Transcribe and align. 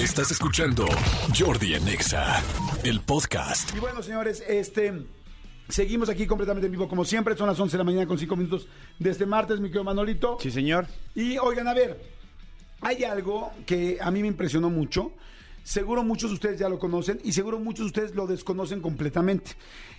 Estás 0.00 0.30
escuchando 0.30 0.86
Jordi 1.38 1.74
en 1.74 1.86
Exa, 1.86 2.42
el 2.84 3.02
podcast. 3.02 3.76
Y 3.76 3.80
bueno, 3.80 4.02
señores, 4.02 4.42
este. 4.48 4.94
Seguimos 5.68 6.08
aquí 6.08 6.26
completamente 6.26 6.68
en 6.68 6.72
vivo, 6.72 6.88
como 6.88 7.04
siempre. 7.04 7.36
Son 7.36 7.46
las 7.46 7.60
11 7.60 7.72
de 7.72 7.78
la 7.78 7.84
mañana 7.84 8.06
con 8.06 8.16
5 8.16 8.34
minutos 8.34 8.66
de 8.98 9.10
este 9.10 9.26
martes, 9.26 9.60
mi 9.60 9.68
querido 9.68 9.84
Manolito. 9.84 10.38
Sí, 10.40 10.50
señor. 10.50 10.86
Y 11.14 11.36
oigan, 11.36 11.68
a 11.68 11.74
ver, 11.74 12.00
hay 12.80 13.04
algo 13.04 13.52
que 13.66 13.98
a 14.00 14.10
mí 14.10 14.22
me 14.22 14.28
impresionó 14.28 14.70
mucho. 14.70 15.12
Seguro 15.70 16.02
muchos 16.02 16.30
de 16.30 16.34
ustedes 16.34 16.58
ya 16.58 16.68
lo 16.68 16.80
conocen 16.80 17.20
y 17.22 17.32
seguro 17.32 17.60
muchos 17.60 17.84
de 17.84 17.86
ustedes 17.86 18.14
lo 18.16 18.26
desconocen 18.26 18.80
completamente. 18.80 19.52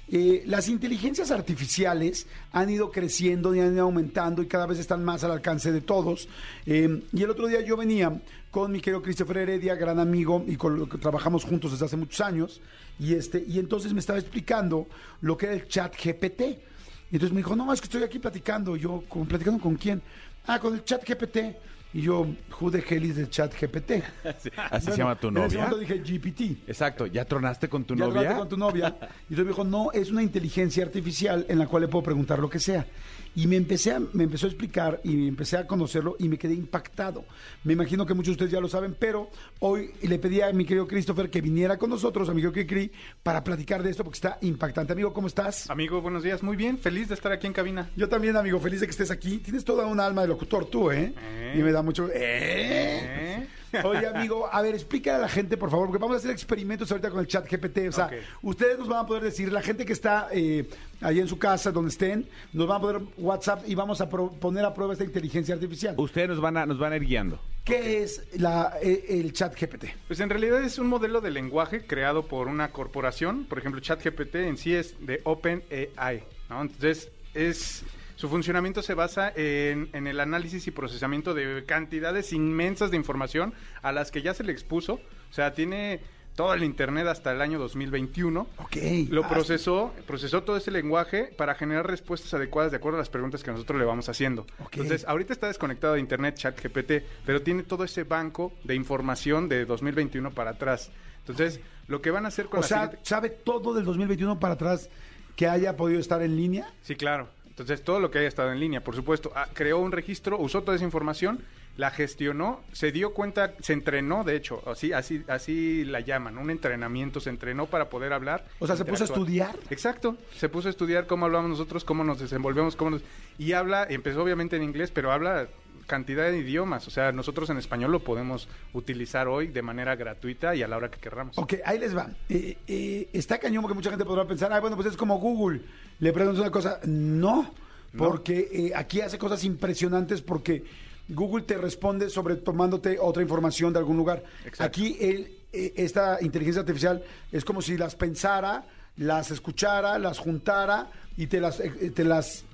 Eh, 0.09 0.43
las 0.45 0.67
inteligencias 0.67 1.31
artificiales 1.31 2.27
han 2.51 2.69
ido 2.69 2.91
creciendo 2.91 3.55
y 3.55 3.61
han 3.61 3.71
ido 3.75 3.83
aumentando 3.83 4.41
y 4.41 4.47
cada 4.47 4.65
vez 4.65 4.79
están 4.79 5.01
más 5.05 5.23
al 5.23 5.31
alcance 5.31 5.71
de 5.71 5.79
todos. 5.79 6.27
Eh, 6.65 7.01
y 7.13 7.23
el 7.23 7.29
otro 7.29 7.47
día 7.47 7.61
yo 7.61 7.77
venía 7.77 8.21
con 8.51 8.69
mi 8.73 8.81
querido 8.81 9.01
Christopher 9.01 9.37
Heredia, 9.37 9.75
gran 9.75 9.97
amigo, 9.97 10.43
y 10.45 10.57
con 10.57 10.77
lo 10.77 10.89
que 10.89 10.97
trabajamos 10.97 11.45
juntos 11.45 11.71
desde 11.71 11.85
hace 11.85 11.95
muchos 11.95 12.19
años. 12.19 12.59
Y, 12.99 13.13
este, 13.13 13.41
y 13.47 13.57
entonces 13.57 13.93
me 13.93 14.01
estaba 14.01 14.19
explicando 14.19 14.87
lo 15.21 15.37
que 15.37 15.45
era 15.45 15.55
el 15.55 15.69
chat 15.69 15.95
GPT. 15.95 16.41
Y 16.41 17.15
entonces 17.15 17.31
me 17.31 17.37
dijo, 17.37 17.55
no, 17.55 17.71
es 17.71 17.79
que 17.79 17.85
estoy 17.85 18.03
aquí 18.03 18.19
platicando. 18.19 18.75
Yo, 18.75 19.05
¿con- 19.07 19.25
¿platicando 19.25 19.61
con 19.63 19.75
quién? 19.75 20.01
Ah, 20.47 20.59
con 20.59 20.73
el 20.73 20.83
chat 20.83 21.07
GPT. 21.07 21.55
Y 21.93 22.01
yo, 22.03 22.25
who 22.59 22.71
the 22.71 22.79
hell 22.87 23.03
is 23.03 23.15
the 23.15 23.27
chat 23.29 23.51
GPT? 23.53 24.01
Así 24.23 24.49
Bueno, 24.55 24.79
se 24.91 24.97
llama 24.97 25.15
tu 25.19 25.27
En 25.27 25.37
ese 25.37 25.43
novia. 25.57 25.69
momento 25.69 25.77
dije 25.77 25.97
GPT. 25.99 26.69
Exacto, 26.69 27.05
¿ya 27.05 27.25
tronaste 27.25 27.67
con 27.67 27.83
tu 27.83 27.95
Ya 27.95 28.05
novia? 28.05 28.19
hablaste 28.19 28.39
con 28.39 28.49
tu 28.49 28.57
novia. 28.57 28.95
Y 29.29 29.33
entonces 29.33 29.45
me 29.45 29.51
dijo, 29.51 29.63
no, 29.65 29.91
es 29.91 30.09
una 30.09 30.23
inteligencia 30.23 30.85
artificial 30.85 31.45
en 31.49 31.59
la 31.59 31.67
cual 31.67 31.81
le 31.83 31.87
puedo 31.89 32.03
preguntar 32.03 32.39
lo 32.39 32.49
que 32.49 32.59
sea. 32.59 32.85
Y 33.35 33.47
me 33.47 33.55
empecé 33.55 33.91
a, 33.91 33.99
me 33.99 34.25
empezó 34.25 34.45
a 34.45 34.49
explicar 34.49 34.99
y 35.03 35.27
empecé 35.27 35.57
a 35.57 35.65
conocerlo 35.65 36.15
y 36.19 36.27
me 36.27 36.37
quedé 36.37 36.53
impactado. 36.53 37.23
Me 37.63 37.73
imagino 37.73 38.05
que 38.05 38.13
muchos 38.13 38.31
de 38.31 38.31
ustedes 38.33 38.51
ya 38.51 38.59
lo 38.59 38.67
saben, 38.67 38.95
pero 38.99 39.29
hoy 39.59 39.91
le 40.01 40.19
pedí 40.19 40.41
a 40.41 40.51
mi 40.51 40.65
querido 40.65 40.87
Christopher 40.87 41.29
que 41.29 41.41
viniera 41.41 41.77
con 41.77 41.89
nosotros, 41.89 42.27
a 42.29 42.33
mi 42.33 42.41
querido 42.41 42.53
Kikri, 42.53 42.91
para 43.23 43.43
platicar 43.43 43.83
de 43.83 43.91
esto 43.91 44.03
porque 44.03 44.17
está 44.17 44.37
impactante. 44.41 44.93
Amigo, 44.93 45.13
¿cómo 45.13 45.27
estás? 45.27 45.69
Amigo, 45.69 46.01
buenos 46.01 46.23
días. 46.23 46.43
Muy 46.43 46.57
bien, 46.57 46.77
feliz 46.77 47.07
de 47.07 47.15
estar 47.15 47.31
aquí 47.31 47.47
en 47.47 47.53
cabina. 47.53 47.89
Yo 47.95 48.09
también, 48.09 48.35
amigo, 48.35 48.59
feliz 48.59 48.81
de 48.81 48.87
que 48.87 48.91
estés 48.91 49.11
aquí. 49.11 49.37
Tienes 49.37 49.63
toda 49.63 49.85
una 49.85 50.05
alma 50.05 50.23
de 50.23 50.27
locutor 50.27 50.65
tú, 50.65 50.91
¿eh? 50.91 51.13
¿Eh? 51.17 51.55
Y 51.57 51.63
me 51.63 51.71
da 51.71 51.81
mucho... 51.81 52.07
¿Eh? 52.09 52.11
¿Eh? 52.13 53.47
Oye, 53.83 54.07
amigo, 54.07 54.47
a 54.51 54.61
ver, 54.61 54.75
explícale 54.75 55.17
a 55.17 55.21
la 55.21 55.29
gente, 55.29 55.57
por 55.57 55.69
favor, 55.69 55.87
porque 55.87 56.01
vamos 56.01 56.15
a 56.15 56.17
hacer 56.19 56.31
experimentos 56.31 56.91
ahorita 56.91 57.09
con 57.09 57.19
el 57.19 57.27
chat 57.27 57.49
GPT. 57.49 57.87
O 57.89 57.91
sea, 57.91 58.09
ustedes 58.41 58.77
nos 58.79 58.87
van 58.87 58.99
a 58.99 59.05
poder 59.07 59.23
decir, 59.23 59.51
la 59.51 59.61
gente 59.61 59.85
que 59.85 59.93
está 59.93 60.27
eh, 60.31 60.69
ahí 61.01 61.19
en 61.19 61.27
su 61.27 61.37
casa, 61.39 61.71
donde 61.71 61.89
estén, 61.89 62.27
nos 62.53 62.67
van 62.67 62.77
a 62.77 62.81
poder 62.81 63.01
WhatsApp 63.17 63.63
y 63.67 63.75
vamos 63.75 64.01
a 64.01 64.09
pro- 64.09 64.31
poner 64.31 64.65
a 64.65 64.73
prueba 64.73 64.93
esta 64.93 65.05
inteligencia 65.05 65.55
artificial. 65.55 65.95
Ustedes 65.97 66.29
nos 66.29 66.41
van 66.41 66.57
a, 66.57 66.65
nos 66.65 66.77
van 66.79 66.93
a 66.93 66.97
ir 66.97 67.05
guiando. 67.05 67.39
¿Qué 67.63 68.01
es 68.03 68.23
la, 68.39 68.73
eh, 68.81 69.05
el 69.09 69.33
chat 69.33 69.53
GPT? 69.59 69.85
Pues 70.07 70.19
en 70.19 70.29
realidad 70.29 70.63
es 70.63 70.79
un 70.79 70.87
modelo 70.87 71.21
de 71.21 71.29
lenguaje 71.31 71.85
creado 71.85 72.25
por 72.25 72.47
una 72.47 72.71
corporación. 72.71 73.45
Por 73.45 73.59
ejemplo, 73.59 73.79
ChatGPT 73.79 74.35
en 74.35 74.57
sí 74.57 74.73
es 74.73 74.95
de 74.99 75.21
OpenAI. 75.23 76.23
¿no? 76.49 76.61
Entonces, 76.61 77.09
es 77.33 77.83
su 78.21 78.29
funcionamiento 78.29 78.83
se 78.83 78.93
basa 78.93 79.33
en, 79.35 79.89
en 79.93 80.05
el 80.05 80.19
análisis 80.19 80.67
y 80.67 80.71
procesamiento 80.71 81.33
de 81.33 81.63
cantidades 81.65 82.33
inmensas 82.33 82.91
de 82.91 82.97
información 82.97 83.51
a 83.81 83.91
las 83.91 84.11
que 84.11 84.21
ya 84.21 84.35
se 84.35 84.43
le 84.43 84.51
expuso. 84.51 84.99
O 85.31 85.33
sea, 85.33 85.55
tiene 85.55 86.01
todo 86.35 86.53
el 86.53 86.63
Internet 86.63 87.07
hasta 87.07 87.31
el 87.31 87.41
año 87.41 87.57
2021. 87.57 88.47
Ok. 88.59 88.77
Lo 89.09 89.25
Ah, 89.25 89.27
procesó, 89.27 89.91
procesó 90.05 90.43
todo 90.43 90.55
ese 90.55 90.69
lenguaje 90.69 91.33
para 91.35 91.55
generar 91.55 91.87
respuestas 91.87 92.31
adecuadas 92.35 92.69
de 92.69 92.77
acuerdo 92.77 92.99
a 92.99 93.01
las 93.01 93.09
preguntas 93.09 93.41
que 93.41 93.49
nosotros 93.49 93.79
le 93.79 93.85
vamos 93.85 94.07
haciendo. 94.07 94.43
Ok. 94.59 94.73
Entonces, 94.77 95.03
ahorita 95.07 95.33
está 95.33 95.47
desconectado 95.47 95.95
de 95.95 95.99
internet 95.99 96.35
ChatGPT, 96.35 96.91
pero 97.25 97.41
tiene 97.41 97.63
todo 97.63 97.83
ese 97.85 98.03
banco 98.03 98.53
de 98.63 98.75
información 98.75 99.49
de 99.49 99.65
2021 99.65 100.29
para 100.29 100.51
atrás. 100.51 100.91
Entonces, 101.21 101.59
lo 101.87 102.03
que 102.03 102.11
van 102.11 102.25
a 102.25 102.27
hacer 102.27 102.45
con 102.45 102.59
O 102.59 102.61
la 102.61 102.67
sea, 102.67 102.81
siguiente- 102.83 102.99
¿sabe 103.09 103.29
todo 103.31 103.73
del 103.73 103.83
2021 103.83 104.39
para 104.39 104.53
atrás 104.53 104.91
que 105.35 105.47
haya 105.47 105.75
podido 105.75 105.99
estar 105.99 106.21
en 106.21 106.35
línea? 106.37 106.71
Sí, 106.83 106.93
claro. 106.95 107.27
Entonces, 107.61 107.85
todo 107.85 107.99
lo 107.99 108.11
que 108.11 108.19
haya 108.19 108.27
estado 108.27 108.51
en 108.51 108.59
línea, 108.59 108.83
por 108.83 108.95
supuesto. 108.95 109.31
Ah, 109.35 109.47
creó 109.53 109.79
un 109.79 109.91
registro, 109.91 110.37
usó 110.37 110.63
toda 110.63 110.75
esa 110.75 110.85
información, 110.85 111.39
la 111.77 111.91
gestionó, 111.91 112.61
se 112.73 112.91
dio 112.91 113.13
cuenta, 113.13 113.53
se 113.61 113.73
entrenó, 113.73 114.23
de 114.23 114.35
hecho, 114.35 114.61
así, 114.65 114.93
así, 114.93 115.23
así 115.27 115.85
la 115.85 115.99
llaman, 115.99 116.37
un 116.37 116.49
entrenamiento, 116.49 117.19
se 117.19 117.29
entrenó 117.29 117.67
para 117.67 117.89
poder 117.89 118.13
hablar. 118.13 118.45
O 118.59 118.67
sea, 118.67 118.75
¿se 118.75 118.85
puso 118.85 119.03
a 119.03 119.07
estudiar? 119.07 119.57
Exacto, 119.69 120.17
se 120.35 120.49
puso 120.49 120.67
a 120.67 120.71
estudiar 120.71 121.07
cómo 121.07 121.25
hablamos 121.25 121.49
nosotros, 121.49 121.85
cómo 121.85 122.03
nos 122.03 122.19
desenvolvemos, 122.19 122.75
cómo 122.75 122.91
nos... 122.91 123.03
Y 123.37 123.53
habla, 123.53 123.85
empezó 123.89 124.21
obviamente 124.23 124.55
en 124.55 124.63
inglés, 124.63 124.91
pero 124.91 125.11
habla 125.11 125.47
cantidad 125.91 126.31
de 126.31 126.37
idiomas. 126.37 126.87
O 126.87 126.89
sea, 126.89 127.11
nosotros 127.11 127.49
en 127.49 127.57
español 127.57 127.91
lo 127.91 127.99
podemos 127.99 128.47
utilizar 128.71 129.27
hoy 129.27 129.47
de 129.47 129.61
manera 129.61 129.97
gratuita 129.97 130.55
y 130.55 130.63
a 130.63 130.67
la 130.69 130.77
hora 130.77 130.89
que 130.89 131.01
querramos. 131.01 131.37
Ok, 131.37 131.55
ahí 131.65 131.77
les 131.77 131.93
va. 131.93 132.09
Eh, 132.29 132.57
eh, 132.65 133.09
está 133.11 133.37
cañón 133.37 133.61
porque 133.61 133.75
mucha 133.75 133.89
gente 133.89 134.05
podrá 134.05 134.25
pensar, 134.25 134.53
ah, 134.53 134.61
bueno, 134.61 134.77
pues 134.77 134.87
es 134.87 134.95
como 134.95 135.19
Google. 135.19 135.59
Le 135.99 136.13
preguntas 136.13 136.39
una 136.39 136.49
cosa. 136.49 136.79
No, 136.85 137.53
porque 137.97 138.47
eh, 138.53 138.71
aquí 138.73 139.01
hace 139.01 139.17
cosas 139.17 139.43
impresionantes 139.43 140.21
porque 140.21 140.63
Google 141.09 141.43
te 141.43 141.57
responde 141.57 142.09
sobre 142.09 142.37
tomándote 142.37 142.97
otra 142.97 143.21
información 143.21 143.73
de 143.73 143.79
algún 143.79 143.97
lugar. 143.97 144.23
Exacto. 144.45 144.63
Aquí 144.63 144.95
él, 144.97 145.39
eh, 145.51 145.73
esta 145.75 146.19
inteligencia 146.21 146.61
artificial 146.61 147.03
es 147.33 147.43
como 147.43 147.61
si 147.61 147.75
las 147.75 147.95
pensara, 147.95 148.63
las 148.95 149.29
escuchara, 149.29 149.99
las 149.99 150.19
juntara 150.19 150.89
y 151.17 151.27
te 151.27 151.41
las, 151.41 151.61
te 151.93 152.03
las 152.05 152.45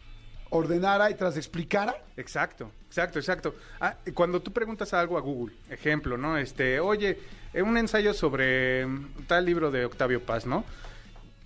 ordenara 0.49 1.09
y 1.09 1.15
te 1.15 1.23
las 1.23 1.37
explicara. 1.37 1.95
Exacto, 2.15 2.71
exacto, 2.87 3.19
exacto. 3.19 3.55
Ah, 3.79 3.95
cuando 4.13 4.41
tú 4.41 4.51
preguntas 4.51 4.93
algo 4.93 5.17
a 5.17 5.21
Google, 5.21 5.55
ejemplo, 5.69 6.17
¿no? 6.17 6.37
Este, 6.37 6.79
oye, 6.79 7.19
eh, 7.53 7.61
un 7.61 7.77
ensayo 7.77 8.13
sobre 8.13 8.85
mm, 8.85 9.25
tal 9.27 9.45
libro 9.45 9.71
de 9.71 9.85
Octavio 9.85 10.21
Paz, 10.21 10.45
¿no? 10.45 10.63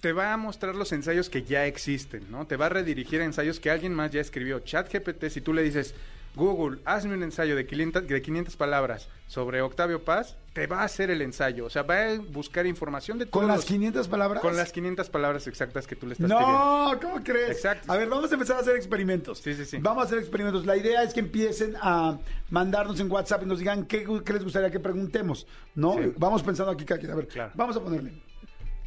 Te 0.01 0.13
va 0.13 0.33
a 0.33 0.37
mostrar 0.37 0.75
los 0.75 0.91
ensayos 0.91 1.29
que 1.29 1.43
ya 1.43 1.65
existen, 1.65 2.25
¿no? 2.31 2.47
Te 2.47 2.57
va 2.57 2.65
a 2.67 2.69
redirigir 2.69 3.21
a 3.21 3.25
ensayos 3.25 3.59
que 3.59 3.69
alguien 3.69 3.93
más 3.93 4.11
ya 4.11 4.21
escribió. 4.21 4.59
ChatGPT, 4.59 5.25
si 5.29 5.41
tú 5.41 5.53
le 5.53 5.61
dices, 5.61 5.93
Google, 6.35 6.79
hazme 6.85 7.13
un 7.13 7.23
ensayo 7.23 7.55
de 7.55 7.65
500, 7.65 8.07
de 8.07 8.21
500 8.21 8.55
palabras 8.55 9.09
sobre 9.27 9.61
Octavio 9.61 10.03
Paz, 10.03 10.37
te 10.53 10.65
va 10.67 10.81
a 10.81 10.83
hacer 10.85 11.11
el 11.11 11.21
ensayo. 11.21 11.65
O 11.65 11.69
sea, 11.69 11.83
va 11.83 12.03
a 12.11 12.17
buscar 12.19 12.65
información 12.65 13.17
de 13.19 13.25
Con 13.25 13.41
todos 13.41 13.47
las 13.47 13.57
los- 13.57 13.65
500 13.65 14.07
palabras. 14.07 14.41
Con 14.41 14.55
las 14.55 14.71
500 14.71 15.09
palabras 15.09 15.47
exactas 15.47 15.87
que 15.87 15.95
tú 15.95 16.07
le 16.07 16.13
estás 16.13 16.27
pidiendo. 16.29 16.47
No, 16.51 16.99
¿cómo 17.01 17.23
crees? 17.23 17.51
Exacto. 17.51 17.91
A 17.91 17.97
ver, 17.97 18.07
vamos 18.09 18.31
a 18.31 18.33
empezar 18.35 18.57
a 18.57 18.59
hacer 18.59 18.75
experimentos. 18.75 19.39
Sí, 19.39 19.53
sí, 19.53 19.65
sí. 19.65 19.77
Vamos 19.81 20.03
a 20.03 20.05
hacer 20.07 20.19
experimentos. 20.19 20.65
La 20.65 20.77
idea 20.77 21.03
es 21.03 21.13
que 21.13 21.19
empiecen 21.21 21.75
a 21.81 22.17
mandarnos 22.49 22.99
en 22.99 23.11
WhatsApp 23.11 23.43
y 23.43 23.45
nos 23.45 23.59
digan 23.59 23.85
qué, 23.85 24.05
qué 24.25 24.33
les 24.33 24.43
gustaría 24.43 24.71
que 24.71 24.79
preguntemos, 24.79 25.47
¿no? 25.75 25.93
Sí. 25.93 26.13
Vamos 26.17 26.43
pensando 26.43 26.71
aquí, 26.71 26.85
cada 26.85 26.99
quien. 26.99 27.11
A 27.11 27.15
ver, 27.15 27.27
Claro. 27.27 27.51
vamos 27.55 27.75
a 27.77 27.81
ponerle 27.81 28.13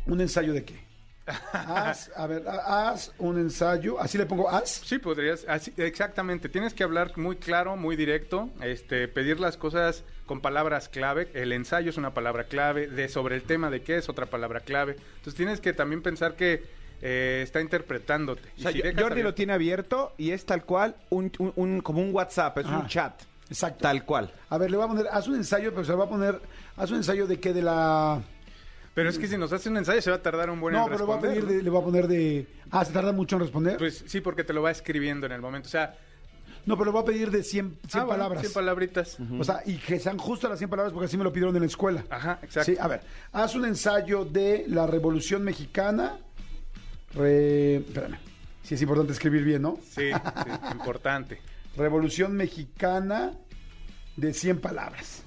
un 0.07 0.21
ensayo 0.21 0.53
de 0.53 0.65
qué. 0.65 0.85
Haz, 1.53 2.11
a 2.17 2.27
ver, 2.27 2.45
haz 2.49 3.13
un 3.19 3.39
ensayo. 3.39 3.99
Así 4.01 4.19
le 4.19 4.27
pongo 4.27 4.51
haz. 4.51 4.83
Sí, 4.85 4.99
podrías, 4.99 5.45
así, 5.49 5.73
exactamente. 5.77 6.49
Tienes 6.49 6.75
que 6.75 6.85
hablar 6.85 7.17
muy 7.17 7.37
claro, 7.37 7.77
muy 7.77 7.97
directo, 7.97 8.51
este, 8.63 9.09
pedir 9.09 9.41
las 9.41 9.57
cosas 9.57 10.05
con 10.27 10.41
palabras 10.41 10.89
clave. 10.89 11.31
El 11.35 11.53
ensayo 11.53 11.91
es 11.91 11.97
una 11.97 12.13
palabra 12.15 12.45
clave, 12.45 12.87
de 12.89 13.09
sobre 13.09 13.37
el 13.37 13.43
tema 13.43 13.71
de 13.71 13.83
qué 13.83 13.97
es 13.97 14.09
otra 14.09 14.27
palabra 14.27 14.61
clave. 14.61 14.97
Entonces 15.17 15.35
tienes 15.35 15.61
que 15.61 15.73
también 15.73 16.03
pensar 16.03 16.37
que 16.37 16.63
eh, 17.03 17.41
está 17.43 17.61
interpretándote. 17.61 18.49
O 18.59 18.61
sea, 18.63 18.73
si 18.73 18.83
Jordi 18.97 19.23
lo 19.23 19.35
tiene 19.35 19.53
abierto 19.55 20.13
y 20.19 20.31
es 20.31 20.45
tal 20.47 20.65
cual 20.65 20.97
un, 21.11 21.31
un- 21.39 21.53
un- 21.57 21.81
como 21.81 22.01
un 22.03 22.15
WhatsApp, 22.15 22.59
es 22.59 22.67
un 22.67 22.87
chat. 22.87 23.23
Exacto. 23.51 23.81
Tal 23.83 24.05
cual. 24.05 24.33
A 24.49 24.57
ver, 24.59 24.71
le 24.71 24.77
voy 24.79 24.87
a 24.87 24.89
poner, 24.89 25.07
haz 25.11 25.29
un 25.29 25.35
ensayo, 25.37 25.71
pero 25.73 25.85
se 25.85 25.93
le 25.93 25.99
va 25.99 26.05
a 26.05 26.09
poner, 26.09 26.41
haz 26.77 26.91
un 26.91 26.97
ensayo 26.99 27.27
de 27.27 27.39
qué, 27.41 27.53
de 27.53 27.61
la... 27.63 28.23
Pero 28.95 29.11
es 29.11 29.19
que 29.19 29.27
si 29.27 29.37
nos 29.37 29.53
hace 29.53 29.69
un 29.69 29.77
ensayo 29.77 30.01
se 30.01 30.11
va 30.11 30.17
a 30.17 30.23
tardar 30.23 30.49
un 30.51 30.61
buen 30.61 30.73
no, 30.75 30.87
en 30.87 30.93
pero 30.93 31.05
voy 31.07 31.19
a 31.19 31.21
pedir, 31.21 31.45
de- 31.47 31.63
le 31.63 31.69
voy 31.71 31.81
a 31.83 31.85
poner 31.85 32.07
de... 32.07 32.47
Ah, 32.71 32.85
¿se 32.85 32.93
tarda 32.93 33.13
mucho 33.13 33.35
en 33.37 33.43
responder? 33.43 33.77
Pues 33.77 34.05
sí, 34.07 34.21
porque 34.21 34.45
te 34.45 34.53
lo 34.53 34.63
va 34.63 34.71
escribiendo 34.71 35.27
en 35.27 35.33
el 35.33 35.41
momento. 35.41 35.67
O 35.67 35.71
sea, 35.71 35.97
no, 36.65 36.75
pero 36.79 36.87
le 36.87 36.91
voy 36.93 37.03
a 37.03 37.05
pedir 37.05 37.31
de 37.33 37.43
100, 37.43 37.79
100 37.89 38.03
ah, 38.05 38.07
palabras. 38.07 38.41
100 38.41 38.53
palabritas. 38.53 39.19
O 39.39 39.43
sea, 39.43 39.63
y 39.67 39.77
que 39.79 39.99
sean 39.99 40.17
justo 40.17 40.49
las 40.49 40.59
100 40.59 40.71
palabras 40.71 40.93
porque 40.93 41.07
así 41.07 41.17
me 41.19 41.25
lo 41.25 41.33
pidieron 41.33 41.55
en 41.57 41.63
la 41.63 41.67
escuela. 41.67 42.05
Ajá, 42.09 42.39
exacto. 42.43 42.71
Sí, 42.71 42.79
a 42.81 42.87
ver, 42.87 43.01
haz 43.33 43.55
un 43.57 43.65
ensayo 43.65 44.25
de 44.25 44.65
la 44.69 44.87
Revolución 44.87 45.43
Mexicana. 45.43 46.17
Re- 47.15 47.77
Espérame, 47.77 48.19
sí 48.63 48.75
es 48.75 48.83
importante 48.83 49.13
escribir 49.13 49.45
bien, 49.45 49.63
¿no? 49.63 49.79
Sí, 49.83 50.11
sí, 50.13 50.51
importante. 50.73 51.41
Revolución 51.77 52.35
Mexicana 52.37 53.33
de 54.17 54.33
100 54.33 54.61
palabras. 54.61 55.23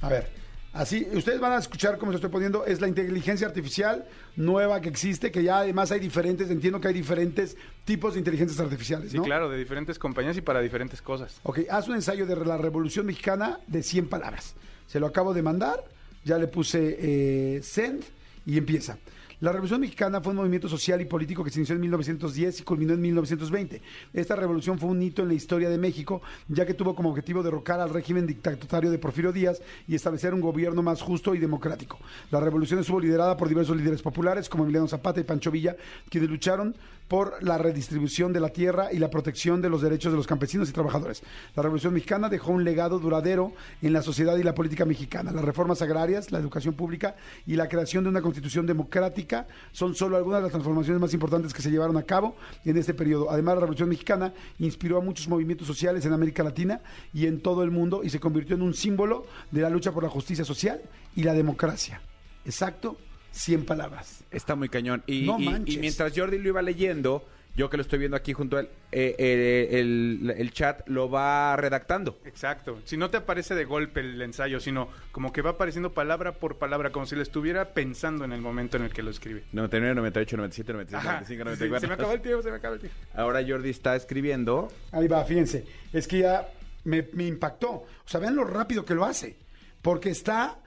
A 0.00 0.08
ver, 0.08 0.30
así, 0.78 1.06
ustedes 1.12 1.40
van 1.40 1.52
a 1.52 1.58
escuchar 1.58 1.98
cómo 1.98 2.12
se 2.12 2.16
estoy 2.16 2.30
poniendo, 2.30 2.64
es 2.64 2.80
la 2.80 2.88
inteligencia 2.88 3.46
artificial 3.46 4.06
nueva 4.36 4.80
que 4.80 4.88
existe, 4.88 5.30
que 5.30 5.42
ya 5.42 5.58
además 5.58 5.90
hay 5.90 6.00
diferentes, 6.00 6.48
entiendo 6.50 6.80
que 6.80 6.88
hay 6.88 6.94
diferentes 6.94 7.56
tipos 7.84 8.14
de 8.14 8.20
inteligencias 8.20 8.60
artificiales, 8.60 9.10
Sí, 9.10 9.16
¿no? 9.18 9.24
claro, 9.24 9.50
de 9.50 9.58
diferentes 9.58 9.98
compañías 9.98 10.36
y 10.36 10.40
para 10.40 10.60
diferentes 10.60 11.02
cosas. 11.02 11.40
Ok, 11.42 11.60
haz 11.70 11.88
un 11.88 11.96
ensayo 11.96 12.26
de 12.26 12.36
la 12.36 12.56
Revolución 12.56 13.06
Mexicana 13.06 13.58
de 13.66 13.82
100 13.82 14.08
palabras. 14.08 14.54
Se 14.86 15.00
lo 15.00 15.06
acabo 15.06 15.34
de 15.34 15.42
mandar, 15.42 15.84
ya 16.24 16.38
le 16.38 16.46
puse 16.46 16.96
eh, 16.98 17.60
send 17.62 18.04
y 18.46 18.56
empieza. 18.56 18.98
La 19.40 19.52
Revolución 19.52 19.80
Mexicana 19.80 20.20
fue 20.20 20.32
un 20.32 20.38
movimiento 20.38 20.68
social 20.68 21.00
y 21.00 21.04
político 21.04 21.44
que 21.44 21.50
se 21.50 21.60
inició 21.60 21.76
en 21.76 21.82
1910 21.82 22.58
y 22.58 22.62
culminó 22.64 22.94
en 22.94 23.00
1920. 23.00 23.80
Esta 24.12 24.34
revolución 24.34 24.80
fue 24.80 24.88
un 24.88 25.00
hito 25.00 25.22
en 25.22 25.28
la 25.28 25.34
historia 25.34 25.70
de 25.70 25.78
México, 25.78 26.22
ya 26.48 26.66
que 26.66 26.74
tuvo 26.74 26.96
como 26.96 27.10
objetivo 27.10 27.44
derrocar 27.44 27.78
al 27.78 27.90
régimen 27.90 28.26
dictatorial 28.26 28.90
de 28.90 28.98
Porfirio 28.98 29.30
Díaz 29.30 29.62
y 29.86 29.94
establecer 29.94 30.34
un 30.34 30.40
gobierno 30.40 30.82
más 30.82 31.02
justo 31.02 31.36
y 31.36 31.38
democrático. 31.38 32.00
La 32.32 32.40
revolución 32.40 32.80
estuvo 32.80 32.98
liderada 32.98 33.36
por 33.36 33.48
diversos 33.48 33.76
líderes 33.76 34.02
populares 34.02 34.48
como 34.48 34.64
Emiliano 34.64 34.88
Zapata 34.88 35.20
y 35.20 35.24
Pancho 35.24 35.52
Villa, 35.52 35.76
quienes 36.10 36.30
lucharon 36.30 36.74
por 37.08 37.42
la 37.42 37.58
redistribución 37.58 38.32
de 38.32 38.40
la 38.40 38.50
tierra 38.50 38.92
y 38.92 38.98
la 38.98 39.10
protección 39.10 39.60
de 39.62 39.70
los 39.70 39.82
derechos 39.82 40.12
de 40.12 40.18
los 40.18 40.26
campesinos 40.26 40.68
y 40.68 40.72
trabajadores. 40.72 41.22
La 41.56 41.62
Revolución 41.62 41.94
Mexicana 41.94 42.28
dejó 42.28 42.52
un 42.52 42.64
legado 42.64 42.98
duradero 42.98 43.52
en 43.82 43.92
la 43.92 44.02
sociedad 44.02 44.36
y 44.36 44.42
la 44.42 44.54
política 44.54 44.84
mexicana. 44.84 45.32
Las 45.32 45.44
reformas 45.44 45.80
agrarias, 45.82 46.30
la 46.30 46.38
educación 46.38 46.74
pública 46.74 47.16
y 47.46 47.56
la 47.56 47.68
creación 47.68 48.04
de 48.04 48.10
una 48.10 48.22
constitución 48.22 48.66
democrática 48.66 49.46
son 49.72 49.94
solo 49.94 50.16
algunas 50.16 50.40
de 50.40 50.42
las 50.44 50.52
transformaciones 50.52 51.00
más 51.00 51.14
importantes 51.14 51.54
que 51.54 51.62
se 51.62 51.70
llevaron 51.70 51.96
a 51.96 52.02
cabo 52.02 52.36
en 52.64 52.76
este 52.76 52.94
periodo. 52.94 53.30
Además, 53.30 53.54
la 53.54 53.60
Revolución 53.62 53.88
Mexicana 53.88 54.32
inspiró 54.58 54.98
a 54.98 55.00
muchos 55.00 55.28
movimientos 55.28 55.66
sociales 55.66 56.04
en 56.04 56.12
América 56.12 56.42
Latina 56.42 56.80
y 57.14 57.26
en 57.26 57.40
todo 57.40 57.62
el 57.62 57.70
mundo 57.70 58.02
y 58.04 58.10
se 58.10 58.20
convirtió 58.20 58.56
en 58.56 58.62
un 58.62 58.74
símbolo 58.74 59.26
de 59.50 59.62
la 59.62 59.70
lucha 59.70 59.92
por 59.92 60.02
la 60.02 60.10
justicia 60.10 60.44
social 60.44 60.80
y 61.16 61.22
la 61.22 61.32
democracia. 61.32 62.00
Exacto, 62.44 62.96
100 63.32 63.64
palabras. 63.64 64.24
Está 64.30 64.54
muy 64.54 64.68
cañón. 64.68 65.02
Y, 65.06 65.22
No 65.26 65.38
y- 65.38 65.74
y 65.74 65.78
mientras 65.78 66.12
Jordi 66.16 66.38
lo 66.38 66.48
iba 66.48 66.62
leyendo, 66.62 67.26
yo 67.56 67.68
que 67.68 67.76
lo 67.76 67.82
estoy 67.82 67.98
viendo 67.98 68.16
aquí 68.16 68.32
junto 68.32 68.56
a 68.56 68.60
él, 68.60 68.68
eh, 68.92 69.16
eh, 69.18 69.80
el, 69.80 70.32
el 70.36 70.52
chat 70.52 70.86
lo 70.88 71.10
va 71.10 71.56
redactando. 71.56 72.18
Exacto. 72.24 72.80
Si 72.84 72.96
no 72.96 73.10
te 73.10 73.16
aparece 73.16 73.54
de 73.56 73.64
golpe 73.64 74.00
el 74.00 74.20
ensayo, 74.22 74.60
sino 74.60 74.88
como 75.12 75.32
que 75.32 75.42
va 75.42 75.50
apareciendo 75.50 75.92
palabra 75.92 76.32
por 76.32 76.58
palabra, 76.58 76.90
como 76.92 77.06
si 77.06 77.16
lo 77.16 77.22
estuviera 77.22 77.74
pensando 77.74 78.24
en 78.24 78.32
el 78.32 78.40
momento 78.40 78.76
en 78.76 78.84
el 78.84 78.92
que 78.92 79.02
lo 79.02 79.10
escribe. 79.10 79.44
99, 79.52 79.94
98, 79.96 80.36
97, 80.36 80.72
96, 80.72 81.00
Ajá. 81.00 81.12
95, 81.20 81.38
Sí, 81.38 81.44
94. 81.68 81.80
se 81.80 81.86
me 81.88 81.94
acaba 81.94 82.12
el 82.14 82.20
tiempo, 82.20 82.42
se 82.42 82.50
me 82.50 82.56
acaba 82.56 82.74
el 82.74 82.80
tiempo. 82.80 82.98
Ahora 83.14 83.40
Jordi 83.46 83.70
está 83.70 83.96
escribiendo. 83.96 84.68
Ahí 84.92 85.08
va, 85.08 85.24
fíjense. 85.24 85.64
Es 85.92 86.06
que 86.06 86.18
ya 86.20 86.48
me, 86.84 87.08
me 87.12 87.26
impactó. 87.26 87.70
O 87.70 87.86
sea, 88.06 88.20
vean 88.20 88.36
lo 88.36 88.44
rápido 88.44 88.84
que 88.84 88.94
lo 88.94 89.04
hace. 89.04 89.36
Porque 89.82 90.10
está 90.10 90.58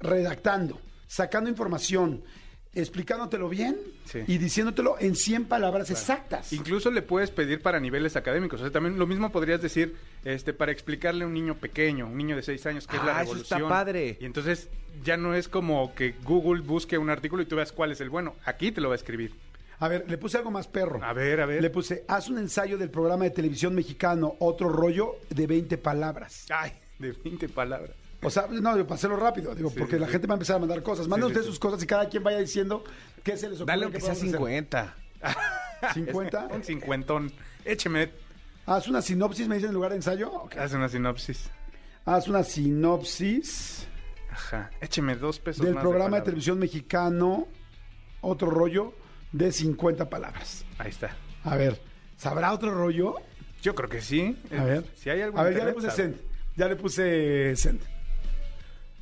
redactando, 0.00 0.80
sacando 1.10 1.50
información, 1.50 2.22
explicándotelo 2.72 3.48
bien 3.48 3.76
Sí. 4.04 4.20
y 4.28 4.38
diciéndotelo 4.38 4.94
en 5.00 5.16
100 5.16 5.46
palabras 5.46 5.90
exactas. 5.90 6.52
Incluso 6.52 6.90
le 6.92 7.02
puedes 7.02 7.30
pedir 7.32 7.60
para 7.62 7.80
niveles 7.80 8.14
académicos. 8.14 8.60
O 8.60 8.64
sea, 8.64 8.70
también 8.72 8.96
lo 8.96 9.08
mismo 9.08 9.32
podrías 9.32 9.60
decir 9.60 9.96
este, 10.24 10.52
para 10.52 10.70
explicarle 10.70 11.24
a 11.24 11.26
un 11.26 11.34
niño 11.34 11.56
pequeño, 11.56 12.06
un 12.06 12.16
niño 12.16 12.36
de 12.36 12.42
6 12.42 12.64
años, 12.66 12.86
qué 12.86 12.96
es 12.96 13.02
la 13.04 13.18
Ah, 13.18 13.22
eso 13.22 13.32
revolución. 13.32 13.58
está 13.62 13.68
padre. 13.68 14.18
Y 14.20 14.24
entonces 14.24 14.68
ya 15.04 15.16
no 15.16 15.34
es 15.34 15.48
como 15.48 15.94
que 15.96 16.14
Google 16.22 16.62
busque 16.62 16.96
un 16.96 17.10
artículo 17.10 17.42
y 17.42 17.46
tú 17.46 17.56
veas 17.56 17.72
cuál 17.72 17.90
es 17.90 18.00
el 18.00 18.08
bueno. 18.08 18.36
Aquí 18.44 18.70
te 18.70 18.80
lo 18.80 18.88
va 18.88 18.94
a 18.94 18.98
escribir. 18.98 19.32
A 19.80 19.88
ver, 19.88 20.04
le 20.08 20.16
puse 20.18 20.36
algo 20.36 20.50
más 20.52 20.68
perro. 20.68 21.02
A 21.02 21.12
ver, 21.12 21.40
a 21.40 21.46
ver. 21.46 21.60
Le 21.62 21.70
puse, 21.70 22.04
haz 22.06 22.28
un 22.28 22.38
ensayo 22.38 22.78
del 22.78 22.90
programa 22.90 23.24
de 23.24 23.30
televisión 23.30 23.74
mexicano, 23.74 24.36
otro 24.38 24.68
rollo 24.68 25.16
de 25.30 25.46
20 25.48 25.76
palabras. 25.78 26.46
Ay, 26.50 26.72
de 26.98 27.12
20 27.12 27.48
palabras. 27.48 27.96
O 28.22 28.30
sea, 28.30 28.46
no, 28.50 28.72
para 28.84 28.94
hacerlo 28.94 29.16
rápido, 29.16 29.54
digo, 29.54 29.70
Sí, 29.70 29.76
porque 29.78 29.94
sí, 29.94 30.00
la 30.00 30.06
gente 30.06 30.26
va 30.26 30.34
a 30.34 30.36
empezar 30.36 30.56
a 30.56 30.58
mandar 30.58 30.82
cosas. 30.82 31.08
Manden 31.08 31.28
ustedes 31.28 31.46
sus 31.46 31.58
cosas 31.58 31.82
y 31.82 31.86
cada 31.86 32.08
quien 32.08 32.22
vaya 32.22 32.38
diciendo 32.38 32.84
qué 33.22 33.36
se 33.36 33.48
les 33.48 33.60
ocurre. 33.60 33.72
Dale 33.72 33.80
que 33.80 33.84
aunque 33.84 34.00
sea 34.00 34.14
podamos 34.14 34.34
hacer. 34.34 34.94
50. 35.82 35.94
50. 35.94 36.46
Un 36.54 36.64
cincuentón. 36.64 37.32
Écheme. 37.64 38.10
Haz 38.66 38.88
una 38.88 39.02
sinopsis, 39.02 39.48
me 39.48 39.56
dicen 39.56 39.70
en 39.70 39.74
lugar 39.74 39.90
de 39.90 39.96
ensayo. 39.96 40.48
Haz 40.56 40.74
una 40.74 40.88
sinopsis. 40.88 41.50
Haz 42.04 42.28
una 42.28 42.44
sinopsis 42.44 43.88
Ajá. 44.30 44.70
Écheme 44.80 45.16
dos 45.16 45.40
pesos 45.40 45.64
del 45.64 45.74
más 45.74 45.82
programa 45.82 46.18
de, 46.18 46.22
televisión 46.22 46.58
mexicano, 46.58 47.48
otro 48.20 48.50
rollo 48.50 48.94
de 49.32 49.50
50 49.50 50.08
palabras. 50.08 50.64
Ahí 50.78 50.90
está. 50.90 51.16
A 51.44 51.56
ver, 51.56 51.80
¿sabrá 52.16 52.52
otro 52.52 52.72
rollo? 52.72 53.16
Yo 53.62 53.74
creo 53.74 53.88
que 53.88 54.00
sí. 54.00 54.36
A 54.56 54.64
ver. 54.64 54.84
Si 54.94 55.10
hay 55.10 55.22
algo 55.22 55.38
A 55.38 55.42
ver, 55.42 55.56
ya 55.56 55.64
le 55.64 55.72
puse 55.72 55.90
send. 55.90 56.16
Ya 56.56 56.68
le 56.68 56.76
puse 56.76 57.56
send. 57.56 57.80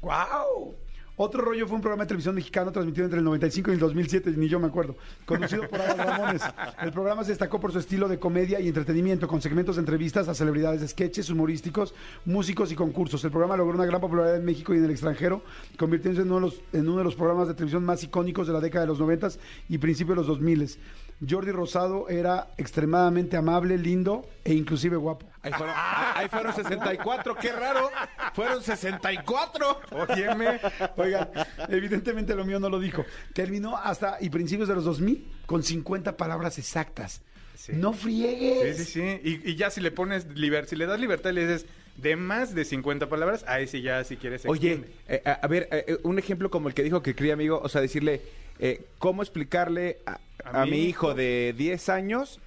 ¡Wow! 0.00 0.77
Otro 1.21 1.43
rollo 1.43 1.67
fue 1.67 1.75
un 1.75 1.83
programa 1.83 2.05
de 2.05 2.09
televisión 2.09 2.37
mexicano 2.37 2.71
transmitido 2.71 3.05
entre 3.05 3.19
el 3.19 3.25
95 3.25 3.71
y 3.71 3.75
el 3.75 3.81
2007, 3.81 4.35
ni 4.37 4.49
yo 4.49 4.61
me 4.61 4.69
acuerdo, 4.69 4.95
conducido 5.27 5.69
por 5.69 5.81
Adal 5.81 5.99
Ramones. 5.99 6.43
El 6.81 6.93
programa 6.93 7.25
se 7.25 7.31
destacó 7.31 7.59
por 7.59 7.73
su 7.73 7.81
estilo 7.81 8.06
de 8.06 8.21
comedia 8.21 8.61
y 8.61 8.69
entretenimiento, 8.69 9.27
con 9.27 9.43
segmentos 9.43 9.75
de 9.75 9.81
entrevistas 9.81 10.29
a 10.29 10.35
celebridades, 10.35 10.89
sketches 10.89 11.29
humorísticos, 11.29 11.93
músicos 12.25 12.71
y 12.71 12.77
concursos. 12.77 13.25
El 13.25 13.33
programa 13.33 13.56
logró 13.56 13.75
una 13.75 13.85
gran 13.85 14.00
popularidad 14.00 14.37
en 14.37 14.45
México 14.45 14.73
y 14.73 14.77
en 14.77 14.85
el 14.85 14.93
extranjero, 14.93 15.43
convirtiéndose 15.77 16.23
en 16.23 16.89
uno 16.89 16.99
de 16.99 17.05
los, 17.05 17.17
programas 17.17 17.49
de 17.49 17.55
televisión 17.55 17.85
más 17.85 18.00
icónicos 18.05 18.47
de 18.47 18.53
la 18.53 18.61
década 18.61 18.85
de 18.85 18.89
los 18.89 19.00
90 19.00 19.31
y 19.69 19.79
principios 19.79 20.15
de 20.15 20.21
los 20.21 20.27
2000. 20.29 20.79
Jordi 21.26 21.50
Rosado 21.50 22.09
era 22.09 22.49
extremadamente 22.59 23.37
amable, 23.37 23.76
lindo 23.76 24.29
e 24.44 24.55
inclusive 24.55 24.97
guapo. 24.97 25.26
Ahí 25.43 25.53
fueron, 25.53 25.75
ah, 25.76 26.12
ahí 26.17 26.29
fueron 26.29 26.55
64, 26.55 27.35
qué 27.37 27.53
raro. 27.53 27.91
Fueron 28.35 28.62
64. 28.62 29.81
Óyeme. 29.91 30.61
Oigan, 30.97 31.29
evidentemente 31.69 32.35
lo 32.35 32.44
mío 32.44 32.61
no 32.61 32.69
lo 32.69 32.79
dijo. 32.79 33.05
Terminó 33.32 33.76
hasta 33.76 34.19
y 34.20 34.31
principios 34.31 34.69
de 34.69 34.75
los 34.76 34.85
2000 34.85 35.26
con 35.47 35.62
50 35.62 36.17
palabras 36.17 36.59
exactas. 36.59 37.23
Sí. 37.56 37.73
No 37.75 37.93
Sí, 37.93 37.99
friegues. 38.00 38.76
sí, 38.76 38.85
sí. 38.85 39.21
Y, 39.25 39.50
y 39.50 39.56
ya 39.56 39.71
si 39.71 39.81
le 39.81 39.91
pones 39.91 40.26
liber, 40.37 40.67
si 40.67 40.76
le 40.76 40.87
das 40.87 41.00
libertad 41.00 41.31
y 41.31 41.35
le 41.35 41.47
dices 41.47 41.67
de 41.97 42.14
más 42.14 42.55
de 42.55 42.64
50 42.64 43.09
palabras, 43.09 43.44
ahí 43.49 43.67
sí 43.67 43.82
ya 43.82 44.05
si 44.05 44.17
quieres. 44.17 44.47
Oye, 44.47 44.85
eh, 45.09 45.21
a, 45.25 45.32
a 45.32 45.47
ver, 45.49 45.69
eh, 45.73 45.85
eh, 45.88 45.99
un 46.05 46.19
ejemplo 46.21 46.49
como 46.50 46.69
el 46.69 46.75
que 46.75 46.85
dijo 46.85 47.03
que 47.03 47.17
quería 47.17 47.32
amigo, 47.32 47.61
o 47.61 47.69
sea, 47.69 47.81
decirle, 47.81 48.23
eh, 48.58 48.87
¿cómo 48.99 49.22
explicarle 49.22 49.99
a, 50.06 50.19
A 50.44 50.62
a 50.62 50.66
mi 50.66 50.78
hijo 50.84 51.14
de 51.14 51.55
10 51.56 51.88
años 51.88 52.40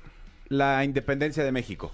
la 0.48 0.84
independencia 0.84 1.44
de 1.44 1.52
México? 1.52 1.92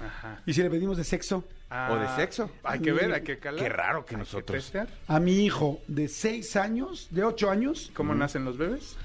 Ajá. 0.00 0.40
Y 0.46 0.54
si 0.54 0.62
le 0.62 0.70
pedimos 0.70 0.96
de 0.96 1.04
sexo 1.04 1.44
¿O 1.70 1.94
de 1.96 2.08
sexo? 2.16 2.50
Hay 2.64 2.80
que 2.80 2.90
ver, 2.92 3.12
hay 3.12 3.22
que 3.22 3.38
calar. 3.38 3.62
Qué 3.62 3.68
raro 3.68 4.04
que 4.04 4.16
Hay 4.16 4.20
nosotros. 4.20 4.72
a 5.06 5.20
mi 5.20 5.44
hijo 5.44 5.80
de 5.86 6.08
6 6.08 6.56
años, 6.56 7.06
de 7.10 7.22
8 7.22 7.48
años, 7.48 7.92
¿Cómo 7.94 8.12
nacen 8.14 8.44
los 8.44 8.58
bebés? 8.58 8.96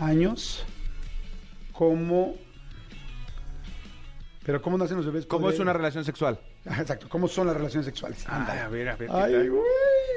años, 0.00 0.64
cómo... 1.72 2.36
Pero 4.44 4.62
¿cómo 4.62 4.78
nacen 4.78 4.96
los 4.96 5.04
bebés? 5.06 5.26
¿Cómo 5.26 5.50
es 5.50 5.58
una 5.58 5.72
relación 5.74 6.04
sexual? 6.04 6.38
Exacto, 6.66 7.08
¿cómo 7.08 7.28
son 7.28 7.46
las 7.46 7.56
relaciones 7.56 7.84
sexuales? 7.86 8.24
Ay, 8.26 8.58
a 8.58 8.68
ver, 8.68 8.88
a 8.88 8.96
ver 8.96 9.08
qué 9.08 9.14
Ay, 9.16 9.32
tal. 9.32 9.50
güey. 9.50 9.62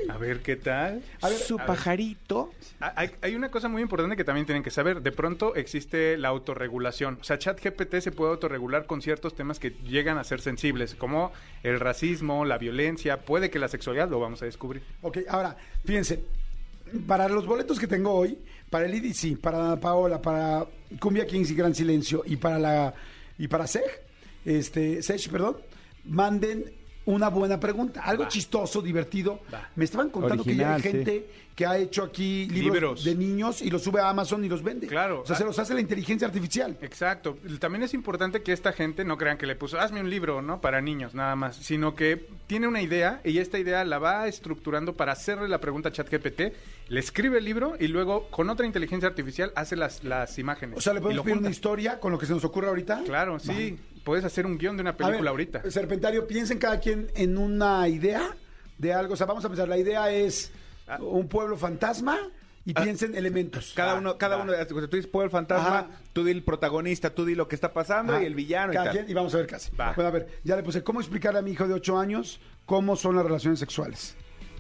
A 0.10 0.18
ver 0.18 0.40
qué 0.42 0.56
tal. 0.56 1.02
A 1.22 1.28
ver, 1.28 1.38
Su 1.38 1.60
a 1.60 1.66
pajarito. 1.66 2.52
Ah, 2.80 2.94
Hay, 2.96 3.12
hay 3.22 3.36
una 3.36 3.50
cosa 3.52 3.68
muy 3.68 3.82
importante 3.82 4.16
que 4.16 4.24
también 4.24 4.46
tienen 4.46 4.64
que 4.64 4.70
saber. 4.72 5.02
De 5.02 5.12
pronto 5.12 5.56
existe 5.56 6.18
la 6.18 6.30
autorregulación. 6.30 7.18
O 7.20 7.24
sea, 7.26 7.38
ChatGPT 7.38 7.96
se 8.00 8.12
puede 8.14 8.32
autorregular 8.32 8.86
con 8.86 9.02
ciertos 9.02 9.36
temas 9.36 9.60
que 9.60 9.72
llegan 9.84 10.18
a 10.18 10.24
ser 10.24 10.40
sensibles, 10.40 10.96
como 10.96 11.34
el 11.64 11.80
racismo, 11.82 12.46
la 12.46 12.58
violencia, 12.58 13.18
puede 13.26 13.50
que 13.50 13.60
la 13.60 13.68
sexualidad 13.68 14.10
lo 14.10 14.20
vamos 14.22 14.42
a 14.42 14.46
descubrir. 14.46 14.84
Ok, 15.02 15.18
ahora, 15.28 15.58
fíjense, 15.84 16.24
para 17.06 17.28
los 17.28 17.46
boletos 17.46 17.78
que 17.78 17.88
tengo 17.88 18.14
hoy, 18.14 18.40
para 18.70 18.86
el 18.86 18.96
IDC, 18.96 19.38
para 19.42 19.58
Ana 19.66 19.78
Paola, 19.82 20.22
para 20.22 20.66
Cumbia 21.02 21.28
Kings 21.28 21.52
y 21.52 21.56
Gran 21.56 21.76
Silencio 21.76 22.24
y 22.26 22.38
para 22.38 22.58
la 22.58 22.94
y 23.38 23.48
para 23.50 23.68
Sej, 23.68 23.84
este, 24.46 25.04
Sej, 25.04 25.30
perdón, 25.30 25.58
manden 26.08 26.72
una 27.06 27.30
buena 27.30 27.60
pregunta, 27.60 28.02
algo 28.02 28.24
Va. 28.24 28.30
chistoso, 28.30 28.82
divertido. 28.82 29.42
Va. 29.54 29.70
Me 29.76 29.86
estaban 29.86 30.10
contando 30.10 30.44
Original, 30.44 30.82
que 30.82 30.82
ya 30.82 30.90
hay 30.90 30.96
gente 30.96 31.30
que 31.58 31.66
ha 31.66 31.76
hecho 31.80 32.04
aquí 32.04 32.48
libros, 32.52 32.74
Libros. 32.76 33.04
de 33.04 33.16
niños 33.16 33.64
y 33.64 33.72
los 33.72 33.82
sube 33.82 34.00
a 34.00 34.10
Amazon 34.10 34.46
y 34.46 34.48
los 34.48 34.62
vende. 34.62 34.86
Claro. 34.86 35.22
O 35.22 35.26
sea, 35.26 35.36
se 35.36 35.44
los 35.44 35.58
hace 35.58 35.74
la 35.74 35.82
inteligencia 35.82 36.28
artificial. 36.28 36.78
Exacto. 36.82 37.40
También 37.60 37.82
es 37.82 37.96
importante 37.96 38.44
que 38.44 38.54
esta 38.54 38.74
gente 38.74 39.04
no 39.04 39.18
crean 39.18 39.40
que 39.40 39.48
le 39.48 39.56
puso, 39.56 39.80
hazme 39.80 40.00
un 40.00 40.08
libro, 40.08 40.44
¿no? 40.44 40.62
Para 40.62 40.82
niños, 40.82 41.16
nada 41.16 41.36
más. 41.36 41.56
Sino 41.56 41.96
que 41.96 42.28
tiene 42.46 42.68
una 42.68 42.80
idea 42.84 43.22
y 43.24 43.40
esta 43.40 43.58
idea 43.58 43.84
la 43.86 43.98
va 43.98 44.28
estructurando 44.28 44.94
para 44.96 45.14
hacerle 45.14 45.50
la 45.50 45.60
pregunta 45.60 45.90
a 45.90 45.92
ChatGPT, 45.92 46.42
le 46.90 47.00
escribe 47.00 47.40
el 47.40 47.46
libro 47.46 47.74
y 47.80 47.88
luego 47.88 48.28
con 48.30 48.52
otra 48.52 48.68
inteligencia 48.68 49.10
artificial 49.10 49.52
hace 49.56 49.76
las, 49.76 50.04
las 50.04 50.38
imágenes. 50.38 50.78
O 50.78 50.82
sea, 50.82 50.94
le 50.94 51.02
podemos 51.02 51.26
pedir 51.26 51.40
una 51.40 51.50
historia 51.50 52.00
con 52.00 52.12
lo 52.12 52.20
que 52.20 52.28
se 52.28 52.34
nos 52.34 52.46
ocurre 52.46 52.68
ahorita. 52.68 53.02
Claro, 53.04 53.40
sí. 53.40 53.80
Puedes 54.04 54.24
hacer 54.24 54.46
un 54.46 54.60
guion 54.60 54.78
de 54.78 54.82
una 54.82 54.96
película 54.96 55.22
ver, 55.22 55.30
ahorita. 55.30 55.72
Serpentario, 55.72 56.28
piensen 56.28 56.60
cada 56.60 56.80
quien 56.80 57.08
en 57.16 57.36
una 57.36 57.88
idea 57.88 58.38
de 58.78 58.94
algo. 58.94 59.16
O 59.16 59.18
sea, 59.18 59.26
vamos 59.26 59.44
a 59.44 59.48
pensar, 59.48 59.68
la 59.68 59.80
idea 59.80 60.12
es 60.12 60.52
Ah. 60.54 60.57
Un 61.00 61.28
pueblo 61.28 61.58
fantasma 61.58 62.18
y 62.66 62.74
piensen 62.74 63.16
elementos. 63.16 63.74
Cada 63.76 63.96
uno, 63.96 64.18
cada 64.18 64.38
va. 64.38 64.44
uno, 64.44 64.52
de- 64.52 64.66
tú 64.66 64.76
dices 64.82 65.08
pueblo 65.08 65.30
fantasma, 65.32 65.80
Ajá. 65.80 65.90
tú 66.14 66.24
di 66.26 66.32
el 66.32 66.44
protagonista, 66.44 67.10
tú 67.16 67.24
di 67.26 67.34
lo 67.36 67.48
que 67.48 67.56
está 67.56 67.72
pasando 67.74 68.14
Ajá. 68.14 68.24
y 68.24 68.26
el 68.26 68.36
villano 68.36 68.74
y 68.74 68.76
Cada 68.76 68.86
tal. 68.88 68.94
quien, 68.98 69.10
y 69.10 69.14
vamos 69.14 69.34
a 69.36 69.38
ver. 69.38 69.48
Va. 69.80 69.94
Bueno, 69.94 70.10
a 70.10 70.12
ver, 70.12 70.28
ya 70.44 70.56
le 70.56 70.64
puse, 70.64 70.84
¿cómo 70.84 71.00
explicarle 71.00 71.40
a 71.40 71.42
mi 71.42 71.52
hijo 71.52 71.68
de 71.68 71.74
8 71.74 71.98
años 71.98 72.40
cómo 72.66 72.96
son 72.96 73.16
las 73.16 73.24
relaciones 73.26 73.60
sexuales? 73.60 74.16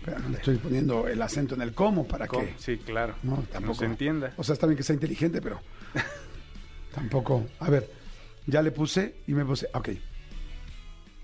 Pero 0.05 0.19
no 0.19 0.29
le 0.29 0.37
estoy 0.37 0.55
poniendo 0.55 1.05
el 1.09 1.21
acento 1.21 1.55
en 1.55 1.61
el 1.61 1.73
cómo 1.73 2.07
para 2.07 2.27
¿Cómo? 2.27 2.45
que 2.45 2.53
Sí, 2.57 2.77
claro. 2.77 3.15
no, 3.23 3.37
No 3.37 3.41
tampoco 3.43 3.79
se 3.79 3.85
entienda. 3.85 4.31
O 4.37 4.43
sea, 4.43 4.53
está 4.53 4.65
bien 4.67 4.77
que 4.77 4.83
sea 4.83 4.93
inteligente, 4.93 5.41
pero 5.41 5.59
tampoco. 6.95 7.45
A 7.59 7.69
ver, 7.69 7.89
ya 8.45 8.61
le 8.61 8.71
puse 8.71 9.15
y 9.27 9.33
me 9.33 9.43
puse, 9.45 9.67
ok. 9.73 9.89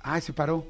Ay, 0.01 0.19
se 0.21 0.33
paró. 0.33 0.67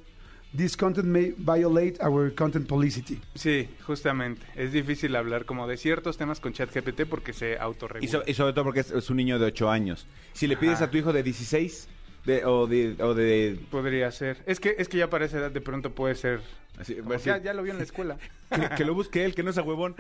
This 0.55 0.77
content 0.77 1.07
may 1.07 1.33
violate 1.35 1.97
our 2.03 2.31
content 2.35 2.67
policy. 2.67 3.19
Sí, 3.33 3.67
justamente. 3.87 4.45
Es 4.55 4.71
difícil 4.71 5.15
hablar 5.15 5.45
como 5.45 5.67
de 5.67 5.77
ciertos 5.77 6.15
temas 6.17 6.39
con 6.39 6.53
ChatGPT 6.53 7.05
porque 7.09 7.33
se 7.33 7.53
Y, 7.53 7.55
autorregula. 7.55 8.11
so- 8.11 8.23
y 8.27 8.33
sobre 8.35 8.53
todo 8.53 8.65
porque 8.65 8.81
es, 8.81 8.91
es 8.91 9.09
un 9.09 9.17
niño 9.17 9.39
de 9.39 9.47
8 9.47 9.71
años. 9.71 10.05
Si 10.33 10.45
le 10.45 10.55
pides 10.55 10.75
Ajá. 10.75 10.85
a 10.85 10.91
tu 10.91 10.97
hijo 10.99 11.11
de 11.11 11.23
16 11.23 11.87
de, 12.25 12.45
o, 12.45 12.67
de, 12.67 12.95
o 13.01 13.15
de... 13.15 13.59
Podría 13.71 14.11
ser. 14.11 14.43
Es 14.45 14.59
que, 14.59 14.75
es 14.77 14.87
que 14.87 14.97
ya 14.97 15.09
para 15.09 15.25
esa 15.25 15.39
edad 15.39 15.49
de 15.51 15.59
pronto 15.59 15.89
puede 15.95 16.13
ser... 16.13 16.39
así, 16.77 16.95
como, 16.97 17.13
así, 17.15 17.25
ya, 17.25 17.41
ya 17.41 17.53
lo 17.55 17.63
vio 17.63 17.71
en 17.71 17.79
la 17.79 17.83
escuela. 17.85 18.17
que, 18.51 18.75
que 18.77 18.85
lo 18.85 18.93
busque 18.93 19.25
él, 19.25 19.33
que 19.33 19.41
no 19.41 19.49
es 19.49 19.57
a 19.57 19.63
huevón. 19.63 19.95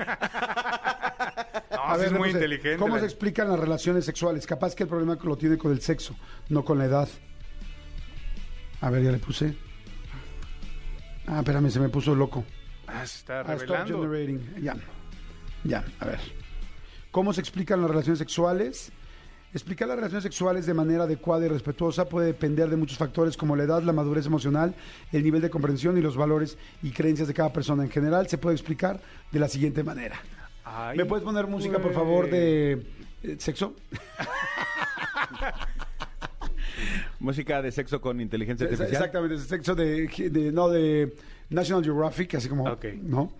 No, 1.71 1.95
es 2.01 2.11
muy 2.11 2.29
inteligente. 2.29 2.77
¿Cómo 2.77 2.93
la- 2.95 2.99
se 3.01 3.07
explican 3.07 3.49
las 3.49 3.59
relaciones 3.59 4.05
sexuales? 4.05 4.45
Capaz 4.45 4.75
que 4.75 4.83
el 4.83 4.89
problema 4.89 5.17
lo 5.23 5.35
tiene 5.35 5.57
con 5.57 5.71
el 5.71 5.81
sexo, 5.81 6.15
no 6.49 6.63
con 6.63 6.77
la 6.77 6.85
edad. 6.85 7.09
A 8.81 8.89
ver, 8.91 9.01
ya 9.03 9.11
le 9.11 9.17
puse. 9.17 9.55
Ah, 11.27 11.39
espérame, 11.39 11.69
se 11.69 11.79
me 11.79 11.89
puso 11.89 12.15
loco. 12.15 12.43
Ah, 12.87 13.05
se 13.05 13.19
está 13.19 13.41
Ah, 13.41 13.43
revelando. 13.43 14.01
generating. 14.01 14.55
Ya. 14.61 14.75
Ya, 15.63 15.83
a 15.99 16.05
ver. 16.05 16.19
¿Cómo 17.11 17.31
se 17.33 17.41
explican 17.41 17.81
las 17.81 17.89
relaciones 17.89 18.19
sexuales? 18.19 18.91
Explicar 19.53 19.87
las 19.87 19.97
relaciones 19.97 20.23
sexuales 20.23 20.65
de 20.65 20.73
manera 20.73 21.03
adecuada 21.03 21.45
y 21.45 21.47
respetuosa 21.47 22.09
puede 22.09 22.27
depender 22.27 22.69
de 22.69 22.75
muchos 22.75 22.97
factores 22.97 23.37
como 23.37 23.55
la 23.55 23.63
edad, 23.63 23.83
la 23.83 23.93
madurez 23.93 24.25
emocional, 24.25 24.73
el 25.11 25.23
nivel 25.23 25.41
de 25.41 25.51
comprensión 25.51 25.95
y 25.97 26.01
los 26.01 26.17
valores 26.17 26.57
y 26.81 26.89
creencias 26.89 27.27
de 27.27 27.35
cada 27.35 27.53
persona. 27.53 27.83
En 27.83 27.91
general, 27.91 28.27
se 28.27 28.39
puede 28.39 28.55
explicar 28.55 28.99
de 29.31 29.39
la 29.39 29.47
siguiente 29.47 29.83
manera. 29.83 30.19
Ay, 30.65 30.97
¿Me 30.97 31.05
puedes 31.05 31.23
poner 31.23 31.45
música, 31.45 31.77
por 31.79 31.93
favor, 31.93 32.29
de 32.31 32.83
eh, 33.21 33.35
sexo? 33.37 33.75
Música 37.19 37.61
de 37.61 37.71
sexo 37.71 37.99
con 38.01 38.19
inteligencia 38.21 38.65
artificial. 38.65 38.91
Exactamente, 38.93 39.35
de 39.35 39.41
sexo 39.41 39.75
de, 39.75 40.07
de- 40.29 40.51
no 40.51 40.69
de 40.69 41.13
National 41.49 41.83
Geographic, 41.83 42.35
así 42.35 42.49
como, 42.49 42.65
Ok. 42.69 42.85
¿no? 43.01 43.31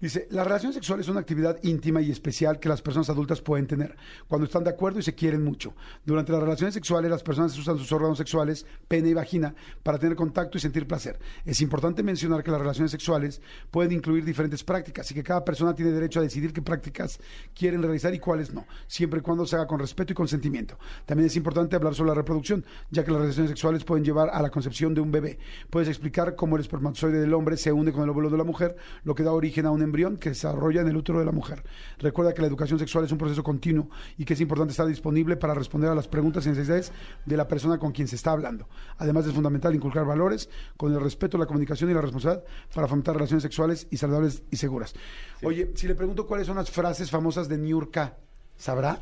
Dice, 0.00 0.28
la 0.30 0.44
relación 0.44 0.72
sexual 0.72 1.00
es 1.00 1.08
una 1.08 1.18
actividad 1.18 1.58
íntima 1.64 2.00
y 2.00 2.12
especial 2.12 2.60
que 2.60 2.68
las 2.68 2.80
personas 2.80 3.10
adultas 3.10 3.40
pueden 3.40 3.66
tener 3.66 3.96
cuando 4.28 4.44
están 4.46 4.62
de 4.62 4.70
acuerdo 4.70 5.00
y 5.00 5.02
se 5.02 5.16
quieren 5.16 5.42
mucho. 5.42 5.74
Durante 6.04 6.30
las 6.30 6.40
relaciones 6.40 6.74
sexuales, 6.74 7.10
las 7.10 7.24
personas 7.24 7.58
usan 7.58 7.76
sus 7.78 7.90
órganos 7.90 8.16
sexuales, 8.16 8.64
pene 8.86 9.08
y 9.08 9.14
vagina, 9.14 9.56
para 9.82 9.98
tener 9.98 10.14
contacto 10.14 10.56
y 10.56 10.60
sentir 10.60 10.86
placer. 10.86 11.18
Es 11.44 11.60
importante 11.62 12.04
mencionar 12.04 12.44
que 12.44 12.52
las 12.52 12.60
relaciones 12.60 12.92
sexuales 12.92 13.42
pueden 13.72 13.90
incluir 13.90 14.24
diferentes 14.24 14.62
prácticas 14.62 15.10
y 15.10 15.14
que 15.14 15.24
cada 15.24 15.44
persona 15.44 15.74
tiene 15.74 15.90
derecho 15.90 16.20
a 16.20 16.22
decidir 16.22 16.52
qué 16.52 16.62
prácticas 16.62 17.18
quieren 17.52 17.82
realizar 17.82 18.14
y 18.14 18.20
cuáles 18.20 18.54
no, 18.54 18.66
siempre 18.86 19.18
y 19.18 19.22
cuando 19.22 19.46
se 19.46 19.56
haga 19.56 19.66
con 19.66 19.80
respeto 19.80 20.12
y 20.12 20.14
consentimiento. 20.14 20.78
También 21.06 21.26
es 21.26 21.34
importante 21.34 21.74
hablar 21.74 21.96
sobre 21.96 22.10
la 22.10 22.14
reproducción, 22.14 22.64
ya 22.92 23.04
que 23.04 23.10
las 23.10 23.20
relaciones 23.20 23.50
sexuales 23.50 23.82
pueden 23.82 24.04
llevar 24.04 24.30
a 24.32 24.40
la 24.42 24.50
concepción 24.50 24.94
de 24.94 25.00
un 25.00 25.10
bebé. 25.10 25.40
Puedes 25.70 25.88
explicar 25.88 26.36
cómo 26.36 26.54
el 26.54 26.62
espermatozoide 26.62 27.18
del 27.18 27.34
hombre 27.34 27.56
se 27.56 27.72
une 27.72 27.90
con 27.90 28.04
el 28.04 28.10
óvulo 28.10 28.30
de 28.30 28.38
la 28.38 28.44
mujer, 28.44 28.76
lo 29.02 29.16
que 29.16 29.24
da 29.24 29.32
origen 29.32 29.66
a 29.66 29.72
un 29.72 29.87
embrión 29.88 30.16
que 30.16 30.34
se 30.34 30.46
desarrolla 30.46 30.80
en 30.80 30.88
el 30.88 30.96
útero 30.96 31.18
de 31.18 31.24
la 31.24 31.32
mujer. 31.32 31.64
Recuerda 31.98 32.32
que 32.32 32.40
la 32.40 32.46
educación 32.46 32.78
sexual 32.78 33.04
es 33.04 33.12
un 33.12 33.18
proceso 33.18 33.42
continuo 33.42 33.90
y 34.16 34.24
que 34.24 34.34
es 34.34 34.40
importante 34.40 34.70
estar 34.70 34.86
disponible 34.86 35.36
para 35.36 35.54
responder 35.54 35.90
a 35.90 35.94
las 35.94 36.08
preguntas 36.08 36.46
y 36.46 36.50
necesidades 36.50 36.92
de 37.26 37.36
la 37.36 37.48
persona 37.48 37.78
con 37.78 37.92
quien 37.92 38.06
se 38.06 38.16
está 38.16 38.32
hablando. 38.32 38.68
Además 38.98 39.26
es 39.26 39.32
fundamental 39.32 39.74
inculcar 39.74 40.04
valores 40.04 40.48
con 40.76 40.92
el 40.92 41.00
respeto, 41.00 41.36
la 41.36 41.46
comunicación 41.46 41.90
y 41.90 41.94
la 41.94 42.00
responsabilidad 42.00 42.44
para 42.74 42.86
fomentar 42.86 43.14
relaciones 43.14 43.42
sexuales 43.42 43.86
y 43.90 43.96
saludables 43.96 44.42
y 44.50 44.56
seguras. 44.56 44.94
Oye, 45.42 45.72
si 45.74 45.88
le 45.88 45.94
pregunto 45.94 46.26
cuáles 46.26 46.46
son 46.46 46.56
las 46.56 46.70
frases 46.70 47.10
famosas 47.10 47.48
de 47.48 47.58
Niurka, 47.58 48.16
¿sabrá? 48.56 49.00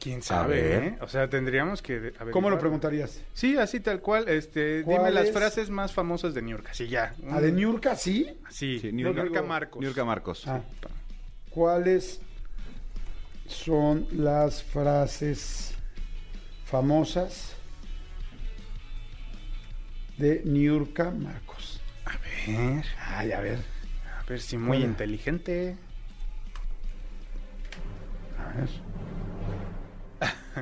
¿Quién 0.00 0.22
sabe? 0.22 0.76
eh? 0.86 0.98
O 1.00 1.08
sea, 1.08 1.28
tendríamos 1.28 1.82
que... 1.82 1.94
averiguar. 1.96 2.30
¿Cómo 2.30 2.50
lo 2.50 2.58
preguntarías? 2.58 3.20
Sí, 3.34 3.56
así 3.56 3.80
tal 3.80 4.00
cual. 4.00 4.28
Este, 4.28 4.82
dime 4.84 4.96
¿Cuál 4.96 5.14
las 5.14 5.26
es? 5.26 5.32
frases 5.32 5.70
más 5.70 5.92
famosas 5.92 6.34
de 6.34 6.42
New 6.42 6.56
York. 6.56 6.68
Así 6.70 6.86
ya. 6.88 7.14
¿A 7.30 7.40
de 7.40 7.50
Niurka 7.50 7.96
sí? 7.96 8.38
Sí, 8.48 8.78
Sí, 8.80 8.92
New 8.92 9.12
Niurka- 9.12 9.24
York 9.34 9.46
Marcos. 9.46 9.80
Niurka 9.82 10.04
Marcos. 10.04 10.46
Ah. 10.46 10.60
¿Cuáles 11.50 12.20
son 13.48 14.06
las 14.12 14.62
frases 14.62 15.74
famosas 16.64 17.56
de 20.16 20.42
Niurka 20.44 21.10
Marcos? 21.10 21.80
A 22.04 22.12
ver, 22.18 22.84
Ay, 23.06 23.32
a 23.32 23.40
ver, 23.40 23.58
a 24.18 24.22
ver 24.28 24.40
si 24.40 24.56
muy 24.56 24.78
inteligente. 24.78 25.76
a 28.38 28.56
ver. 28.58 28.68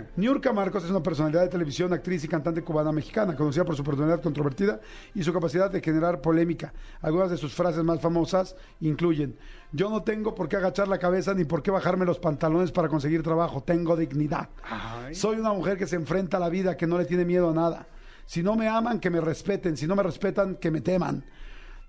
Niurka 0.16 0.52
Marcos 0.52 0.84
es 0.84 0.90
una 0.90 1.02
personalidad 1.02 1.42
de 1.42 1.48
televisión, 1.48 1.92
actriz 1.92 2.24
y 2.24 2.28
cantante 2.28 2.62
cubana 2.62 2.92
mexicana, 2.92 3.36
conocida 3.36 3.64
por 3.64 3.76
su 3.76 3.84
personalidad 3.84 4.22
controvertida 4.22 4.80
y 5.14 5.22
su 5.22 5.32
capacidad 5.32 5.70
de 5.70 5.80
generar 5.80 6.20
polémica. 6.20 6.72
Algunas 7.02 7.30
de 7.30 7.36
sus 7.36 7.54
frases 7.54 7.84
más 7.84 8.00
famosas 8.00 8.56
incluyen: 8.80 9.36
Yo 9.72 9.90
no 9.90 10.02
tengo 10.02 10.34
por 10.34 10.48
qué 10.48 10.56
agachar 10.56 10.88
la 10.88 10.98
cabeza 10.98 11.34
ni 11.34 11.44
por 11.44 11.62
qué 11.62 11.70
bajarme 11.70 12.04
los 12.04 12.18
pantalones 12.18 12.72
para 12.72 12.88
conseguir 12.88 13.22
trabajo, 13.22 13.62
tengo 13.62 13.96
dignidad. 13.96 14.48
Ay. 14.62 15.14
Soy 15.14 15.38
una 15.38 15.52
mujer 15.52 15.78
que 15.78 15.86
se 15.86 15.96
enfrenta 15.96 16.36
a 16.36 16.40
la 16.40 16.48
vida, 16.48 16.76
que 16.76 16.86
no 16.86 16.98
le 16.98 17.04
tiene 17.04 17.24
miedo 17.24 17.50
a 17.50 17.54
nada. 17.54 17.86
Si 18.26 18.42
no 18.42 18.56
me 18.56 18.68
aman, 18.68 18.98
que 18.98 19.10
me 19.10 19.20
respeten. 19.20 19.76
Si 19.76 19.86
no 19.86 19.94
me 19.94 20.02
respetan, 20.02 20.56
que 20.56 20.70
me 20.70 20.80
teman. 20.80 21.24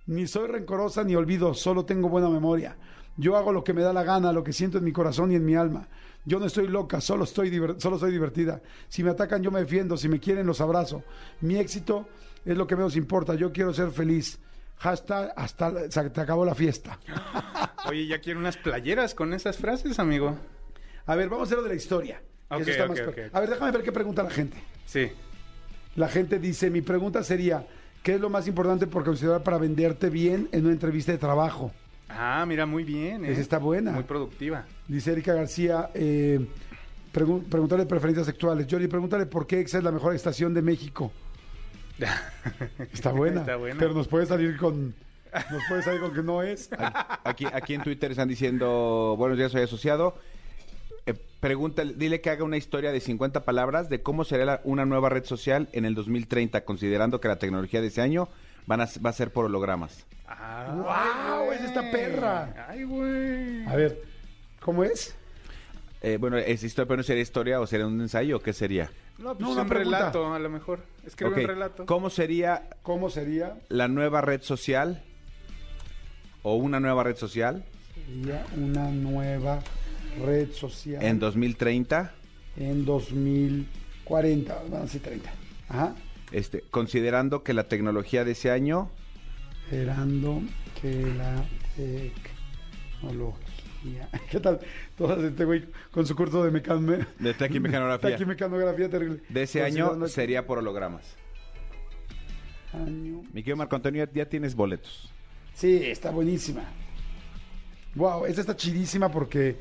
Ni 0.05 0.27
soy 0.27 0.47
rencorosa 0.47 1.03
ni 1.03 1.15
olvido, 1.15 1.53
solo 1.53 1.83
tengo 1.83 2.07
buena 2.07 2.29
memoria. 2.29 2.77
Yo 3.17 3.35
hago 3.35 3.51
lo 3.51 3.63
que 3.63 3.73
me 3.73 3.81
da 3.81 3.91
la 3.91 4.03
gana, 4.03 4.31
lo 4.31 4.43
que 4.43 4.53
siento 4.53 4.77
en 4.77 4.83
mi 4.83 4.93
corazón 4.93 5.31
y 5.31 5.35
en 5.35 5.43
mi 5.43 5.55
alma. 5.55 5.87
Yo 6.27 6.39
no 6.39 6.45
estoy 6.45 6.67
loca, 6.67 6.99
solo, 6.99 7.23
estoy 7.23 7.49
solo 7.77 7.97
soy 7.97 8.11
divertida. 8.11 8.61
Si 8.89 9.01
me 9.01 9.11
atacan, 9.11 9.41
yo 9.41 9.49
me 9.49 9.61
defiendo. 9.61 9.95
Si 9.95 10.09
me 10.09 10.19
quieren, 10.19 10.45
los 10.45 10.59
abrazo. 10.59 11.05
Mi 11.39 11.55
éxito 11.55 12.05
es 12.43 12.57
lo 12.57 12.67
que 12.67 12.75
menos 12.75 12.97
importa. 12.97 13.33
Yo 13.35 13.53
quiero 13.53 13.73
ser 13.73 13.91
feliz. 13.91 14.37
Hashtag 14.79 15.31
hasta 15.37 15.89
se 15.89 16.09
te 16.09 16.19
acabó 16.19 16.43
la 16.43 16.53
fiesta. 16.53 16.99
Oye, 17.87 18.07
ya 18.07 18.19
quiero 18.19 18.41
unas 18.41 18.57
playeras 18.57 19.15
con 19.15 19.33
esas 19.33 19.55
frases, 19.55 19.99
amigo. 19.99 20.37
A 21.05 21.15
ver, 21.15 21.29
vamos 21.29 21.43
a 21.43 21.45
hacer 21.45 21.59
lo 21.59 21.63
de 21.63 21.69
la 21.69 21.75
historia. 21.75 22.21
eso 22.51 22.71
está 22.71 22.87
más. 22.87 22.99
A 23.31 23.39
ver, 23.39 23.49
déjame 23.49 23.71
ver 23.71 23.83
qué 23.83 23.93
pregunta 23.93 24.21
la 24.21 24.29
gente. 24.29 24.57
Sí. 24.85 25.09
La 25.95 26.09
gente 26.09 26.39
dice, 26.39 26.69
mi 26.69 26.81
pregunta 26.81 27.23
sería, 27.23 27.65
¿qué 28.03 28.15
es 28.15 28.19
lo 28.19 28.29
más 28.29 28.49
importante 28.49 28.85
por 28.85 29.05
considerar 29.05 29.43
para 29.43 29.57
venderte 29.57 30.09
bien 30.09 30.49
en 30.51 30.65
una 30.65 30.73
entrevista 30.73 31.13
de 31.13 31.19
trabajo? 31.19 31.71
Ah, 32.09 32.45
mira, 32.47 32.65
muy 32.65 32.83
bien. 32.83 33.25
¿eh? 33.25 33.31
Esa 33.31 33.41
está 33.41 33.57
buena. 33.57 33.91
Muy 33.91 34.03
productiva. 34.03 34.65
Dice 34.87 35.11
Erika 35.11 35.33
García, 35.33 35.89
eh, 35.93 36.39
pregun- 37.13 37.43
preguntarle 37.43 37.85
preferencias 37.85 38.25
sexuales. 38.25 38.67
Johnny, 38.69 38.87
pregúntale 38.87 39.25
por 39.25 39.45
qué 39.45 39.59
EXA 39.59 39.79
es 39.79 39.83
la 39.83 39.91
mejor 39.91 40.15
estación 40.15 40.53
de 40.53 40.61
México. 40.61 41.11
Está 42.93 43.11
buena. 43.11 43.41
Está 43.41 43.55
buena. 43.55 43.79
Pero 43.79 43.93
nos 43.93 44.07
puede 44.07 44.25
salir 44.25 44.57
con... 44.57 44.93
Nos 45.51 45.63
puede 45.67 45.83
salir 45.83 45.99
con 45.99 46.13
que 46.13 46.23
no 46.23 46.41
es. 46.41 46.69
Aquí, 47.23 47.45
aquí 47.51 47.73
en 47.73 47.83
Twitter 47.83 48.09
están 48.11 48.27
diciendo, 48.29 49.15
buenos 49.17 49.37
días, 49.37 49.51
soy 49.51 49.61
asociado. 49.61 50.15
Eh, 51.05 51.13
pregúntale, 51.39 51.93
dile 51.95 52.21
que 52.21 52.29
haga 52.29 52.43
una 52.43 52.57
historia 52.57 52.91
de 52.91 52.99
50 53.01 53.43
palabras 53.43 53.89
de 53.89 54.01
cómo 54.01 54.23
será 54.23 54.45
la- 54.45 54.61
una 54.63 54.85
nueva 54.85 55.09
red 55.09 55.25
social 55.25 55.67
en 55.73 55.85
el 55.85 55.93
2030, 55.95 56.63
considerando 56.63 57.19
que 57.19 57.27
la 57.27 57.37
tecnología 57.37 57.81
de 57.81 57.87
ese 57.87 58.01
año 58.01 58.29
van 58.67 58.81
a, 58.81 58.89
va 59.03 59.09
a 59.09 59.13
ser 59.13 59.31
por 59.31 59.45
hologramas. 59.45 60.05
Ah, 60.27 60.71
¡Guau! 60.75 61.51
¡Esa 61.53 61.65
está 61.65 61.89
perra! 61.91 62.67
Ay, 62.69 62.83
güey. 62.83 63.65
A 63.65 63.75
ver, 63.75 64.03
¿cómo 64.59 64.83
es? 64.83 65.15
Eh, 66.01 66.17
bueno, 66.19 66.37
¿es 66.37 66.63
historia, 66.63 66.87
pero 66.87 66.97
no 66.97 67.03
sería 67.03 67.23
historia 67.23 67.59
o 67.59 67.65
sería 67.65 67.87
un 67.87 67.99
ensayo 67.99 68.37
o 68.37 68.39
qué 68.39 68.53
sería? 68.53 68.91
No, 69.17 69.35
pues 69.35 69.39
No, 69.49 69.59
un 69.61 69.67
pregunta. 69.67 69.97
relato, 69.99 70.31
a 70.33 70.37
lo 70.37 70.49
mejor. 70.49 70.81
Escribe 71.05 71.31
Ok, 71.31 71.37
un 71.39 71.47
relato. 71.47 71.85
¿Cómo 71.87 72.09
sería 72.11 72.69
¿Cómo 72.83 73.09
sería? 73.09 73.57
la 73.69 73.87
nueva 73.87 74.21
red 74.21 74.41
social 74.43 75.01
o 76.43 76.55
una 76.55 76.79
nueva 76.79 77.03
red 77.03 77.15
social 77.17 77.63
Sería 78.05 78.45
una 78.55 78.91
nueva 78.91 79.59
red 80.23 80.51
social 80.51 81.01
en 81.03 81.17
2030? 81.19 82.11
en 82.57 82.85
2040. 82.85 84.63
Bueno, 84.69 84.87
sí, 84.87 84.99
30. 84.99 85.29
Ajá. 85.69 85.95
Este, 86.31 86.61
considerando 86.71 87.43
que 87.43 87.53
la 87.53 87.67
tecnología 87.67 88.25
de 88.25 88.31
ese 88.31 88.51
año 88.51 88.89
Esperando 89.65 90.41
que 90.81 90.93
la 91.17 91.43
tecnología. 93.01 94.09
¿Qué 94.31 94.39
tal? 94.39 94.59
Todas 94.97 95.19
este 95.23 95.45
güey 95.45 95.65
con 95.91 96.05
su 96.05 96.15
curso 96.15 96.43
de 96.43 96.51
mecano. 96.51 96.97
de 97.19 97.33
taquimecanografía 97.33 98.11
Taquimecanografía 98.17 98.89
terrible. 98.89 99.21
de 99.29 99.43
ese 99.43 99.61
año 99.61 99.85
Considerando 99.85 100.07
sería 100.07 100.45
por 100.47 100.57
hologramas. 100.59 101.15
año. 102.73 103.23
Mi 103.33 103.41
querido 103.41 103.57
Marco 103.57 103.75
Antonio, 103.75 104.07
ya- 104.13 104.25
tienes 104.29 104.55
boletos. 104.55 105.11
Sí, 105.53 105.81
está 105.83 106.11
buenísima. 106.11 106.63
Wow, 107.95 108.25
esta 108.25 108.41
está 108.41 108.55
chidísima 108.55 109.09
porque 109.11 109.57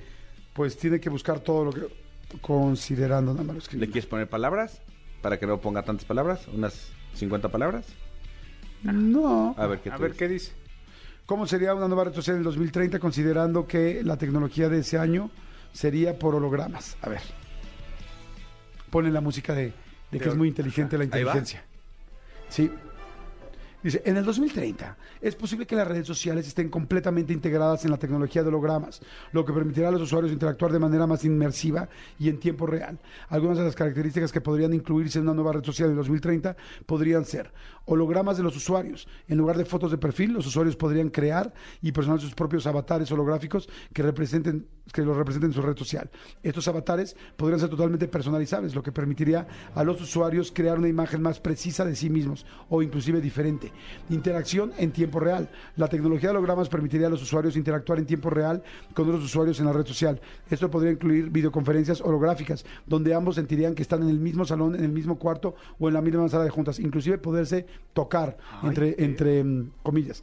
pues 0.52 0.76
tiene 0.76 1.00
que 1.00 1.08
buscar 1.10 1.40
todo 1.40 1.64
lo 1.66 1.72
que 1.72 1.82
considerando 2.40 3.32
nada 3.32 3.52
más. 3.52 3.72
¿Le 3.72 3.86
quieres 3.86 4.06
poner 4.06 4.28
palabras? 4.28 4.82
Para 5.26 5.40
que 5.40 5.46
no 5.48 5.60
ponga 5.60 5.82
tantas 5.82 6.04
palabras, 6.04 6.46
unas 6.54 6.92
50 7.14 7.48
palabras. 7.48 7.84
No. 8.84 9.56
A 9.58 9.66
ver 9.66 9.80
qué 9.80 9.90
A 9.90 9.96
ver 9.96 10.12
dices. 10.12 10.18
qué 10.18 10.28
dice. 10.28 10.52
¿Cómo 11.26 11.48
sería 11.48 11.74
una 11.74 11.88
nueva 11.88 12.04
red 12.04 12.14
social 12.14 12.36
en 12.36 12.42
el 12.42 12.44
2030 12.44 13.00
considerando 13.00 13.66
que 13.66 14.04
la 14.04 14.16
tecnología 14.18 14.68
de 14.68 14.78
ese 14.78 14.98
año 14.98 15.32
sería 15.72 16.16
por 16.16 16.36
hologramas? 16.36 16.96
A 17.02 17.08
ver. 17.08 17.22
Pone 18.88 19.10
la 19.10 19.20
música 19.20 19.52
de, 19.52 19.72
de 20.12 20.20
que 20.20 20.28
es 20.28 20.36
muy 20.36 20.46
inteligente 20.46 20.96
la 20.96 21.02
inteligencia. 21.02 21.64
Sí. 22.48 22.70
Dice, 23.86 24.02
en 24.04 24.16
el 24.16 24.24
2030 24.24 24.98
es 25.20 25.36
posible 25.36 25.64
que 25.64 25.76
las 25.76 25.86
redes 25.86 26.08
sociales 26.08 26.48
estén 26.48 26.70
completamente 26.70 27.32
integradas 27.32 27.84
en 27.84 27.92
la 27.92 27.96
tecnología 27.96 28.42
de 28.42 28.48
hologramas, 28.48 29.00
lo 29.30 29.44
que 29.44 29.52
permitirá 29.52 29.90
a 29.90 29.92
los 29.92 30.02
usuarios 30.02 30.32
interactuar 30.32 30.72
de 30.72 30.80
manera 30.80 31.06
más 31.06 31.24
inmersiva 31.24 31.88
y 32.18 32.28
en 32.28 32.40
tiempo 32.40 32.66
real. 32.66 32.98
Algunas 33.28 33.58
de 33.58 33.62
las 33.62 33.76
características 33.76 34.32
que 34.32 34.40
podrían 34.40 34.74
incluirse 34.74 35.20
en 35.20 35.26
una 35.26 35.34
nueva 35.34 35.52
red 35.52 35.62
social 35.62 35.90
en 35.90 35.94
2030 35.94 36.56
podrían 36.84 37.24
ser 37.24 37.52
hologramas 37.84 38.36
de 38.36 38.42
los 38.42 38.56
usuarios. 38.56 39.06
En 39.28 39.38
lugar 39.38 39.56
de 39.56 39.64
fotos 39.64 39.92
de 39.92 39.98
perfil, 39.98 40.32
los 40.32 40.48
usuarios 40.48 40.74
podrían 40.74 41.10
crear 41.10 41.54
y 41.80 41.92
personalizar 41.92 42.26
sus 42.26 42.34
propios 42.34 42.66
avatares 42.66 43.12
holográficos 43.12 43.68
que 43.92 44.02
representen 44.02 44.66
que 44.92 45.02
los 45.02 45.16
representen 45.16 45.50
en 45.50 45.54
su 45.54 45.62
red 45.62 45.76
social. 45.76 46.10
Estos 46.42 46.68
avatares 46.68 47.16
podrían 47.36 47.60
ser 47.60 47.68
totalmente 47.68 48.06
personalizables, 48.08 48.74
lo 48.74 48.82
que 48.82 48.92
permitiría 48.92 49.46
a 49.74 49.82
los 49.82 50.00
usuarios 50.00 50.52
crear 50.52 50.78
una 50.78 50.88
imagen 50.88 51.22
más 51.22 51.40
precisa 51.40 51.84
de 51.84 51.96
sí 51.96 52.08
mismos 52.08 52.46
o 52.68 52.82
inclusive 52.82 53.20
diferente. 53.20 53.72
Interacción 54.10 54.72
en 54.78 54.92
tiempo 54.92 55.20
real. 55.20 55.48
La 55.76 55.88
tecnología 55.88 56.30
de 56.30 56.36
hologramas 56.36 56.68
permitiría 56.68 57.06
a 57.06 57.10
los 57.10 57.22
usuarios 57.22 57.56
interactuar 57.56 57.98
en 57.98 58.06
tiempo 58.06 58.30
real 58.30 58.62
con 58.94 59.08
otros 59.08 59.24
usuarios 59.24 59.58
en 59.60 59.66
la 59.66 59.72
red 59.72 59.86
social. 59.86 60.20
Esto 60.50 60.70
podría 60.70 60.92
incluir 60.92 61.30
videoconferencias 61.30 62.00
holográficas, 62.00 62.64
donde 62.86 63.14
ambos 63.14 63.36
sentirían 63.36 63.74
que 63.74 63.82
están 63.82 64.02
en 64.02 64.08
el 64.08 64.18
mismo 64.18 64.44
salón, 64.44 64.74
en 64.74 64.84
el 64.84 64.92
mismo 64.92 65.18
cuarto 65.18 65.54
o 65.78 65.88
en 65.88 65.94
la 65.94 66.00
misma 66.00 66.28
sala 66.28 66.44
de 66.44 66.50
juntas, 66.50 66.78
inclusive 66.78 67.18
poderse 67.18 67.66
tocar 67.92 68.36
entre, 68.62 68.94
entre 68.98 69.42
mm, 69.42 69.70
comillas. 69.82 70.22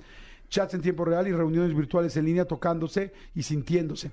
Chats 0.50 0.74
en 0.76 0.82
tiempo 0.82 1.04
real 1.04 1.28
y 1.28 1.32
reuniones 1.32 1.76
virtuales 1.76 2.16
en 2.18 2.26
línea 2.26 2.46
tocándose 2.46 3.12
y 3.34 3.44
sintiéndose. 3.44 4.12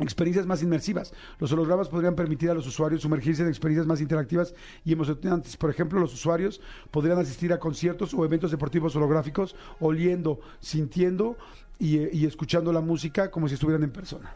Experiencias 0.00 0.46
más 0.46 0.62
inmersivas. 0.62 1.12
Los 1.38 1.52
hologramas 1.52 1.88
podrían 1.88 2.14
permitir 2.14 2.50
a 2.50 2.54
los 2.54 2.66
usuarios 2.66 3.02
sumergirse 3.02 3.42
en 3.42 3.48
experiencias 3.48 3.86
más 3.86 4.00
interactivas 4.00 4.54
y 4.84 4.92
emocionantes. 4.92 5.56
Por 5.56 5.70
ejemplo, 5.70 5.98
los 5.98 6.14
usuarios 6.14 6.60
podrían 6.90 7.18
asistir 7.18 7.52
a 7.52 7.58
conciertos 7.58 8.14
o 8.14 8.24
eventos 8.24 8.50
deportivos 8.50 8.94
holográficos, 8.96 9.56
oliendo, 9.80 10.40
sintiendo 10.60 11.36
y, 11.78 12.16
y 12.16 12.26
escuchando 12.26 12.72
la 12.72 12.80
música 12.80 13.30
como 13.30 13.48
si 13.48 13.54
estuvieran 13.54 13.82
en 13.82 13.90
persona. 13.90 14.34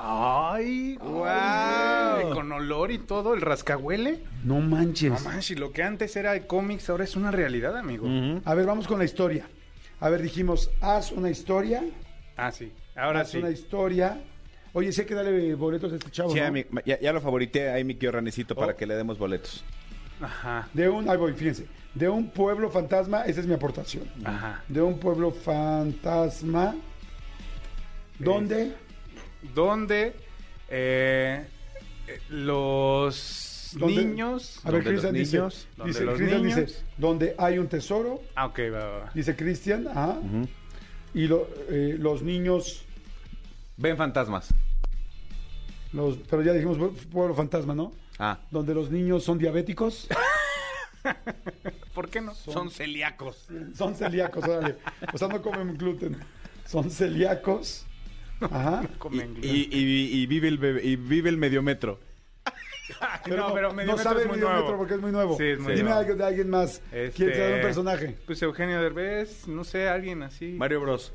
¡Ay! 0.00 0.96
¡Guau! 0.96 1.26
Ay, 1.26 2.30
Con 2.32 2.52
olor 2.52 2.92
y 2.92 2.98
todo, 2.98 3.34
el 3.34 3.40
rascahuele. 3.40 4.22
No 4.44 4.60
manches. 4.60 5.10
No 5.10 5.30
manches, 5.30 5.58
lo 5.58 5.72
que 5.72 5.82
antes 5.82 6.14
era 6.14 6.32
de 6.32 6.46
cómics 6.46 6.88
ahora 6.88 7.02
es 7.04 7.16
una 7.16 7.32
realidad, 7.32 7.76
amigo. 7.76 8.06
A 8.44 8.54
ver, 8.54 8.64
vamos 8.66 8.86
con 8.86 8.98
la 8.98 9.04
historia. 9.04 9.48
A 10.00 10.08
ver, 10.08 10.22
dijimos, 10.22 10.70
haz 10.80 11.10
una 11.10 11.30
historia. 11.30 11.82
Ah, 12.36 12.52
sí. 12.52 12.72
Ahora 12.94 13.22
haz 13.22 13.32
sí. 13.32 13.38
una 13.38 13.50
historia. 13.50 14.22
Oye, 14.78 14.92
sí 14.92 15.00
hay 15.00 15.06
que 15.08 15.14
darle 15.14 15.56
boletos 15.56 15.92
a 15.92 15.96
este 15.96 16.08
chavo, 16.12 16.30
Sí, 16.32 16.38
¿no? 16.38 16.46
a 16.46 16.50
mi- 16.52 16.64
ya, 16.86 17.00
ya 17.00 17.12
lo 17.12 17.20
favorité 17.20 17.68
ahí 17.70 17.82
mi 17.82 17.96
tío 17.96 18.12
Ranecito 18.12 18.54
para 18.54 18.74
Oh. 18.74 18.76
que 18.76 18.86
le 18.86 18.94
demos 18.94 19.18
boletos. 19.18 19.64
Ajá. 20.20 20.68
De 20.72 20.88
un, 20.88 21.10
ahí 21.10 21.16
voy, 21.16 21.32
fíjense. 21.32 21.66
De 21.94 22.08
un 22.08 22.30
pueblo 22.30 22.70
fantasma, 22.70 23.22
esa 23.24 23.40
es 23.40 23.46
mi 23.48 23.54
aportación. 23.54 24.04
Ajá. 24.24 24.62
De 24.68 24.80
un 24.80 25.00
pueblo 25.00 25.32
fantasma. 25.32 26.76
¿Dónde? 28.20 28.72
Donde 29.52 30.12
eh, 30.68 31.44
los 32.28 33.72
¿Dónde? 33.76 34.04
niños. 34.04 34.60
A 34.62 34.70
ver, 34.70 34.84
¿Dónde 34.84 34.92
los 34.92 35.00
Cristian 35.02 35.14
dice, 35.14 35.36
niños? 35.38 35.68
¿Dónde 35.76 35.92
dice, 35.92 36.04
los 36.04 36.14
Cristian 36.18 36.42
niños? 36.42 36.56
dice, 36.66 36.82
donde 36.96 37.34
hay 37.36 37.58
un 37.58 37.66
tesoro, 37.66 38.22
Ah, 38.36 38.46
ok, 38.46 38.58
va, 38.72 38.78
va, 38.78 38.98
va. 38.98 39.10
dice 39.12 39.34
Cristian, 39.34 39.88
ajá. 39.88 40.18
Y 41.14 41.26
lo- 41.26 41.48
eh, 41.68 41.96
los 41.98 42.22
niños, 42.22 42.84
Ven 43.80 43.96
fantasmas. 43.96 44.52
Los, 45.92 46.16
pero 46.28 46.42
ya 46.42 46.52
dijimos 46.52 46.76
pueblo 47.10 47.34
fantasma, 47.34 47.74
¿no? 47.74 47.92
Ah. 48.18 48.38
Donde 48.50 48.74
los 48.74 48.90
niños 48.90 49.22
son 49.24 49.38
diabéticos, 49.38 50.08
¿Por 51.94 52.08
qué 52.10 52.20
no? 52.20 52.34
Son 52.34 52.70
celíacos. 52.70 53.46
son 53.76 53.94
celíacos, 53.94 54.44
órale. 54.44 54.76
O 55.12 55.18
sea, 55.18 55.28
no 55.28 55.40
comen 55.40 55.76
gluten. 55.76 56.16
Son 56.66 56.90
celíacos. 56.90 57.86
Ajá. 58.40 58.82
Comen 58.98 59.30
Y, 59.30 59.34
gluten. 59.34 59.50
y- 59.50 59.68
y- 59.72 60.22
y 60.22 60.26
vive 60.26 60.48
el 60.48 60.58
bebé- 60.60 60.84
y 60.84 60.96
vive 60.96 61.28
el 61.30 61.36
medio 61.38 61.62
metro. 61.62 61.98
no, 63.28 63.52
pero 63.54 63.68
no 63.68 63.74
Mediometro 63.74 64.02
sabe 64.04 64.16
es 64.18 64.22
el 64.22 64.28
muy 64.28 64.36
Mediometro 64.38 64.62
nuevo. 64.64 64.78
porque 64.78 64.94
es 64.94 65.00
muy 65.00 65.12
nuevo. 65.12 65.36
Sí, 65.36 65.44
es 65.44 65.58
muy 65.60 65.74
Dime 65.74 65.90
nuevo. 65.90 66.14
de 66.14 66.24
alguien 66.24 66.50
más. 66.50 66.82
Este, 66.92 67.10
¿Quién 67.12 67.38
da 67.38 67.54
un 67.56 67.60
personaje? 67.62 68.16
Pues 68.26 68.42
Eugenio 68.42 68.80
Derbez, 68.80 69.46
no 69.48 69.64
sé, 69.64 69.88
alguien 69.88 70.22
así. 70.22 70.52
Mario 70.52 70.80
Bros. 70.80 71.12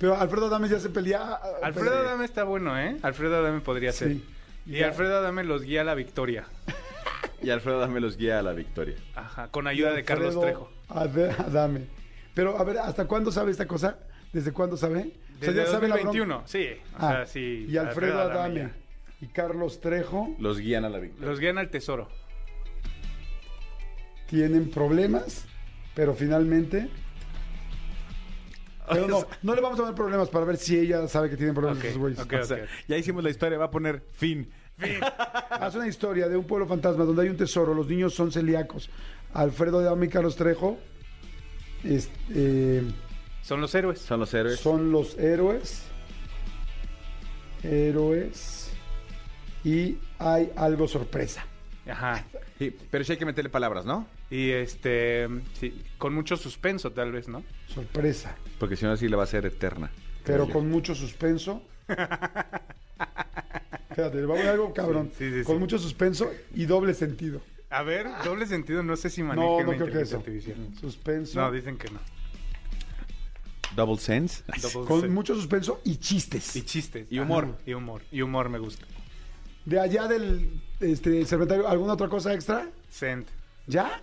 Pero 0.00 0.16
Alfredo 0.18 0.46
Adames 0.46 0.70
ya 0.70 0.80
se 0.80 0.88
pelea. 0.88 1.20
ah, 1.22 1.40
Alfredo 1.62 1.90
pelea. 1.90 2.08
Adame 2.08 2.24
está 2.24 2.42
bueno, 2.44 2.76
¿eh? 2.76 2.96
Alfredo 3.02 3.36
Adame 3.36 3.60
podría 3.60 3.92
ser. 3.92 4.08
Sí. 4.14 4.24
Y 4.66 4.78
Ya. 4.78 4.88
Alfredo 4.88 5.18
Adame 5.18 5.44
los 5.44 5.62
guía 5.62 5.82
a 5.82 5.84
la 5.84 5.94
victoria. 5.94 6.46
Y 7.42 7.50
Alfredo 7.50 7.78
Dame 7.80 8.00
los 8.00 8.16
guía 8.16 8.38
a 8.38 8.42
la 8.42 8.52
victoria. 8.52 8.96
Ajá, 9.14 9.48
con 9.48 9.66
ayuda 9.68 9.92
de 9.92 10.02
Carlos 10.04 10.34
Alfredo 10.34 10.70
Trejo. 10.88 11.38
Adame. 11.46 11.86
Pero 12.34 12.58
a 12.58 12.64
ver, 12.64 12.78
¿hasta 12.78 13.06
cuándo 13.06 13.30
sabe 13.30 13.50
esta 13.50 13.66
cosa? 13.66 13.98
¿Desde 14.32 14.52
cuándo 14.52 14.76
sabe? 14.76 14.98
O 15.00 15.02
sea, 15.44 15.52
Desde 15.52 15.64
ya 15.64 15.66
sabe 15.70 15.88
la 15.88 15.94
bronca. 15.96 16.08
2021, 16.18 16.42
sí. 16.46 16.68
O 16.94 16.96
Ah, 16.98 17.10
sea, 17.12 17.26
sí. 17.26 17.66
y 17.68 17.76
Alfredo 17.76 18.20
Adame, 18.20 18.54
ya. 18.60 18.70
y 19.20 19.26
Carlos 19.28 19.80
Trejo 19.80 20.34
Los 20.38 20.58
guían 20.60 20.84
a 20.84 20.88
la 20.88 20.98
victoria. 20.98 21.28
Los 21.28 21.40
guían 21.40 21.58
al 21.58 21.68
tesoro. 21.70 22.08
tienen 24.28 24.70
problemas, 24.70 25.44
pero 25.94 26.14
finalmente. 26.14 26.88
Pero 28.90 29.08
no, 29.08 29.26
no 29.42 29.54
le 29.54 29.60
vamos 29.60 29.78
a 29.80 29.84
dar 29.84 29.94
problemas 29.94 30.28
para 30.28 30.44
ver 30.44 30.56
si 30.56 30.78
ella 30.78 31.06
sabe 31.08 31.30
que 31.30 31.36
tienen 31.36 31.54
problemas 31.54 31.78
Ok, 31.78 31.84
esos 31.84 31.98
güeyes. 31.98 32.18
ok. 32.20 32.32
O 32.40 32.44
sea, 32.44 32.66
ya 32.88 32.96
hicimos 32.96 33.24
la 33.24 33.30
historia, 33.30 33.58
va 33.58 33.66
a 33.66 33.70
poner 33.70 34.02
fin. 34.12 34.50
Haz 35.50 35.74
una 35.74 35.86
historia 35.88 36.28
de 36.28 36.36
un 36.36 36.44
pueblo 36.44 36.66
fantasma 36.66 37.04
donde 37.04 37.22
hay 37.22 37.28
un 37.28 37.36
tesoro, 37.36 37.74
los 37.74 37.86
niños 37.86 38.14
son 38.14 38.32
celíacos. 38.32 38.90
Alfredo 39.32 39.78
Adame 39.78 40.06
y 40.06 40.08
Carlos 40.08 40.34
Trejo 40.36 40.78
este, 41.84 42.82
Son 43.42 43.60
los 43.60 43.74
héroes. 43.74 44.00
Son 44.00 44.20
los 44.20 44.34
héroes. 44.34 44.60
son 44.60 44.92
los 44.92 45.18
héroes. 45.18 45.82
Héroes. 47.62 48.70
Y 49.64 49.98
hay 50.18 50.50
algo 50.56 50.88
sorpresa. 50.88 51.46
Ajá. 51.88 52.24
Sí, 52.58 52.76
pero 52.90 53.04
sí 53.04 53.12
hay 53.12 53.18
que 53.18 53.26
meterle 53.26 53.50
palabras, 53.50 53.84
¿no? 53.84 54.06
Y 54.30 54.50
este, 54.50 55.28
sí, 55.58 55.82
con 55.98 56.14
mucho 56.14 56.36
suspenso 56.36 56.92
tal 56.92 57.12
vez, 57.12 57.28
¿no? 57.28 57.42
Sorpresa. 57.66 58.36
Porque 58.60 58.76
si 58.76 58.84
no, 58.84 58.92
así 58.92 59.08
le 59.08 59.16
va 59.16 59.24
a 59.24 59.26
ser 59.26 59.46
eterna. 59.46 59.90
Pero 60.22 60.46
con 60.48 60.68
mucho 60.70 60.94
suspenso. 60.94 61.62
Fíjate, 63.94 64.18
le 64.18 64.26
va 64.26 64.38
a 64.38 64.50
algo 64.50 64.72
cabrón. 64.74 65.10
Sí, 65.16 65.30
sí, 65.30 65.38
sí, 65.40 65.44
con 65.44 65.56
sí. 65.56 65.60
mucho 65.60 65.78
suspenso 65.78 66.30
y 66.54 66.66
doble 66.66 66.92
sentido. 66.94 67.40
A 67.70 67.82
ver, 67.82 68.06
doble 68.22 68.46
sentido, 68.46 68.82
no 68.82 68.96
sé 68.96 69.08
si 69.08 69.22
manejen 69.22 69.50
No, 69.50 69.58
la 69.60 69.64
no 69.64 69.72
creo 69.72 69.90
que 69.92 70.02
eso. 70.02 70.18
artificial. 70.18 70.56
Suspenso. 70.78 71.40
No, 71.40 71.50
dicen 71.50 71.78
que 71.78 71.90
no. 71.90 72.00
Double 73.74 73.96
sense. 73.96 74.42
Double 74.60 74.86
con 74.86 75.10
mucho 75.14 75.34
suspenso 75.34 75.80
y 75.84 75.96
chistes. 75.96 76.54
Y 76.54 76.62
chistes. 76.62 77.06
Y 77.10 77.18
humor. 77.18 77.44
Ajá, 77.44 77.56
Y 77.64 77.72
humor. 77.72 78.02
Y 78.12 78.20
humor 78.20 78.50
me 78.50 78.58
gusta. 78.58 78.84
De 79.64 79.80
allá 79.80 80.06
del 80.06 80.60
este, 80.80 81.24
serpentario, 81.24 81.66
¿alguna 81.66 81.94
otra 81.94 82.08
cosa 82.08 82.34
extra? 82.34 82.68
Sent. 82.90 83.26
¿Ya? 83.66 84.02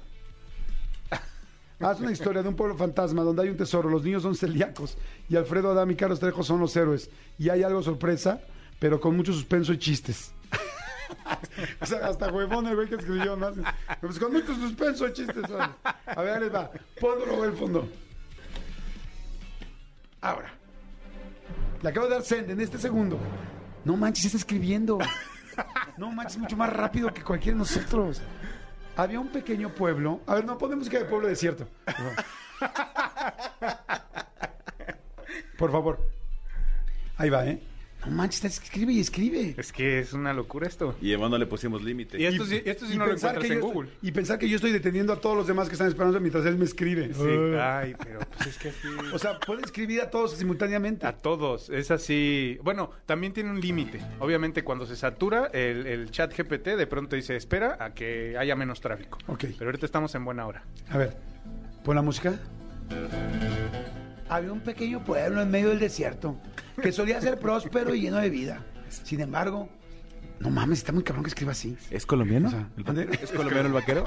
Haz 1.80 2.00
una 2.00 2.12
historia 2.12 2.42
de 2.42 2.50
un 2.50 2.56
pueblo 2.56 2.76
fantasma 2.76 3.22
donde 3.22 3.44
hay 3.44 3.50
un 3.50 3.58
tesoro, 3.58 3.90
los 3.90 4.04
niños 4.04 4.24
son 4.24 4.36
celíacos 4.36 4.98
y 5.30 5.36
Alfredo 5.36 5.72
Adame 5.72 5.94
y 5.94 5.96
Carlos 5.96 6.20
Trejo 6.20 6.44
son 6.44 6.60
los 6.60 6.76
héroes. 6.76 7.10
Y 7.38 7.50
hay 7.50 7.62
algo 7.62 7.84
sorpresa, 7.84 8.42
pero 8.80 9.00
con 9.00 9.16
mucho 9.16 9.32
suspenso 9.32 9.74
y 9.74 9.78
chistes. 9.78 10.32
o 11.82 11.86
sea, 11.86 12.08
hasta 12.08 12.32
huevón 12.32 12.66
el 12.66 12.76
güey 12.76 12.90
que 12.90 12.96
escribió, 12.96 13.36
¿no? 13.36 13.52
Pues 14.02 14.18
con 14.18 14.34
mucho 14.34 14.56
suspenso 14.56 15.08
y 15.08 15.14
chistes. 15.14 15.44
A 16.06 16.22
ver, 16.22 16.42
les 16.42 16.54
va. 16.54 16.72
Ponlo 17.00 17.46
el 17.46 17.54
fondo. 17.54 17.88
Ahora. 20.22 20.52
Le 21.84 21.90
acabo 21.90 22.08
de 22.08 22.14
dar 22.14 22.24
send 22.24 22.50
en 22.50 22.60
este 22.60 22.80
segundo. 22.80 23.20
No 23.86 23.96
manches, 23.96 24.26
está 24.26 24.38
escribiendo. 24.38 24.98
No 25.98 26.12
manches, 26.12 26.38
mucho 26.38 26.58
más 26.58 26.74
rápido 26.74 27.14
que 27.14 27.24
cualquiera 27.24 27.56
de 27.56 27.60
nosotros. 27.60 28.22
Había 28.98 29.20
un 29.20 29.28
pequeño 29.28 29.70
pueblo. 29.70 30.22
A 30.26 30.36
ver, 30.36 30.46
no, 30.46 30.58
pon 30.58 30.76
música 30.76 30.98
de 30.98 31.06
pueblo 31.06 31.28
desierto. 31.28 31.68
Por 35.60 35.72
favor. 35.72 36.00
Ahí 37.18 37.30
va, 37.30 37.46
¿eh? 37.46 37.62
No 38.10 38.16
manches, 38.16 38.44
está- 38.46 38.64
escribe 38.64 38.94
y 38.94 39.00
escribe. 39.00 39.54
Es 39.58 39.72
que 39.72 40.00
es 40.00 40.14
una 40.14 40.34
locura 40.34 40.68
esto. 40.68 40.96
Y 41.02 41.10
además 41.10 41.32
no 41.32 41.38
le 41.38 41.46
pusimos 41.46 41.84
límite. 41.84 42.20
Y 42.20 42.26
esto 42.26 42.46
sí, 42.46 42.62
esto 42.66 42.86
sí 42.86 42.98
no 42.98 43.06
lo 43.06 43.12
pensar 43.12 43.32
encuentras 43.36 43.48
que 43.48 43.54
en 43.54 43.60
yo 43.60 43.68
Google. 43.74 43.90
estoy- 43.92 44.10
y 44.10 44.12
pensar 44.12 44.40
que 44.40 44.50
yo 44.50 44.56
estoy 44.56 44.72
deteniendo 44.72 45.14
a 45.14 45.22
todos 45.22 45.36
los 45.38 45.48
demás 45.48 45.68
que 45.68 45.74
están 45.74 45.88
esperando 45.88 46.20
mientras 46.20 46.46
él 46.46 46.58
me 46.58 46.66
escribe. 46.66 47.14
Sí. 47.14 47.58
Ay, 47.60 47.96
pero 48.04 48.20
pues 48.36 48.48
es 48.48 48.58
que 48.58 48.70
así... 48.70 48.88
O 49.14 49.20
sea, 49.20 49.40
puede 49.40 49.62
escribir 49.62 50.02
a 50.02 50.10
todos 50.10 50.32
simultáneamente. 50.34 51.06
A 51.06 51.18
todos, 51.18 51.70
es 51.70 51.92
así. 51.92 52.58
Bueno, 52.64 52.92
también 53.06 53.34
tiene 53.34 53.50
un 53.52 53.60
límite. 53.60 54.00
Obviamente, 54.20 54.64
cuando 54.64 54.86
se 54.86 54.96
satura, 54.96 55.48
el, 55.54 55.86
el 55.88 56.12
chat 56.12 56.34
GPT 56.36 56.76
de 56.76 56.88
pronto 56.88 57.16
dice: 57.16 57.36
Espera 57.36 57.78
a 57.80 57.94
que 57.94 58.38
haya 58.38 58.56
menos 58.56 58.80
tráfico. 58.82 59.18
Ok. 59.28 59.46
Pero 59.58 59.70
ahorita 59.70 59.86
estamos 59.86 60.14
en 60.16 60.24
buena 60.26 60.46
hora. 60.48 60.64
A 60.90 60.98
ver, 60.98 61.18
pon 61.84 61.96
la 61.96 62.02
música. 62.02 62.40
Había 64.30 64.52
un 64.52 64.60
pequeño 64.60 65.04
pueblo 65.04 65.42
en 65.42 65.50
medio 65.50 65.70
del 65.70 65.80
desierto 65.80 66.38
que 66.82 66.92
solía 66.92 67.22
ser 67.22 67.40
próspero 67.40 67.96
y 67.96 68.02
lleno 68.02 68.18
de 68.18 68.30
vida. 68.30 68.64
Sin 68.90 69.22
embargo, 69.22 69.70
No 70.40 70.50
mames, 70.50 70.80
está 70.80 70.92
muy 70.92 71.04
cabrón 71.04 71.24
que 71.24 71.30
escriba 71.30 71.52
así. 71.54 71.78
¿Es 71.90 72.06
colombiano? 72.06 72.48
O 72.50 72.52
sea, 72.52 72.70
¿El 72.78 73.10
¿Es 73.22 73.32
colombiano 73.32 73.68
el 73.68 73.74
vaquero? 73.74 74.06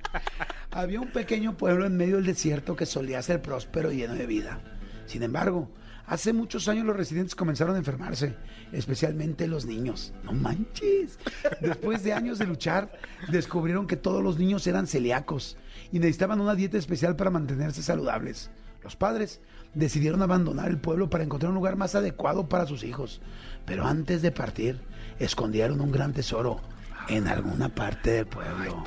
Había 0.70 1.00
un 1.00 1.08
pequeño 1.12 1.56
pueblo 1.56 1.84
en 1.86 1.96
medio 1.96 2.16
del 2.16 2.24
desierto 2.26 2.74
que 2.76 2.86
solía 2.86 3.20
ser 3.22 3.42
próspero 3.42 3.92
y 3.92 3.96
lleno 3.98 4.14
de 4.14 4.26
vida. 4.26 4.60
Sin 5.06 5.22
embargo, 5.22 5.70
hace 6.06 6.32
muchos 6.32 6.68
años 6.68 6.86
los 6.86 6.96
residentes 6.96 7.34
comenzaron 7.34 7.74
a 7.74 7.78
enfermarse, 7.78 8.34
especialmente 8.72 9.46
los 9.46 9.66
niños. 9.66 10.14
No 10.24 10.32
manches. 10.32 11.18
Después 11.60 12.02
de 12.02 12.14
años 12.14 12.38
de 12.38 12.46
luchar, 12.46 12.90
descubrieron 13.28 13.86
que 13.86 13.96
todos 13.96 14.22
los 14.22 14.38
niños 14.38 14.66
eran 14.66 14.86
celíacos 14.86 15.58
y 15.92 15.98
necesitaban 15.98 16.40
una 16.40 16.54
dieta 16.54 16.78
especial 16.78 17.16
para 17.16 17.30
mantenerse 17.30 17.82
saludables. 17.82 18.50
Los 18.82 18.96
padres 18.96 19.40
decidieron 19.74 20.22
abandonar 20.22 20.68
el 20.68 20.78
pueblo 20.78 21.08
para 21.08 21.24
encontrar 21.24 21.50
un 21.50 21.56
lugar 21.56 21.76
más 21.76 21.94
adecuado 21.94 22.48
para 22.48 22.66
sus 22.66 22.84
hijos. 22.84 23.20
Pero 23.64 23.86
antes 23.86 24.22
de 24.22 24.32
partir, 24.32 24.80
escondieron 25.18 25.80
un 25.80 25.92
gran 25.92 26.12
tesoro 26.12 26.60
en 27.08 27.28
alguna 27.28 27.68
parte 27.68 28.10
del 28.12 28.26
pueblo. 28.26 28.84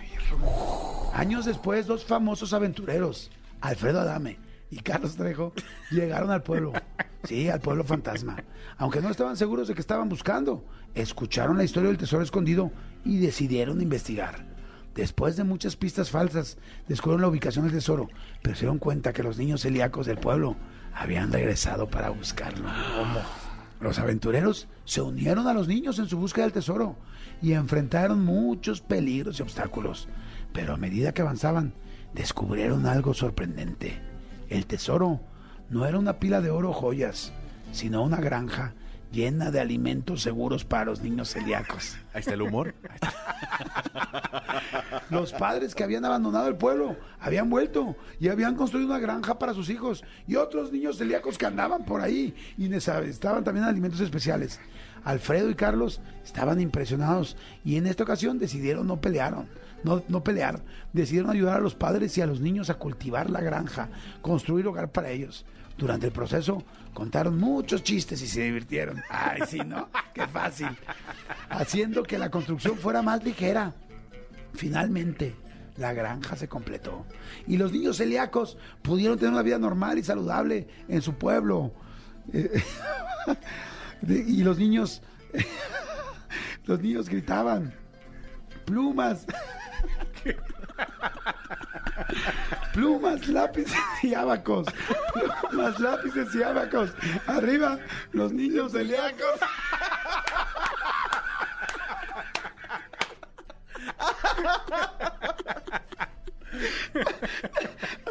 Años 1.13 1.45
después, 1.45 1.87
dos 1.87 2.05
famosos 2.05 2.53
aventureros, 2.53 3.31
Alfredo 3.61 4.01
Adame 4.01 4.37
y 4.69 4.77
Carlos 4.77 5.15
Trejo, 5.15 5.53
llegaron 5.91 6.31
al 6.31 6.43
pueblo. 6.43 6.73
Sí, 7.23 7.49
al 7.49 7.61
pueblo 7.61 7.83
fantasma. 7.83 8.37
Aunque 8.77 9.01
no 9.01 9.09
estaban 9.09 9.37
seguros 9.37 9.67
de 9.67 9.73
que 9.73 9.81
estaban 9.81 10.09
buscando, 10.09 10.65
escucharon 10.93 11.57
la 11.57 11.63
historia 11.63 11.89
del 11.89 11.97
tesoro 11.97 12.21
escondido 12.21 12.71
y 13.03 13.17
decidieron 13.17 13.81
investigar. 13.81 14.54
Después 14.95 15.35
de 15.35 15.43
muchas 15.43 15.75
pistas 15.75 16.09
falsas, 16.09 16.57
descubrieron 16.87 17.21
la 17.21 17.27
ubicación 17.27 17.65
del 17.65 17.73
tesoro, 17.73 18.07
pero 18.41 18.55
se 18.55 18.61
dieron 18.61 18.79
cuenta 18.79 19.11
que 19.11 19.23
los 19.23 19.37
niños 19.37 19.61
celíacos 19.61 20.05
del 20.05 20.17
pueblo 20.17 20.55
habían 20.93 21.33
regresado 21.33 21.89
para 21.89 22.09
buscarlo. 22.09 22.69
Los 23.81 23.99
aventureros 23.99 24.69
se 24.85 25.01
unieron 25.01 25.47
a 25.47 25.53
los 25.53 25.67
niños 25.67 25.99
en 25.99 26.07
su 26.07 26.17
búsqueda 26.17 26.45
del 26.45 26.53
tesoro 26.53 26.95
y 27.41 27.51
enfrentaron 27.51 28.23
muchos 28.23 28.79
peligros 28.79 29.37
y 29.37 29.43
obstáculos. 29.43 30.07
Pero 30.53 30.73
a 30.73 30.77
medida 30.77 31.13
que 31.13 31.21
avanzaban, 31.21 31.73
descubrieron 32.13 32.85
algo 32.85 33.13
sorprendente. 33.13 33.99
El 34.47 34.65
tesoro 34.65 35.19
no 35.69 35.85
era 35.85 35.99
una 35.99 36.19
pila 36.19 36.39
de 36.39 36.51
oro 36.51 36.69
o 36.69 36.73
joyas, 36.73 37.33
sino 37.73 38.01
una 38.01 38.21
granja 38.21 38.73
llena 39.11 39.51
de 39.51 39.59
alimentos 39.59 40.21
seguros 40.21 40.65
para 40.65 40.85
los 40.85 41.01
niños 41.01 41.29
celíacos. 41.29 41.97
Ahí 42.13 42.19
está 42.19 42.33
el 42.33 42.41
humor. 42.41 42.73
Los 45.09 45.33
padres 45.33 45.75
que 45.75 45.83
habían 45.83 46.05
abandonado 46.05 46.47
el 46.47 46.55
pueblo 46.55 46.97
habían 47.19 47.49
vuelto 47.49 47.95
y 48.19 48.29
habían 48.29 48.55
construido 48.55 48.87
una 48.87 48.99
granja 48.99 49.37
para 49.37 49.53
sus 49.53 49.69
hijos 49.69 50.03
y 50.27 50.35
otros 50.35 50.71
niños 50.71 50.97
celíacos 50.97 51.37
que 51.37 51.45
andaban 51.45 51.85
por 51.85 52.01
ahí 52.01 52.33
y 52.57 52.67
necesitaban 52.67 53.43
también 53.43 53.65
alimentos 53.65 53.99
especiales. 54.01 54.59
Alfredo 55.03 55.49
y 55.49 55.55
Carlos 55.55 56.01
estaban 56.23 56.59
impresionados 56.59 57.37
y 57.63 57.77
en 57.77 57.85
esta 57.87 58.03
ocasión 58.03 58.39
decidieron 58.39 58.87
no 58.87 58.99
pelearon, 58.99 59.47
no, 59.83 60.03
no 60.07 60.23
pelear, 60.23 60.61
decidieron 60.93 61.29
ayudar 61.29 61.57
a 61.57 61.61
los 61.61 61.75
padres 61.75 62.17
y 62.17 62.21
a 62.21 62.25
los 62.25 62.41
niños 62.41 62.69
a 62.69 62.75
cultivar 62.75 63.29
la 63.29 63.41
granja, 63.41 63.89
construir 64.21 64.67
hogar 64.67 64.91
para 64.91 65.11
ellos. 65.11 65.45
Durante 65.77 66.07
el 66.07 66.13
proceso 66.13 66.63
contaron 66.95 67.37
muchos 67.37 67.83
chistes 67.83 68.21
y 68.21 68.27
se 68.27 68.41
divirtieron. 68.41 69.03
Ay, 69.09 69.41
sí, 69.47 69.59
¿no? 69.59 69.89
Qué 70.13 70.25
fácil. 70.25 70.69
Haciendo 71.49 72.01
que 72.01 72.17
la 72.17 72.31
construcción 72.31 72.77
fuera 72.77 73.03
más 73.03 73.23
ligera. 73.23 73.75
Finalmente, 74.53 75.35
la 75.75 75.93
granja 75.93 76.37
se 76.37 76.47
completó 76.47 77.05
y 77.45 77.57
los 77.57 77.73
niños 77.73 77.97
celíacos 77.97 78.57
pudieron 78.81 79.19
tener 79.19 79.33
una 79.33 79.41
vida 79.41 79.59
normal 79.59 79.99
y 79.99 80.03
saludable 80.03 80.69
en 80.87 81.01
su 81.01 81.15
pueblo. 81.15 81.73
Eh, 82.31 82.63
y 84.07 84.41
los 84.41 84.57
niños, 84.57 85.01
los 86.65 86.79
niños 86.79 87.09
gritaban, 87.09 87.73
plumas, 88.63 89.27
plumas, 92.75 93.25
lápices 93.29 93.73
y 94.03 94.13
abacos, 94.13 94.67
plumas, 95.49 95.79
lápices 95.79 96.35
y 96.35 96.43
abacos. 96.43 96.91
Arriba, 97.25 97.79
los 98.11 98.33
niños 98.33 98.73
celíacos. 98.73 99.39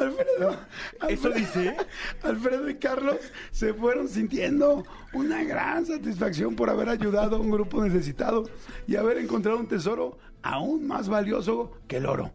Alfredo, 0.01 0.57
¿Eso 1.09 1.29
Alfredo- 1.29 1.35
dice? 1.35 1.77
Alfredo 2.23 2.69
y 2.69 2.75
Carlos 2.77 3.17
se 3.51 3.73
fueron 3.75 4.09
sintiendo 4.09 4.85
una 5.13 5.43
gran 5.45 5.87
satisfacción 5.87 6.57
por 6.57 6.71
haber 6.71 6.89
ayudado 6.89 7.37
a 7.37 7.41
un 7.41 7.51
grupo 7.51 7.83
necesitado 7.83 8.45
y 8.87 8.97
haber 8.97 9.19
encontrado 9.19 9.59
un 9.59 9.69
tesoro 9.69 10.19
aún 10.43 10.87
más 10.87 11.09
valioso 11.09 11.73
que 11.89 11.99
el 11.99 12.07
oro. 12.07 12.33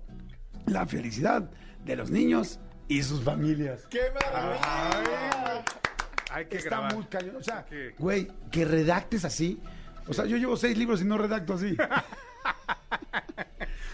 La 0.66 0.86
felicidad 0.86 1.50
de 1.86 1.96
los 1.96 2.10
niños 2.12 2.60
y 2.88 3.04
sus 3.04 3.24
familias. 3.24 3.86
¡Qué 3.90 4.00
Hay 6.32 6.46
que 6.46 6.58
Está 6.58 6.70
grabar. 6.70 6.96
muy 6.96 7.06
cañón. 7.06 7.36
O 7.38 7.44
sea, 7.44 7.66
que- 7.66 7.94
güey, 7.98 8.28
que 8.52 8.66
redactes 8.66 9.26
así. 9.26 9.60
O 10.08 10.14
sea, 10.14 10.26
yo 10.26 10.38
llevo 10.38 10.58
seis 10.58 10.78
libros 10.78 11.02
y 11.02 11.06
no 11.06 11.18
redacto 11.18 11.54
así. 11.54 11.76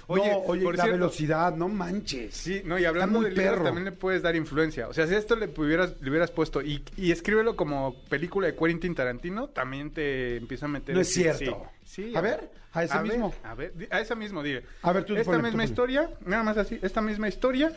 Oye, 0.08 0.30
no, 0.32 0.38
oye, 0.41 0.62
por 0.63 0.78
la 0.78 0.84
cierto- 0.84 1.00
velocidad, 1.00 1.56
no 1.56 1.67
manches. 1.67 2.36
Sí, 2.36 2.62
no, 2.63 2.78
y 2.78 2.86
hablando 2.86 3.17
muy 3.21 3.26
del 3.30 3.36
libro, 3.39 3.52
perro. 3.54 3.63
también 3.63 3.86
le 3.86 3.91
puedes 3.91 4.21
dar 4.21 4.36
influencia. 4.36 4.88
O 4.88 4.93
sea, 4.93 5.08
si 5.08 5.15
esto 5.15 5.36
le, 5.36 5.48
pudieras, 5.48 5.95
le 6.00 6.10
hubieras 6.12 6.30
puesto 6.30 6.62
y, 6.62 6.84
y 6.95 7.12
escríbelo 7.12 7.56
como 7.56 8.04
película 8.08 8.45
de 8.45 8.56
Quentin 8.56 8.93
Tarantino, 8.93 9.48
también 9.50 9.89
te 9.91 10.38
empieza 10.38 10.67
a 10.67 10.69
meter... 10.69 10.93
No 10.93 11.02
es 11.02 11.12
cierto. 11.12 11.39
Sí, 11.39 11.52
sí. 11.95 12.13
A 12.15 12.21
ver, 12.21 12.49
a 12.73 12.84
ese 12.84 12.97
ver, 12.97 13.03
mismo. 13.03 13.34
a 13.43 13.55
ver, 13.55 13.73
a 13.91 13.99
ese 14.01 14.15
mismo, 14.15 14.43
dile. 14.43 14.63
A 14.81 14.91
ver, 14.91 15.05
tú 15.05 15.15
Esta 15.15 15.31
ponle, 15.31 15.43
misma 15.43 15.63
historia, 15.63 16.10
nada 16.25 16.43
más 16.43 16.58
así, 16.58 16.77
esta 16.81 17.01
misma 17.01 17.27
historia, 17.27 17.71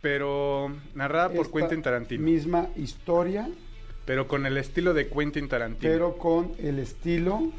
pero 0.00 0.72
narrada 0.94 1.28
por 1.28 1.46
Esta 1.46 1.58
Quentin 1.58 1.82
Tarantino. 1.82 2.22
Misma 2.24 2.68
historia, 2.76 3.48
Pero 4.06 4.26
con 4.26 4.46
el 4.46 4.56
estilo 4.56 4.94
de 4.94 5.08
Quentin 5.08 5.48
Tarantino. 5.48 5.92
pero 5.92 6.16
con 6.16 6.52
el 6.58 6.78
estilo 6.78 7.52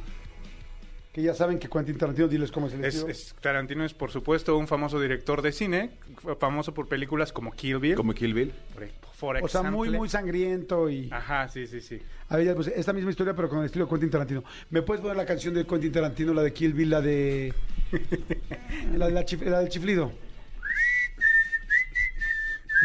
que 1.11 1.21
ya 1.21 1.33
saben 1.33 1.59
que 1.59 1.67
Quentin 1.69 1.97
Tarantino, 1.97 2.27
diles 2.29 2.51
cómo 2.51 2.67
es 2.67 2.73
el 2.73 2.85
Es, 2.85 2.95
estilo. 2.95 3.11
es- 3.11 3.35
Tarantino 3.41 3.83
es, 3.83 3.93
por 3.93 4.11
supuesto, 4.11 4.57
un 4.57 4.67
famoso 4.67 4.99
director 4.99 5.41
de 5.41 5.51
cine, 5.51 5.91
famoso 6.39 6.73
por 6.73 6.87
películas 6.87 7.33
como 7.33 7.51
Kill 7.51 7.79
Bill. 7.79 7.95
Como 7.95 8.13
Kill 8.13 8.33
Bill. 8.33 8.53
por, 8.73 8.87
por 9.19 9.43
o 9.43 9.47
sea, 9.49 9.63
muy, 9.63 9.89
muy 9.89 10.07
sangriento 10.07 10.89
y... 10.89 11.09
Ajá, 11.11 11.49
sí, 11.49 11.67
sí, 11.67 11.81
sí. 11.81 12.01
A 12.29 12.37
ver, 12.37 12.45
ya 12.45 12.55
puse 12.55 12.73
esta 12.79 12.93
misma 12.93 13.09
historia, 13.11 13.33
pero 13.35 13.49
con 13.49 13.59
el 13.59 13.65
estilo 13.65 13.85
de 13.85 13.89
Quentin 13.91 14.09
Tarantino. 14.09 14.43
¿Me 14.69 14.81
puedes 14.83 15.01
poner 15.01 15.17
la 15.17 15.25
canción 15.25 15.53
de 15.53 15.65
Quentin 15.67 15.91
Tarantino, 15.91 16.33
la 16.33 16.43
de 16.43 16.53
Kill 16.53 16.73
Bill, 16.73 16.89
la 16.89 17.01
de... 17.01 17.53
la, 18.95 19.07
de 19.07 19.11
la, 19.11 19.25
chif- 19.25 19.43
la 19.43 19.59
del 19.59 19.67
chiflido? 19.69 20.13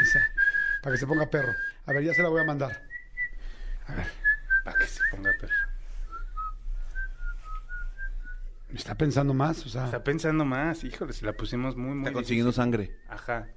Esa, 0.03 0.21
para 0.83 0.95
que 0.95 0.99
se 1.01 1.07
ponga 1.07 1.27
perro. 1.27 1.55
A 1.87 1.93
ver, 1.93 2.03
ya 2.03 2.13
se 2.13 2.23
la 2.23 2.29
voy 2.29 2.41
a 2.41 2.45
mandar. 2.45 2.83
A 3.87 3.95
ver, 3.95 4.07
Para 4.65 4.79
que 4.79 4.87
se 4.87 5.01
ponga 5.13 5.31
perro. 5.41 5.55
Está 8.75 8.95
pensando 8.97 9.33
más, 9.35 9.65
o 9.65 9.69
sea... 9.69 9.85
Está 9.85 10.03
pensando 10.03 10.45
más, 10.45 10.85
híjole, 10.85 11.13
si 11.13 11.25
la 11.25 11.33
pusimos 11.33 11.77
muy, 11.77 11.91
muy 11.95 12.01
Está 12.01 12.13
consiguiendo 12.13 12.51
difícil. 12.51 12.63
sangre. 12.63 12.97
Ajá. 13.09 13.49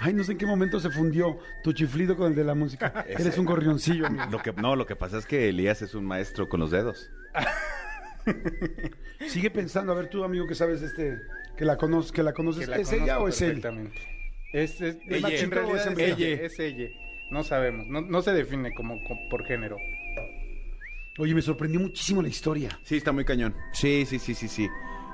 Ay, 0.00 0.12
no 0.12 0.22
sé 0.22 0.32
en 0.32 0.38
qué 0.38 0.46
momento 0.46 0.78
se 0.78 0.90
fundió 0.90 1.38
tu 1.64 1.72
chiflido 1.72 2.16
con 2.16 2.28
el 2.28 2.34
de 2.36 2.44
la 2.44 2.54
música. 2.54 3.04
Eres 3.08 3.36
un 3.36 3.44
gorrioncillo, 3.44 4.06
amigo. 4.06 4.26
Lo 4.30 4.38
que, 4.38 4.52
no, 4.52 4.76
lo 4.76 4.86
que 4.86 4.94
pasa 4.96 5.18
es 5.18 5.26
que 5.26 5.48
Elías 5.48 5.82
es 5.82 5.94
un 5.94 6.04
maestro 6.04 6.48
con 6.48 6.60
los 6.60 6.70
dedos. 6.70 7.10
Sigue 9.28 9.50
pensando, 9.50 9.92
a 9.92 9.96
ver 9.96 10.08
tú, 10.08 10.22
amigo, 10.22 10.46
que 10.46 10.54
sabes 10.54 10.82
este, 10.82 11.18
que 11.56 11.64
la 11.64 11.76
conoces, 11.76 12.12
que 12.12 12.22
la 12.22 12.32
conoces, 12.32 12.66
Que 12.66 12.70
la 12.70 12.76
¿es 12.76 12.92
ella 12.92 13.18
o 13.18 13.28
es 13.28 13.40
él? 13.42 13.48
perfectamente. 13.60 13.96
Es, 14.52 14.80
es, 14.80 14.96
¿Es 15.08 15.22
machito 15.22 15.44
en 15.44 15.50
realidad 15.50 15.92
es 15.92 15.98
ella. 15.98 16.42
Es 16.44 16.58
ella. 16.58 16.88
No 17.30 17.42
sabemos. 17.44 17.86
No, 17.86 18.00
no 18.00 18.22
se 18.22 18.32
define 18.32 18.72
como, 18.74 19.02
como 19.04 19.28
por 19.28 19.44
género. 19.44 19.76
Oye, 21.18 21.34
me 21.34 21.42
sorprendió 21.42 21.80
muchísimo 21.80 22.22
la 22.22 22.28
historia. 22.28 22.78
Sí, 22.82 22.96
está 22.96 23.12
muy 23.12 23.24
cañón. 23.24 23.54
Sí, 23.72 24.04
sí, 24.06 24.18
sí, 24.18 24.34
sí, 24.34 24.48
sí. 24.48 24.68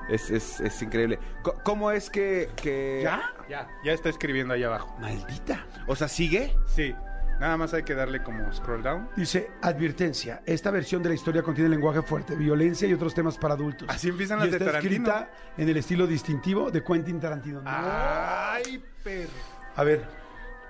Es, 0.07 0.29
es, 0.29 0.59
es 0.59 0.81
increíble. 0.83 1.17
Co- 1.41 1.55
¿Cómo 1.63 1.89
es 1.89 2.11
que, 2.11 2.47
que... 2.55 2.99
¿Ya? 3.03 3.33
Ya. 3.49 3.67
Ya 3.83 3.91
está 3.93 4.09
escribiendo 4.09 4.53
ahí 4.53 4.63
abajo. 4.63 4.95
Maldita. 4.99 5.65
O 5.87 5.95
sea, 5.95 6.07
¿sigue? 6.07 6.55
Sí. 6.67 6.93
Nada 7.39 7.57
más 7.57 7.73
hay 7.73 7.83
que 7.83 7.95
darle 7.95 8.21
como 8.23 8.53
scroll 8.53 8.83
down. 8.83 9.09
Dice, 9.17 9.49
advertencia, 9.63 10.41
esta 10.45 10.69
versión 10.71 11.01
de 11.03 11.09
la 11.09 11.15
historia 11.15 11.41
contiene 11.41 11.69
lenguaje 11.71 12.01
fuerte, 12.03 12.35
violencia 12.35 12.87
y 12.87 12.93
otros 12.93 13.13
temas 13.15 13.37
para 13.37 13.55
adultos. 13.55 13.89
Así 13.89 14.07
empiezan 14.09 14.37
Y 14.37 14.41
las 14.43 14.51
de 14.51 14.57
está 14.57 14.65
Tarantino. 14.67 14.93
escrita 15.09 15.31
en 15.57 15.67
el 15.67 15.75
estilo 15.77 16.05
distintivo 16.07 16.69
de 16.71 16.81
Quentin 16.83 17.19
Tarantino. 17.19 17.61
No. 17.61 17.69
¡Ay, 17.73 18.81
perro! 19.03 19.31
A 19.75 19.83
ver, 19.83 20.05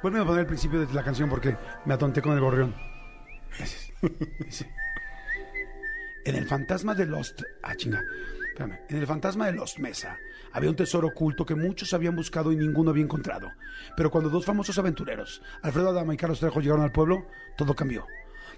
vuelve 0.06 0.20
a 0.20 0.24
poner 0.26 0.42
el 0.42 0.46
principio 0.46 0.86
de 0.86 0.94
la 0.94 1.04
canción 1.04 1.28
porque 1.28 1.58
me 1.86 1.96
atonté 1.96 2.22
con 2.22 2.34
el 2.34 2.40
gorrión. 2.40 2.76
En 6.26 6.36
el 6.36 6.48
fantasma 6.48 6.94
de 6.94 7.08
Lost, 7.08 7.42
ah, 7.64 7.76
chinga. 7.76 8.04
En 8.90 8.98
el 8.98 9.08
fantasma 9.08 9.48
de 9.48 9.54
Lost 9.54 9.80
Mesa 9.80 10.18
había 10.54 10.70
un 10.70 10.76
tesoro 10.76 11.08
oculto 11.08 11.44
que 11.44 11.56
muchos 11.56 11.94
habían 11.94 12.16
buscado 12.16 12.52
y 12.52 12.56
ninguno 12.56 12.92
había 12.92 13.04
encontrado. 13.04 13.52
Pero 13.98 14.12
cuando 14.12 14.30
dos 14.30 14.46
famosos 14.46 14.78
aventureros, 14.78 15.42
Alfredo 15.64 15.90
Adama 15.90 16.14
y 16.14 16.18
Carlos 16.18 16.40
Trejo, 16.40 16.62
llegaron 16.62 16.84
al 16.84 16.92
pueblo, 16.92 17.28
todo 17.58 17.76
cambió. 17.76 18.06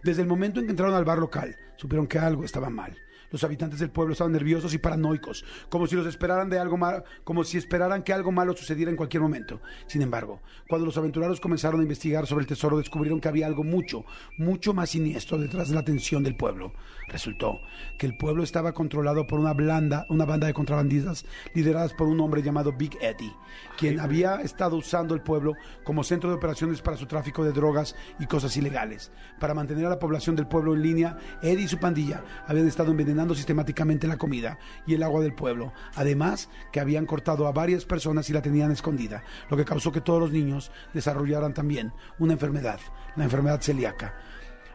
Desde 0.04 0.24
el 0.24 0.28
momento 0.28 0.60
en 0.60 0.66
que 0.66 0.72
entraron 0.72 0.96
al 0.96 1.06
bar 1.06 1.18
local, 1.18 1.56
supieron 1.78 2.08
que 2.08 2.20
algo 2.20 2.44
estaba 2.44 2.70
mal. 2.70 2.98
Los 3.32 3.44
habitantes 3.44 3.80
del 3.80 3.90
pueblo 3.90 4.14
estaban 4.14 4.32
nerviosos 4.32 4.74
y 4.74 4.78
paranoicos, 4.78 5.44
como 5.70 5.88
si 5.88 5.96
los 5.96 6.08
esperaran 6.08 6.50
de 6.50 6.60
algo 6.60 6.78
malo, 6.78 7.04
como 7.24 7.44
si 7.44 7.58
esperaran 7.58 8.04
que 8.04 8.14
algo 8.14 8.32
malo 8.32 8.56
sucediera 8.56 8.90
en 8.90 8.98
cualquier 8.98 9.22
momento. 9.22 9.62
Sin 9.88 10.02
embargo, 10.02 10.42
cuando 10.70 10.86
los 10.86 10.98
aventureros 10.98 11.42
comenzaron 11.42 11.82
a 11.82 11.84
investigar 11.84 12.26
sobre 12.26 12.44
el 12.44 12.48
tesoro, 12.48 12.78
descubrieron 12.78 13.20
que 13.20 13.28
había 13.28 13.48
algo 13.48 13.64
mucho, 13.64 14.06
mucho 14.38 14.74
más 14.74 14.92
siniestro 14.92 15.38
detrás 15.38 15.68
de 15.70 15.76
la 15.76 15.82
atención 15.82 16.24
del 16.24 16.38
pueblo. 16.38 16.74
Resultó 17.08 17.60
que 17.98 18.06
el 18.06 18.18
pueblo 18.18 18.44
estaba 18.44 18.74
controlado 18.74 19.28
por 19.28 19.40
una 19.40 19.54
blanda, 19.54 20.06
una 20.10 20.26
banda 20.26 20.48
de 20.48 20.54
contrabandistas 20.54 21.26
lideradas 21.54 21.94
por 21.94 22.08
un 22.08 22.20
hombre 22.22 22.42
llamado 22.42 22.74
Big 22.74 22.98
Eddie, 23.02 23.34
quien 23.78 24.00
había 24.00 24.36
estado 24.36 24.78
usando 24.78 25.16
el 25.16 25.22
pueblo 25.22 25.54
como 25.84 26.04
centro 26.04 26.30
de 26.30 26.36
operaciones 26.36 26.82
para 26.82 26.98
su 26.98 27.06
tráfico 27.06 27.44
de 27.44 27.52
drogas 27.52 27.96
y 28.20 28.26
cosas 28.26 28.56
ilegales. 28.56 29.12
Para 29.40 29.54
mantener 29.54 29.86
a 29.86 29.90
la 29.90 30.00
población 30.00 30.36
del 30.36 30.48
pueblo 30.48 30.74
en 30.74 30.82
línea, 30.82 31.18
Eddie 31.42 31.66
y 31.66 31.68
su 31.68 31.78
pandilla 31.78 32.24
habían 32.48 32.68
estado 32.68 32.92
envenenando 32.92 33.17
sistemáticamente 33.36 34.08
la 34.08 34.18
comida 34.18 34.60
y 34.86 34.94
el 34.94 35.04
agua 35.04 35.22
del 35.22 35.34
pueblo. 35.34 35.74
Además, 35.96 36.50
que 36.72 36.80
habían 36.80 37.06
cortado 37.06 37.48
a 37.48 37.52
varias 37.52 37.86
personas 37.86 38.30
y 38.30 38.34
la 38.34 38.42
tenían 38.42 38.72
escondida, 38.72 39.24
lo 39.50 39.58
que 39.58 39.66
causó 39.66 39.92
que 39.92 40.02
todos 40.02 40.20
los 40.20 40.32
niños 40.32 40.72
desarrollaran 40.94 41.54
también 41.54 41.94
una 42.20 42.34
enfermedad, 42.34 42.80
la 43.16 43.24
enfermedad 43.24 43.62
celíaca. 43.62 44.16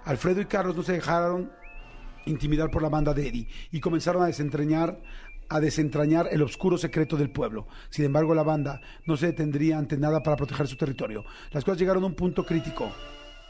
Alfredo 0.05 0.40
y 0.40 0.46
Carlos 0.46 0.76
no 0.76 0.83
se 0.83 0.92
dejaron 0.92 1.52
intimidar 2.26 2.70
por 2.70 2.83
la 2.83 2.88
banda 2.88 3.14
de 3.14 3.28
Eddie 3.28 3.48
y 3.70 3.81
comenzaron 3.81 4.22
a 4.22 4.26
desentrañar 4.26 4.98
a 5.48 5.61
desentrañar 5.61 6.28
el 6.31 6.40
oscuro 6.40 6.78
secreto 6.78 7.16
del 7.16 7.31
pueblo. 7.31 7.66
Sin 7.90 8.07
embargo, 8.07 8.35
la 8.35 8.42
banda 8.42 8.81
no 9.05 9.18
se 9.18 9.26
detendría 9.26 9.76
ante 9.76 9.98
nada 9.98 10.22
para 10.22 10.37
proteger 10.37 10.66
su 10.66 10.76
territorio. 10.76 11.26
Las 11.50 11.62
cosas 11.62 11.78
llegaron 11.78 12.05
a 12.05 12.07
un 12.07 12.14
punto 12.14 12.46
crítico. 12.46 12.90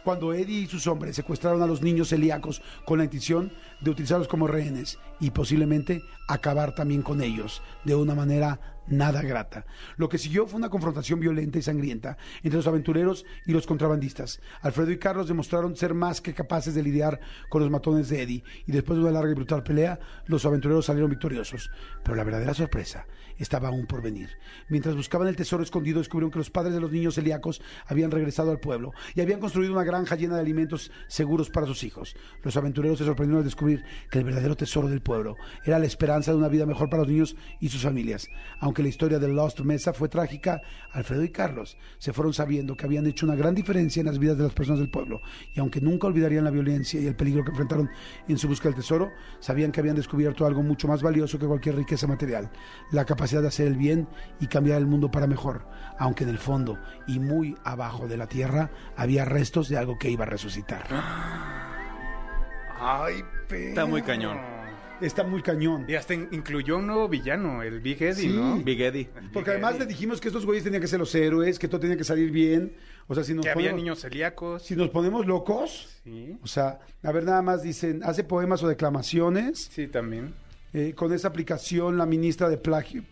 Cuando 0.04 0.32
Eddie 0.32 0.62
y 0.62 0.66
sus 0.66 0.86
hombres 0.88 1.14
secuestraron 1.14 1.62
a 1.62 1.66
los 1.66 1.80
niños 1.80 2.08
celíacos 2.08 2.60
con 2.84 2.98
la 2.98 3.04
intención 3.04 3.52
de 3.80 3.90
utilizarlos 3.90 4.26
como 4.26 4.48
rehenes 4.48 4.98
y 5.20 5.30
posiblemente 5.30 6.02
acabar 6.28 6.74
también 6.74 7.02
con 7.02 7.22
ellos 7.22 7.62
de 7.84 7.94
una 7.94 8.14
manera 8.14 8.81
nada 8.86 9.22
grata. 9.22 9.64
Lo 9.96 10.08
que 10.08 10.18
siguió 10.18 10.46
fue 10.46 10.58
una 10.58 10.68
confrontación 10.68 11.20
violenta 11.20 11.58
y 11.58 11.62
sangrienta 11.62 12.16
entre 12.42 12.56
los 12.56 12.66
aventureros 12.66 13.24
y 13.46 13.52
los 13.52 13.66
contrabandistas. 13.66 14.40
Alfredo 14.60 14.90
y 14.90 14.98
Carlos 14.98 15.28
demostraron 15.28 15.76
ser 15.76 15.94
más 15.94 16.20
que 16.20 16.34
capaces 16.34 16.74
de 16.74 16.82
lidiar 16.82 17.20
con 17.48 17.62
los 17.62 17.70
matones 17.70 18.08
de 18.08 18.22
Eddie 18.22 18.44
y 18.66 18.72
después 18.72 18.96
de 18.96 19.04
una 19.04 19.12
larga 19.12 19.32
y 19.32 19.34
brutal 19.34 19.62
pelea, 19.62 19.98
los 20.26 20.44
aventureros 20.44 20.86
salieron 20.86 21.10
victoriosos. 21.10 21.70
Pero 22.02 22.16
la 22.16 22.24
verdadera 22.24 22.54
sorpresa 22.54 23.06
estaba 23.38 23.68
aún 23.68 23.86
por 23.86 24.02
venir. 24.02 24.30
Mientras 24.68 24.94
buscaban 24.94 25.28
el 25.28 25.36
tesoro 25.36 25.62
escondido, 25.62 25.98
descubrieron 25.98 26.30
que 26.30 26.38
los 26.38 26.50
padres 26.50 26.74
de 26.74 26.80
los 26.80 26.92
niños 26.92 27.14
celíacos 27.14 27.60
habían 27.86 28.10
regresado 28.10 28.50
al 28.50 28.60
pueblo 28.60 28.92
y 29.14 29.20
habían 29.20 29.40
construido 29.40 29.72
una 29.72 29.84
granja 29.84 30.16
llena 30.16 30.34
de 30.34 30.40
alimentos 30.40 30.90
seguros 31.08 31.50
para 31.50 31.66
sus 31.66 31.82
hijos. 31.84 32.16
Los 32.42 32.56
aventureros 32.56 32.98
se 32.98 33.04
sorprendieron 33.04 33.40
al 33.40 33.44
descubrir 33.44 33.84
que 34.10 34.18
el 34.18 34.24
verdadero 34.24 34.56
tesoro 34.56 34.88
del 34.88 35.00
pueblo 35.00 35.36
era 35.64 35.78
la 35.78 35.86
esperanza 35.86 36.30
de 36.30 36.38
una 36.38 36.48
vida 36.48 36.66
mejor 36.66 36.88
para 36.88 37.02
los 37.02 37.10
niños 37.10 37.36
y 37.60 37.68
sus 37.68 37.82
familias. 37.82 38.28
La 38.80 38.88
historia 38.88 39.18
de 39.18 39.26
Lost 39.26 39.58
Mesa 39.62 39.92
fue 39.92 40.08
trágica, 40.08 40.62
Alfredo 40.92 41.24
y 41.24 41.30
Carlos 41.30 41.76
se 41.98 42.12
fueron 42.12 42.32
sabiendo 42.32 42.76
que 42.76 42.86
habían 42.86 43.06
hecho 43.06 43.26
una 43.26 43.34
gran 43.34 43.56
diferencia 43.56 43.98
en 43.98 44.06
las 44.06 44.20
vidas 44.20 44.38
de 44.38 44.44
las 44.44 44.52
personas 44.52 44.78
del 44.78 44.88
pueblo 44.88 45.20
y 45.52 45.58
aunque 45.58 45.80
nunca 45.80 46.06
olvidarían 46.06 46.44
la 46.44 46.52
violencia 46.52 47.00
y 47.00 47.08
el 47.08 47.16
peligro 47.16 47.42
que 47.42 47.50
enfrentaron 47.50 47.90
en 48.28 48.38
su 48.38 48.46
búsqueda 48.46 48.70
del 48.70 48.82
tesoro, 48.82 49.10
sabían 49.40 49.72
que 49.72 49.80
habían 49.80 49.96
descubierto 49.96 50.46
algo 50.46 50.62
mucho 50.62 50.86
más 50.86 51.02
valioso 51.02 51.36
que 51.36 51.46
cualquier 51.46 51.74
riqueza 51.74 52.06
material, 52.06 52.52
la 52.92 53.04
capacidad 53.04 53.42
de 53.42 53.48
hacer 53.48 53.66
el 53.66 53.76
bien 53.76 54.08
y 54.38 54.46
cambiar 54.46 54.78
el 54.78 54.86
mundo 54.86 55.10
para 55.10 55.26
mejor, 55.26 55.66
aunque 55.98 56.22
en 56.22 56.30
el 56.30 56.38
fondo 56.38 56.78
y 57.08 57.18
muy 57.18 57.56
abajo 57.64 58.06
de 58.06 58.16
la 58.16 58.28
tierra 58.28 58.70
había 58.96 59.24
restos 59.24 59.68
de 59.68 59.76
algo 59.76 59.98
que 59.98 60.08
iba 60.08 60.22
a 60.22 60.28
resucitar. 60.28 60.86
Ay, 62.78 63.22
Está 63.50 63.86
muy 63.86 64.02
cañón. 64.02 64.51
Está 65.02 65.24
muy 65.24 65.42
cañón. 65.42 65.84
Y 65.88 65.94
hasta 65.94 66.14
in- 66.14 66.28
incluyó 66.32 66.78
un 66.78 66.86
nuevo 66.86 67.08
villano, 67.08 67.62
el 67.62 67.80
Big 67.80 68.02
Eddie, 68.02 68.14
Sí. 68.14 68.28
¿no? 68.28 68.56
Big 68.58 68.80
Eddie. 68.80 69.08
Porque 69.32 69.50
además 69.50 69.78
le 69.78 69.86
dijimos 69.86 70.20
que 70.20 70.28
estos 70.28 70.46
güeyes 70.46 70.64
tenían 70.64 70.80
que 70.80 70.88
ser 70.88 70.98
los 71.00 71.14
héroes, 71.14 71.58
que 71.58 71.68
todo 71.68 71.80
tenía 71.80 71.96
que 71.96 72.04
salir 72.04 72.30
bien. 72.30 72.74
O 73.08 73.14
sea, 73.14 73.24
si 73.24 73.34
nos, 73.34 73.44
Que 73.44 73.50
había 73.50 73.70
ponemos, 73.70 73.82
niños 73.82 74.00
celíacos. 74.00 74.62
si 74.62 74.76
nos 74.76 74.88
ponemos 74.90 75.26
locos, 75.26 75.88
Sí, 76.04 76.38
o 76.42 76.46
sea, 76.46 76.78
a 77.02 77.12
ver, 77.12 77.24
nada 77.24 77.42
más 77.42 77.62
dicen, 77.62 78.00
hace 78.04 78.22
poemas 78.24 78.62
o 78.62 78.68
declamaciones. 78.68 79.68
sí, 79.72 79.86
también. 79.88 80.34
Eh, 80.72 80.94
con 80.94 81.12
esa 81.12 81.28
aplicación, 81.28 81.98
la 81.98 82.06
ministra 82.06 82.48
de 82.48 82.56
plagio, 82.56 83.02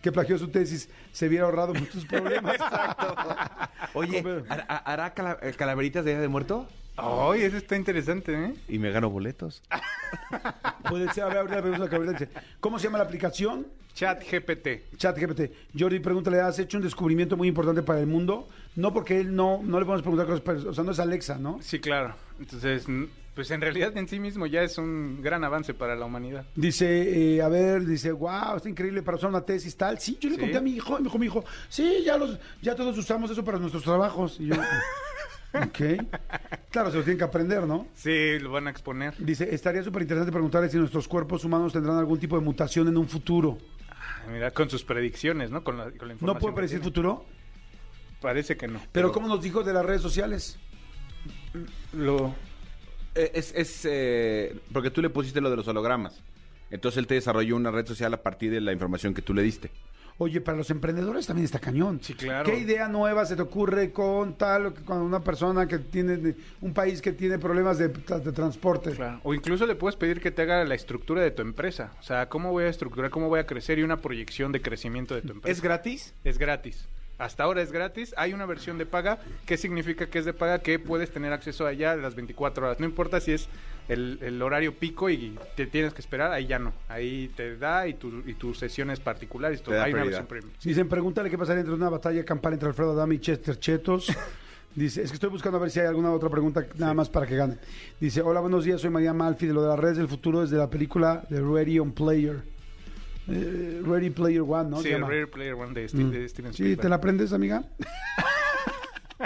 que 0.00 0.10
plagió 0.12 0.38
su 0.38 0.48
tesis, 0.48 0.88
se 1.12 1.26
hubiera 1.28 1.44
ahorrado 1.44 1.74
muchos 1.74 2.06
problemas. 2.06 2.56
Oye. 3.94 4.22
¿har- 4.48 4.64
har- 4.68 4.82
¿hará 5.12 5.38
eh, 5.42 5.52
calaveritas 5.56 6.04
de 6.04 6.12
Día 6.12 6.20
de 6.20 6.28
Muerto? 6.28 6.68
Ay, 6.96 7.42
eso 7.42 7.56
está 7.56 7.76
interesante, 7.76 8.32
¿eh? 8.34 8.54
Y 8.68 8.78
me 8.78 8.90
gano 8.90 9.08
boletos. 9.10 9.62
Puede 10.88 11.12
ser, 11.12 11.24
a 11.24 11.28
ver, 11.28 11.38
ahorita 11.38 11.60
vemos 11.60 11.78
la 11.78 11.88
cabrera, 11.88 12.12
dice, 12.12 12.28
¿Cómo 12.60 12.78
se 12.78 12.84
llama 12.84 12.98
la 12.98 13.04
aplicación? 13.04 13.66
Chat 13.94 14.22
GPT. 14.30 14.96
Chat 14.96 15.18
GPT. 15.18 15.52
Jordi, 15.78 16.00
pregúntale, 16.00 16.40
¿has 16.40 16.58
hecho 16.58 16.78
un 16.78 16.82
descubrimiento 16.82 17.36
muy 17.36 17.48
importante 17.48 17.82
para 17.82 18.00
el 18.00 18.06
mundo? 18.06 18.48
No 18.76 18.92
porque 18.92 19.20
él 19.20 19.34
no, 19.34 19.60
no 19.62 19.78
le 19.78 19.84
podemos 19.86 20.02
preguntar 20.02 20.26
cosas, 20.26 20.40
pero, 20.40 20.70
o 20.70 20.74
sea, 20.74 20.82
no 20.84 20.92
es 20.92 20.98
Alexa, 20.98 21.38
¿no? 21.38 21.58
Sí, 21.60 21.78
claro. 21.78 22.14
Entonces, 22.40 22.86
pues 23.34 23.50
en 23.50 23.60
realidad 23.60 23.94
en 23.96 24.08
sí 24.08 24.18
mismo 24.18 24.46
ya 24.46 24.62
es 24.62 24.78
un 24.78 25.20
gran 25.22 25.44
avance 25.44 25.74
para 25.74 25.94
la 25.94 26.06
humanidad. 26.06 26.44
Dice, 26.54 27.34
eh, 27.36 27.42
a 27.42 27.48
ver, 27.48 27.84
dice, 27.84 28.12
wow, 28.12 28.56
está 28.56 28.68
increíble 28.70 29.02
para 29.02 29.16
usar 29.18 29.28
una 29.30 29.42
tesis 29.42 29.76
tal. 29.76 29.98
Sí, 29.98 30.16
yo 30.20 30.28
le 30.30 30.36
Sí. 30.36 30.40
conté 30.40 30.56
a 30.56 30.60
mi 30.62 30.72
hijo, 30.72 30.94
y 30.98 31.02
me 31.02 31.04
dijo 31.04 31.18
mi 31.18 31.26
hijo, 31.26 31.44
sí, 31.68 32.02
ya 32.04 32.16
los, 32.16 32.38
ya 32.62 32.74
todos 32.74 32.96
usamos 32.96 33.30
eso 33.30 33.44
para 33.44 33.58
nuestros 33.58 33.82
trabajos. 33.84 34.40
Y 34.40 34.46
yo, 34.46 34.54
ok. 35.54 36.06
Claro, 36.70 36.90
se 36.90 36.96
lo 36.98 37.02
tienen 37.02 37.18
que 37.18 37.24
aprender, 37.24 37.66
¿no? 37.66 37.86
Sí, 37.94 38.38
lo 38.38 38.50
van 38.50 38.66
a 38.66 38.70
exponer. 38.70 39.14
Dice, 39.18 39.54
estaría 39.54 39.82
súper 39.82 40.02
interesante 40.02 40.32
preguntarle 40.32 40.68
si 40.68 40.78
nuestros 40.78 41.06
cuerpos 41.08 41.44
humanos 41.44 41.72
tendrán 41.72 41.98
algún 41.98 42.18
tipo 42.18 42.38
de 42.38 42.44
mutación 42.44 42.88
en 42.88 42.96
un 42.96 43.08
futuro. 43.08 43.58
Ah, 43.90 44.24
Mira, 44.30 44.50
con 44.50 44.70
sus 44.70 44.84
predicciones, 44.84 45.50
¿no? 45.50 45.62
Con 45.62 45.78
la, 45.78 45.84
con 45.84 46.08
la 46.08 46.14
información. 46.14 46.26
¿No 46.26 46.38
puede 46.38 46.54
predecir 46.54 46.80
futuro? 46.80 47.24
Parece 48.20 48.56
que 48.56 48.68
no. 48.68 48.80
Pero 48.92 49.12
¿cómo 49.12 49.28
nos 49.28 49.42
dijo 49.42 49.62
de 49.62 49.72
las 49.72 49.84
redes 49.84 50.00
sociales? 50.02 50.58
Lo... 51.92 52.34
Eh, 53.14 53.32
Es, 53.34 53.52
es 53.54 53.84
eh, 53.84 54.58
porque 54.72 54.90
tú 54.90 55.02
le 55.02 55.10
pusiste 55.10 55.40
lo 55.40 55.50
de 55.50 55.56
los 55.56 55.68
hologramas. 55.68 56.22
Entonces 56.70 56.98
él 56.98 57.06
te 57.06 57.14
desarrolló 57.14 57.56
una 57.56 57.70
red 57.70 57.86
social 57.86 58.14
a 58.14 58.22
partir 58.22 58.50
de 58.50 58.60
la 58.60 58.72
información 58.72 59.12
que 59.12 59.20
tú 59.20 59.34
le 59.34 59.42
diste. 59.42 59.70
Oye, 60.18 60.40
para 60.40 60.56
los 60.56 60.70
emprendedores 60.70 61.26
también 61.26 61.44
está 61.44 61.58
cañón. 61.58 62.00
Sí, 62.02 62.14
claro. 62.14 62.50
¿Qué 62.50 62.58
idea 62.58 62.88
nueva 62.88 63.24
se 63.26 63.36
te 63.36 63.42
ocurre 63.42 63.92
con 63.92 64.34
tal 64.34 64.74
con 64.74 64.98
una 64.98 65.20
persona 65.20 65.66
que 65.66 65.78
tiene 65.78 66.34
un 66.60 66.72
país 66.72 67.02
que 67.02 67.12
tiene 67.12 67.38
problemas 67.38 67.78
de, 67.78 67.88
de 67.88 68.32
transporte? 68.32 68.92
Claro. 68.92 69.20
O 69.24 69.34
incluso 69.34 69.66
le 69.66 69.74
puedes 69.74 69.96
pedir 69.96 70.20
que 70.20 70.30
te 70.30 70.42
haga 70.42 70.64
la 70.64 70.74
estructura 70.74 71.22
de 71.22 71.30
tu 71.30 71.42
empresa. 71.42 71.92
O 71.98 72.02
sea, 72.02 72.28
cómo 72.28 72.50
voy 72.52 72.64
a 72.64 72.68
estructurar, 72.68 73.10
cómo 73.10 73.28
voy 73.28 73.40
a 73.40 73.46
crecer 73.46 73.78
y 73.78 73.82
una 73.82 73.96
proyección 73.96 74.52
de 74.52 74.62
crecimiento 74.62 75.14
de 75.14 75.22
tu 75.22 75.32
empresa. 75.32 75.52
¿Es 75.52 75.62
gratis? 75.62 76.14
Es 76.24 76.38
gratis. 76.38 76.86
Hasta 77.22 77.44
ahora 77.44 77.62
es 77.62 77.70
gratis. 77.70 78.12
Hay 78.16 78.32
una 78.32 78.46
versión 78.46 78.78
de 78.78 78.84
paga. 78.84 79.20
¿Qué 79.46 79.56
significa 79.56 80.06
que 80.06 80.18
es 80.18 80.24
de 80.24 80.32
paga? 80.32 80.58
Que 80.58 80.80
puedes 80.80 81.12
tener 81.12 81.32
acceso 81.32 81.64
a 81.66 81.72
ella 81.72 81.94
las 81.94 82.16
24 82.16 82.66
horas. 82.66 82.80
No 82.80 82.86
importa 82.86 83.20
si 83.20 83.30
es 83.30 83.48
el, 83.88 84.18
el 84.22 84.42
horario 84.42 84.74
pico 84.74 85.08
y 85.08 85.38
te 85.54 85.66
tienes 85.66 85.94
que 85.94 86.00
esperar, 86.00 86.32
ahí 86.32 86.48
ya 86.48 86.58
no. 86.58 86.72
Ahí 86.88 87.30
te 87.36 87.56
da 87.56 87.86
y, 87.86 87.94
tu, 87.94 88.24
y 88.26 88.34
tus 88.34 88.58
sesiones 88.58 88.98
particulares. 88.98 89.60
y 89.60 89.62
todo. 89.62 89.74
Hay 89.76 89.92
una 89.92 90.02
prioridad. 90.02 90.04
versión 90.06 90.26
premium. 90.26 90.52
Dicen, 90.64 90.88
pregúntale 90.88 91.30
qué 91.30 91.38
pasaría 91.38 91.60
entre 91.60 91.74
una 91.74 91.88
batalla 91.88 92.24
campal 92.24 92.54
entre 92.54 92.68
Alfredo 92.68 92.90
Adame 92.90 93.14
y 93.14 93.18
Chester 93.20 93.56
Chetos. 93.56 94.12
Dice, 94.74 95.02
es 95.02 95.10
que 95.10 95.14
estoy 95.14 95.30
buscando 95.30 95.58
a 95.58 95.60
ver 95.60 95.70
si 95.70 95.78
hay 95.78 95.86
alguna 95.86 96.10
otra 96.10 96.28
pregunta 96.28 96.66
nada 96.76 96.94
más 96.94 97.08
para 97.08 97.26
que 97.26 97.36
gane. 97.36 97.58
Dice, 98.00 98.20
hola, 98.22 98.40
buenos 98.40 98.64
días, 98.64 98.80
soy 98.80 98.90
María 98.90 99.12
Malfi 99.12 99.46
de 99.46 99.52
lo 99.52 99.62
de 99.62 99.68
las 99.68 99.78
redes 99.78 99.98
del 99.98 100.08
futuro 100.08 100.40
desde 100.40 100.56
la 100.56 100.70
película 100.70 101.24
de 101.28 101.40
Ready 101.40 101.78
on 101.78 101.92
Player. 101.92 102.51
Eh, 103.34 103.82
Ready 103.84 104.10
Player 104.10 104.42
One, 104.42 104.70
¿no? 104.70 104.76
sí, 104.78 104.84
Se 104.84 104.90
llama. 104.90 105.08
Rare 105.08 105.26
Player 105.26 105.54
One 105.54 105.72
de, 105.72 105.88
Steve- 105.88 106.04
Mm. 106.04 106.10
de 106.10 106.28
Steven 106.28 106.52
Sí, 106.52 106.62
Spielberg. 106.62 106.80
¿te 106.82 106.88
la 106.88 106.94
aprendes, 106.96 107.32
amiga? 107.32 107.64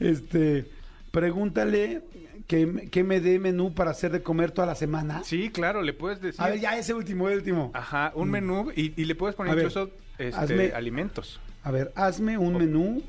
este, 0.00 0.66
pregúntale 1.10 2.02
que, 2.46 2.88
que 2.90 3.04
me 3.04 3.20
dé 3.20 3.38
menú 3.38 3.74
para 3.74 3.90
hacer 3.90 4.10
de 4.12 4.22
comer 4.22 4.50
toda 4.50 4.66
la 4.66 4.74
semana. 4.74 5.22
Sí, 5.24 5.50
claro, 5.50 5.82
le 5.82 5.92
puedes 5.92 6.20
decir. 6.20 6.40
A 6.42 6.48
ver, 6.48 6.60
ya 6.60 6.76
ese 6.76 6.94
último, 6.94 7.28
el 7.28 7.38
último. 7.38 7.70
Ajá, 7.74 8.12
un 8.14 8.30
menú 8.30 8.70
y, 8.74 9.00
y 9.00 9.04
le 9.04 9.14
puedes 9.14 9.36
poner 9.36 9.52
A 9.52 9.54
ver, 9.54 9.64
incluso 9.66 9.90
este, 10.18 10.32
hazme- 10.36 10.74
alimentos. 10.74 11.40
A 11.62 11.70
ver, 11.70 11.92
hazme 11.94 12.38
un 12.38 12.56
menú. 12.58 13.02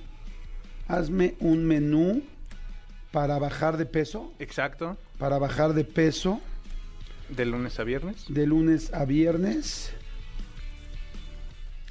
Hazme 0.88 1.34
un 1.40 1.66
menú 1.66 2.22
para 3.12 3.40
bajar 3.40 3.76
de 3.78 3.86
peso. 3.88 4.34
Exacto. 4.40 4.98
Para 5.18 5.40
bajar 5.40 5.74
de 5.74 5.84
peso 5.84 6.40
De 7.30 7.46
lunes 7.46 7.80
a 7.80 7.84
viernes. 7.84 8.26
de 8.30 8.46
lunes 8.48 8.94
a 8.94 9.06
viernes. 9.06 9.94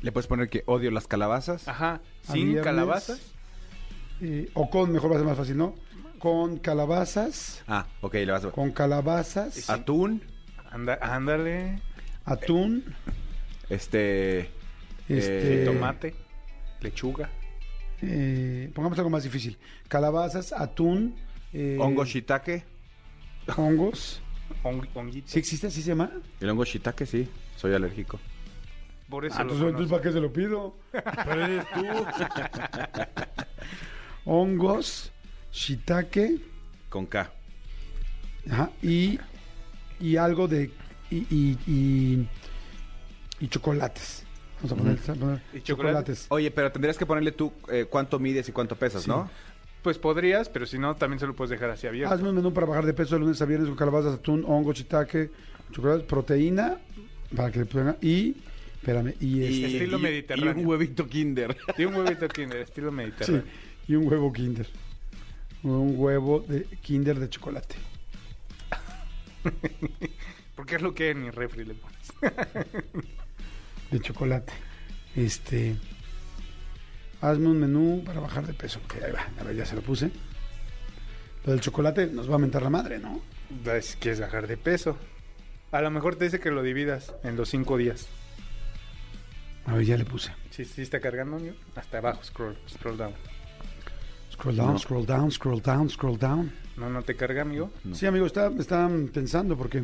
Le 0.01 0.13
puedes 0.13 0.27
poner 0.27 0.49
que 0.49 0.63
odio 0.67 0.91
las 0.91 1.07
calabazas. 1.07 1.67
Ajá. 1.69 2.01
Sin 2.23 2.45
viernes. 2.45 2.65
calabazas. 2.65 3.21
eh, 4.21 4.51
o 4.55 4.69
con, 4.71 4.93
mejor 4.93 5.11
va 5.11 5.17
a 5.17 5.19
ser 5.19 5.27
más 5.27 5.37
fácil, 5.37 5.57
¿no? 5.57 5.75
Con 6.19 6.59
calabazas. 6.59 7.63
Ah, 7.67 7.87
ok, 8.01 8.15
le 8.15 8.31
vas 8.33 8.45
a... 8.45 8.51
Con 8.51 8.71
calabazas. 8.73 9.69
Atún. 9.69 10.23
Anda, 10.71 10.99
ándale. 11.01 11.81
atún, 12.25 12.85
Este. 13.69 14.41
este, 15.09 15.63
eh, 15.63 15.65
Tomate, 15.67 16.15
lechuga. 16.81 17.31
eh, 18.03 18.71
pongamos 18.75 18.99
algo 18.99 19.11
más 19.11 19.23
difícil. 19.25 19.59
Calabazas, 19.89 20.53
atún, 20.53 21.15
eh, 21.53 21.77
hongo 21.81 22.05
shiitake. 22.05 22.65
hongos. 23.57 24.21
Hong- 24.63 24.87
honguito. 24.95 25.29
¿Sí 25.29 25.39
existe? 25.39 25.67
¿Así 25.69 25.83
se 25.83 25.89
llama? 25.89 26.11
El 26.41 26.51
hongo 26.51 26.65
shiitake, 26.65 27.07
sí. 27.07 27.29
Soy 27.57 27.73
alérgico. 27.75 28.19
Por 29.09 29.25
eso 29.27 29.37
Ah, 29.39 29.45
lo 29.45 29.53
entonces, 29.53 29.69
entonces, 29.69 29.91
conozco. 29.91 29.91
¿para 29.91 30.03
qué 30.03 30.13
se 30.13 30.21
lo 30.21 30.33
pido? 30.33 30.77
Pero 31.25 31.45
eres 31.45 31.65
tú. 31.75 31.85
Hongos, 34.25 35.13
shiitake, 35.53 36.41
Con 36.89 37.07
K. 37.07 37.31
ajá, 38.51 38.71
y, 38.83 39.19
y 40.01 40.17
algo 40.17 40.49
de... 40.49 40.71
Y, 41.11 41.17
y, 41.31 41.59
y, 41.67 42.29
y 43.41 43.49
chocolates. 43.49 44.25
Vamos 44.63 44.73
a 44.73 44.77
poner, 44.77 44.99
a 44.99 45.15
poner 45.15 45.43
¿Y 45.53 45.61
chocolates? 45.61 45.65
chocolates. 45.65 46.27
Oye, 46.31 46.51
pero 46.51 46.73
tendrías 46.73 46.97
que 46.97 47.05
ponerle 47.05 47.33
tú 47.33 47.53
eh, 47.71 47.85
cuánto 47.89 48.19
mides 48.19 48.49
y 48.49 48.53
cuánto 48.53 48.75
pesas, 48.77 49.03
Sí. 49.03 49.11
¿no? 49.11 49.29
Pues 49.85 49.99
podrías, 49.99 50.49
pero 50.49 50.65
si 50.65 50.79
no, 50.79 50.97
también 50.97 51.21
se 51.21 51.27
lo 51.27 51.37
puedes 51.37 51.51
dejar 51.51 51.69
así 51.69 51.87
abierto. 51.87 52.15
Hazme 52.15 52.31
un 52.31 52.37
menú 52.37 52.55
para 52.55 52.67
bajar 52.67 52.87
de 52.87 52.95
peso 52.95 53.17
de 53.17 53.21
lunes 53.21 53.43
a 53.43 53.45
viernes 53.45 53.69
con 53.69 53.77
calabazas, 53.77 54.15
atún, 54.15 54.43
hongo, 54.49 54.73
shiitake, 54.73 55.31
chocolate, 55.73 56.05
proteína, 56.05 56.79
para 57.37 57.53
que 57.53 57.59
le 57.59 57.67
y, 58.01 58.35
espérame, 58.77 59.13
y, 59.21 59.43
este, 59.43 59.67
Estilo 59.67 59.99
mediterráneo. 59.99 60.55
Y 60.55 60.63
un 60.63 60.67
huevito 60.67 61.07
kinder. 61.07 61.55
Y 61.77 61.85
un 61.85 61.97
huevito 61.97 62.27
kinder, 62.29 62.61
estilo 62.61 62.89
sí, 62.89 62.97
mediterráneo. 62.97 63.45
y 63.87 63.95
un 63.95 64.09
huevo 64.09 64.33
kinder. 64.33 64.67
Un 65.65 65.95
huevo 65.99 66.41
de 66.41 66.65
kinder 66.81 67.21
de 67.21 67.29
chocolate. 67.29 67.75
Porque 70.57 70.77
es 70.77 70.81
lo 70.81 70.95
que 70.95 71.11
en 71.11 71.25
mi 71.25 71.31
refri 71.31 71.67
le 71.67 71.75
pones. 71.75 72.11
de 73.91 74.01
chocolate. 74.01 74.55
Este. 75.15 75.77
Hazme 77.25 77.49
un 77.49 77.59
menú 77.59 78.03
para 78.05 78.21
bajar 78.21 78.47
de 78.47 78.53
peso. 78.53 78.81
Ok, 78.85 78.97
ahí 79.03 79.11
va. 79.11 79.27
A 79.41 79.45
ver, 79.45 79.57
ya 79.57 79.65
se 79.65 79.75
lo 79.75 79.81
puse. 79.81 80.11
Lo 81.47 81.53
del 81.53 81.61
chocolate 81.63 82.07
nos 82.07 82.31
va 82.31 82.35
a 82.35 82.39
mentar 82.39 82.61
la 82.63 82.69
madre, 82.69 82.99
¿no? 82.99 83.21
Si 83.81 83.97
quieres 83.97 84.21
bajar 84.21 84.47
de 84.47 84.59
peso. 84.59 84.99
A 85.73 85.81
lo 85.81 85.91
mejor 85.91 86.17
te 86.17 86.27
dice 86.27 86.39
que 86.39 86.51
lo 86.51 86.63
dividas 86.63 87.15
en 87.23 87.37
los 87.37 87.49
cinco 87.49 87.79
días. 87.79 88.09
A 89.65 89.73
ver, 89.75 89.87
ya 89.87 89.97
le 89.97 90.05
puse. 90.05 90.33
Si 90.51 90.67
sí, 90.67 90.83
está 90.83 91.01
cargando, 91.01 91.37
amigo. 91.37 91.55
Hasta 91.75 91.99
abajo, 91.99 92.23
scroll, 92.25 92.59
scroll 92.69 92.99
down. 92.99 93.15
Scroll 94.31 94.57
down, 94.57 94.73
No. 94.75 94.79
scroll 94.79 95.07
down, 95.07 95.31
scroll 95.31 95.63
down, 95.63 95.89
scroll 95.89 96.19
down. 96.19 96.53
No, 96.77 96.91
no 96.91 97.03
te 97.03 97.17
carga, 97.17 97.41
amigo. 97.41 97.71
No. 97.85 97.95
Sí, 97.95 98.05
amigo, 98.05 98.27
está, 98.27 98.49
está 98.59 98.91
pensando 99.15 99.57
porque 99.57 99.83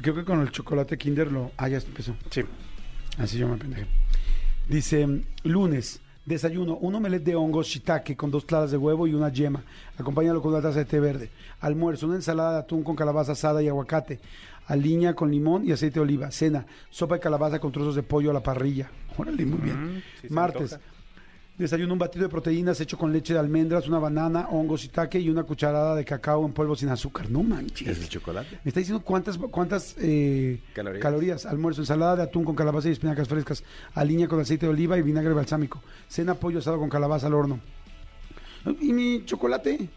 creo 0.00 0.14
que 0.14 0.24
con 0.24 0.40
el 0.42 0.52
chocolate 0.52 0.96
Kinder 0.96 1.32
lo. 1.32 1.50
Ah, 1.56 1.68
ya 1.68 1.78
empezó. 1.78 2.14
Sí. 2.30 2.42
Así 3.18 3.36
yo 3.38 3.48
me 3.48 3.56
pendejé. 3.56 3.86
Dice, 4.68 5.06
lunes, 5.42 6.00
desayuno, 6.26 6.76
un 6.76 6.94
omelette 6.96 7.24
de 7.24 7.36
hongos 7.36 7.68
shiitake 7.68 8.16
con 8.16 8.30
dos 8.30 8.44
claras 8.44 8.70
de 8.72 8.76
huevo 8.76 9.06
y 9.06 9.14
una 9.14 9.30
yema. 9.30 9.62
Acompáñalo 9.96 10.42
con 10.42 10.52
una 10.52 10.60
taza 10.60 10.80
de 10.80 10.84
té 10.84 11.00
verde. 11.00 11.30
Almuerzo, 11.60 12.06
una 12.06 12.16
ensalada 12.16 12.52
de 12.54 12.58
atún 12.58 12.82
con 12.82 12.96
calabaza 12.96 13.32
asada 13.32 13.62
y 13.62 13.68
aguacate. 13.68 14.18
Aliña 14.66 15.14
con 15.14 15.30
limón 15.30 15.64
y 15.64 15.72
aceite 15.72 15.94
de 15.94 16.00
oliva. 16.00 16.30
Cena, 16.32 16.66
sopa 16.90 17.14
de 17.14 17.20
calabaza 17.20 17.60
con 17.60 17.70
trozos 17.70 17.94
de 17.94 18.02
pollo 18.02 18.30
a 18.30 18.34
la 18.34 18.42
parrilla. 18.42 18.90
Órale, 19.16 19.46
muy 19.46 19.60
bien. 19.60 19.96
Mm, 19.96 20.02
sí 20.20 20.26
Martes. 20.28 20.78
Desayuno 21.58 21.92
un 21.94 21.98
batido 21.98 22.24
de 22.24 22.28
proteínas 22.28 22.80
hecho 22.80 22.98
con 22.98 23.12
leche 23.12 23.32
de 23.32 23.38
almendras, 23.38 23.88
una 23.88 23.98
banana, 23.98 24.48
hongos 24.50 24.80
shiitake 24.82 25.18
y 25.20 25.30
una 25.30 25.42
cucharada 25.44 25.94
de 25.94 26.04
cacao 26.04 26.44
en 26.44 26.52
polvo 26.52 26.76
sin 26.76 26.88
azúcar. 26.90 27.30
No 27.30 27.42
manches. 27.42 27.88
¿Es 27.88 27.98
el 28.02 28.08
chocolate? 28.08 28.58
Me 28.64 28.68
está 28.68 28.80
diciendo 28.80 29.02
cuántas, 29.02 29.38
cuántas 29.38 29.94
eh, 29.98 30.60
Calorías. 30.74 31.02
calorías. 31.02 31.46
Almuerzo, 31.46 31.80
ensalada 31.82 32.16
de 32.16 32.22
atún 32.24 32.44
con 32.44 32.54
calabaza 32.54 32.88
y 32.88 32.92
espinacas 32.92 33.28
frescas. 33.28 33.64
Aliña 33.94 34.28
con 34.28 34.40
aceite 34.40 34.66
de 34.66 34.72
oliva 34.72 34.98
y 34.98 35.02
vinagre 35.02 35.32
balsámico. 35.32 35.82
Cena, 36.08 36.34
pollo 36.34 36.58
asado 36.58 36.78
con 36.78 36.88
calabaza 36.90 37.26
al 37.28 37.34
horno. 37.34 37.60
¿Y 38.80 38.92
mi 38.92 39.24
chocolate? 39.24 39.88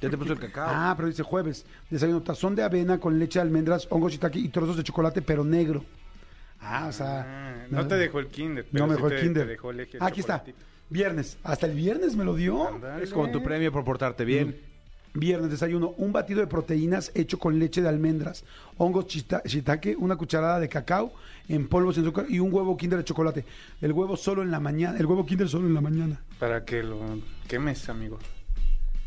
Ya 0.00 0.10
te 0.10 0.18
puso 0.18 0.34
el 0.34 0.38
cacao. 0.38 0.68
Ah, 0.70 0.92
pero 0.96 1.08
dice 1.08 1.22
jueves. 1.22 1.64
Desayuno, 1.88 2.20
tazón 2.22 2.54
de 2.54 2.62
avena 2.62 2.98
con 3.00 3.18
leche 3.18 3.38
de 3.38 3.44
almendras, 3.44 3.86
hongos 3.90 4.12
shiitake 4.12 4.36
y 4.38 4.48
trozos 4.50 4.76
de 4.76 4.82
chocolate, 4.82 5.22
pero 5.22 5.42
negro. 5.42 5.82
Ah, 6.60 6.86
o 6.88 6.92
sea... 6.92 7.22
Ah, 7.26 7.66
no 7.70 7.86
te 7.86 7.96
dejó 7.96 8.18
el 8.18 8.26
kinder. 8.28 8.64
no 8.66 8.70
pero 8.72 8.86
me 8.86 8.92
sí 8.92 8.96
dejó 8.96 9.08
el 9.08 9.14
te- 9.16 9.22
kinder. 9.22 9.42
te 9.44 9.48
dejó 9.50 9.70
el 9.70 9.80
eje- 9.80 9.98
Aquí 10.00 10.20
está. 10.20 10.44
Viernes. 10.88 11.36
Hasta 11.42 11.66
el 11.66 11.74
viernes 11.74 12.16
me 12.16 12.24
lo 12.24 12.34
dio. 12.34 12.80
Es 13.02 13.10
como 13.10 13.30
tu 13.30 13.42
premio 13.42 13.72
por 13.72 13.84
portarte 13.84 14.24
bien. 14.24 14.56
Viernes 15.14 15.50
desayuno, 15.50 15.94
un 15.96 16.12
batido 16.12 16.40
de 16.40 16.46
proteínas 16.46 17.10
hecho 17.14 17.38
con 17.38 17.58
leche 17.58 17.80
de 17.80 17.88
almendras, 17.88 18.44
hongos 18.76 19.06
chita- 19.06 19.40
shiitake, 19.46 19.96
una 19.98 20.16
cucharada 20.16 20.60
de 20.60 20.68
cacao 20.68 21.10
en 21.48 21.68
polvo 21.68 21.90
sin 21.90 22.02
azúcar 22.02 22.26
y 22.28 22.38
un 22.38 22.52
huevo 22.52 22.76
kinder 22.76 22.98
de 22.98 23.04
chocolate. 23.04 23.42
El 23.80 23.92
huevo 23.92 24.18
solo 24.18 24.42
en 24.42 24.50
la 24.50 24.60
mañana, 24.60 24.98
el 24.98 25.06
huevo 25.06 25.24
kinder 25.24 25.48
solo 25.48 25.66
en 25.68 25.74
la 25.74 25.80
mañana. 25.80 26.20
Para 26.38 26.66
que 26.66 26.82
lo 26.82 27.00
quemes, 27.48 27.88
amigo. 27.88 28.18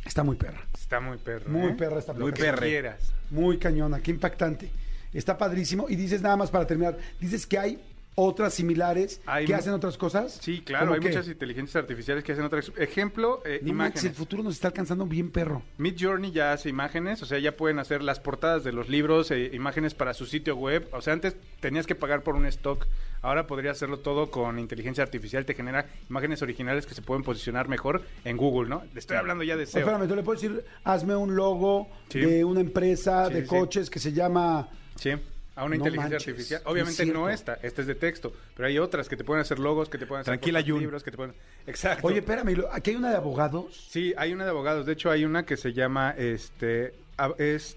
Está 0.04 0.24
muy 0.24 0.36
perra. 0.36 0.66
Está 0.74 1.00
muy 1.00 1.18
perro. 1.20 1.48
Muy 1.52 1.74
¿eh? 1.74 1.76
perra 1.78 2.00
esta 2.00 2.14
Muy 2.14 2.32
quieras. 2.32 3.14
Muy 3.30 3.60
cañona, 3.60 4.00
qué 4.00 4.10
impactante. 4.10 4.72
Está 5.14 5.38
padrísimo. 5.38 5.86
Y 5.90 5.96
dices 5.96 6.24
nada 6.24 6.38
más 6.38 6.50
para 6.50 6.66
terminar, 6.66 6.98
dices 7.20 7.46
que 7.46 7.60
hay 7.60 7.80
otras 8.20 8.54
similares 8.54 9.22
Hay 9.26 9.46
que 9.46 9.56
hacen 9.56 9.74
otras 9.74 9.98
cosas. 9.98 10.38
Sí, 10.42 10.62
claro, 10.62 10.86
¿Cómo 10.88 10.96
hay 10.96 11.00
qué? 11.02 11.08
muchas 11.10 11.28
inteligencias 11.28 11.76
artificiales 11.76 12.24
que 12.24 12.32
hacen 12.34 12.46
otras. 12.46 12.72
Ejemplo, 12.78 13.42
eh, 13.46 13.60
No 13.64 13.70
imágenes. 13.70 14.04
el 14.06 14.14
futuro 14.14 14.44
nos 14.44 14.54
está 14.56 14.68
alcanzando 14.70 15.06
bien 15.06 15.32
perro. 15.32 15.64
Mid 15.78 15.96
Journey 16.00 16.32
ya 16.32 16.54
hace 16.54 16.70
imágenes, 16.70 17.22
o 17.24 17.26
sea, 17.26 17.40
ya 17.40 17.56
pueden 17.56 17.80
hacer 17.80 18.02
las 18.04 18.20
portadas 18.20 18.64
de 18.64 18.72
los 18.72 18.90
libros, 18.90 19.32
eh, 19.32 19.52
imágenes 19.54 19.94
para 19.94 20.14
su 20.14 20.26
sitio 20.26 20.56
web. 20.56 20.88
O 20.92 21.02
sea, 21.02 21.14
antes 21.14 21.36
tenías 21.60 21.88
que 21.88 21.96
pagar 21.96 22.24
por 22.24 22.36
un 22.36 22.46
stock, 22.48 22.86
ahora 23.22 23.48
podría 23.48 23.72
hacerlo 23.72 24.00
todo 24.00 24.32
con 24.32 24.60
inteligencia 24.60 25.04
artificial, 25.04 25.46
te 25.46 25.54
genera 25.54 25.88
imágenes 26.10 26.42
originales 26.42 26.86
que 26.86 26.94
se 26.94 27.02
pueden 27.02 27.24
posicionar 27.24 27.68
mejor 27.68 28.04
en 28.26 28.38
Google, 28.38 28.70
¿no? 28.70 28.84
Le 28.94 29.00
estoy 29.00 29.18
hablando 29.18 29.44
ya 29.44 29.56
de 29.58 29.66
SEO. 29.66 29.80
Espérame, 29.82 30.08
tú 30.08 30.16
le 30.16 30.24
puedes 30.24 30.42
decir, 30.42 30.64
hazme 30.84 31.16
un 31.16 31.36
logo 31.36 31.88
Sí. 32.10 32.20
de 32.20 32.44
una 32.44 32.62
empresa 32.62 33.28
Sí, 33.28 33.34
de 33.34 33.42
sí. 33.42 33.48
coches 33.48 33.90
que 33.90 34.00
se 34.00 34.12
llama... 34.14 34.70
Sí, 34.96 35.12
a 35.60 35.66
una 35.66 35.76
No 35.76 35.86
inteligencia 35.86 36.16
manches, 36.16 36.28
artificial. 36.28 36.62
es 36.62 36.68
Obviamente 36.68 37.06
no, 37.06 37.30
esta, 37.30 37.60
esta 37.62 37.82
es 37.82 37.88
de 37.88 37.96
texto, 37.96 38.32
pero 38.56 38.68
hay 38.68 38.80
otras 38.80 39.10
que 39.10 39.18
te 39.18 39.26
pueden 39.26 39.42
hacer 39.42 39.60
logos, 39.60 39.90
que 39.90 39.98
te 39.98 40.08
pueden 40.08 40.22
hacer 40.22 40.40
Tranquila, 40.40 40.62
libros, 40.62 41.04
que 41.04 41.12
te 41.12 41.18
pueden... 41.18 41.36
Exacto. 41.68 42.08
Oye, 42.08 42.20
espérame, 42.20 42.64
aquí 42.72 42.92
hay 42.92 42.96
una 42.96 43.10
de 43.10 43.18
abogados. 43.18 43.88
Sí, 43.90 44.14
hay 44.18 44.32
una 44.32 44.46
de 44.46 44.52
abogados. 44.52 44.86
De 44.86 44.94
hecho, 44.94 45.12
hay 45.12 45.26
una 45.26 45.46
que 45.46 45.58
se 45.58 45.74
llama, 45.74 46.16
este, 46.18 46.94
es 47.38 47.76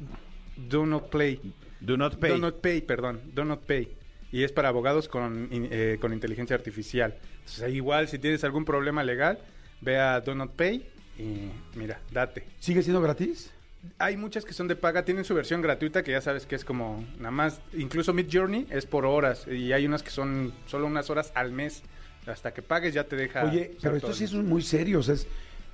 Do 0.56 0.86
Not 0.86 1.10
Play. 1.10 1.40
Do 1.80 1.96
not 1.96 2.16
pay. 2.16 2.30
Do 2.30 2.38
Not 2.38 2.60
Pay, 2.60 2.82
perdón. 2.82 3.20
Do 3.34 3.44
Not 3.44 3.66
Pay. 3.66 3.88
Y 4.30 4.44
es 4.44 4.52
para 4.52 4.68
abogados 4.68 5.08
con, 5.08 5.48
eh, 5.50 5.98
con 6.00 6.12
inteligencia 6.12 6.54
artificial. 6.54 7.16
Entonces, 7.40 7.74
igual, 7.74 8.06
si 8.06 8.20
tienes 8.20 8.44
algún 8.44 8.64
problema 8.64 9.02
legal, 9.02 9.40
ve 9.80 9.98
a 9.98 10.20
Do 10.20 10.34
Not 10.36 10.52
Pay 10.52 10.86
y 11.18 11.50
mira, 11.74 12.00
date. 12.12 12.44
¿Sigue 12.60 12.82
siendo 12.82 13.02
gratis? 13.02 13.50
Hay 13.98 14.16
muchas 14.16 14.44
que 14.44 14.52
son 14.52 14.68
de 14.68 14.76
paga, 14.76 15.04
tienen 15.04 15.24
su 15.24 15.34
versión 15.34 15.60
gratuita 15.60 16.02
que 16.02 16.12
ya 16.12 16.20
sabes 16.20 16.46
que 16.46 16.54
es 16.54 16.64
como 16.64 17.04
nada 17.18 17.32
más, 17.32 17.60
incluso 17.72 18.12
Mid 18.12 18.26
Journey 18.32 18.66
es 18.70 18.86
por 18.86 19.04
horas 19.04 19.46
y 19.48 19.72
hay 19.72 19.86
unas 19.86 20.02
que 20.02 20.10
son 20.10 20.52
solo 20.66 20.86
unas 20.86 21.10
horas 21.10 21.32
al 21.34 21.52
mes. 21.52 21.82
Hasta 22.26 22.54
que 22.54 22.62
pagues 22.62 22.94
ya 22.94 23.04
te 23.04 23.16
deja. 23.16 23.44
Oye, 23.44 23.76
pero 23.82 23.96
estos 23.96 24.16
sí 24.16 24.28
son 24.28 24.46
muy 24.48 24.62
serios. 24.62 25.08
Es, 25.08 25.26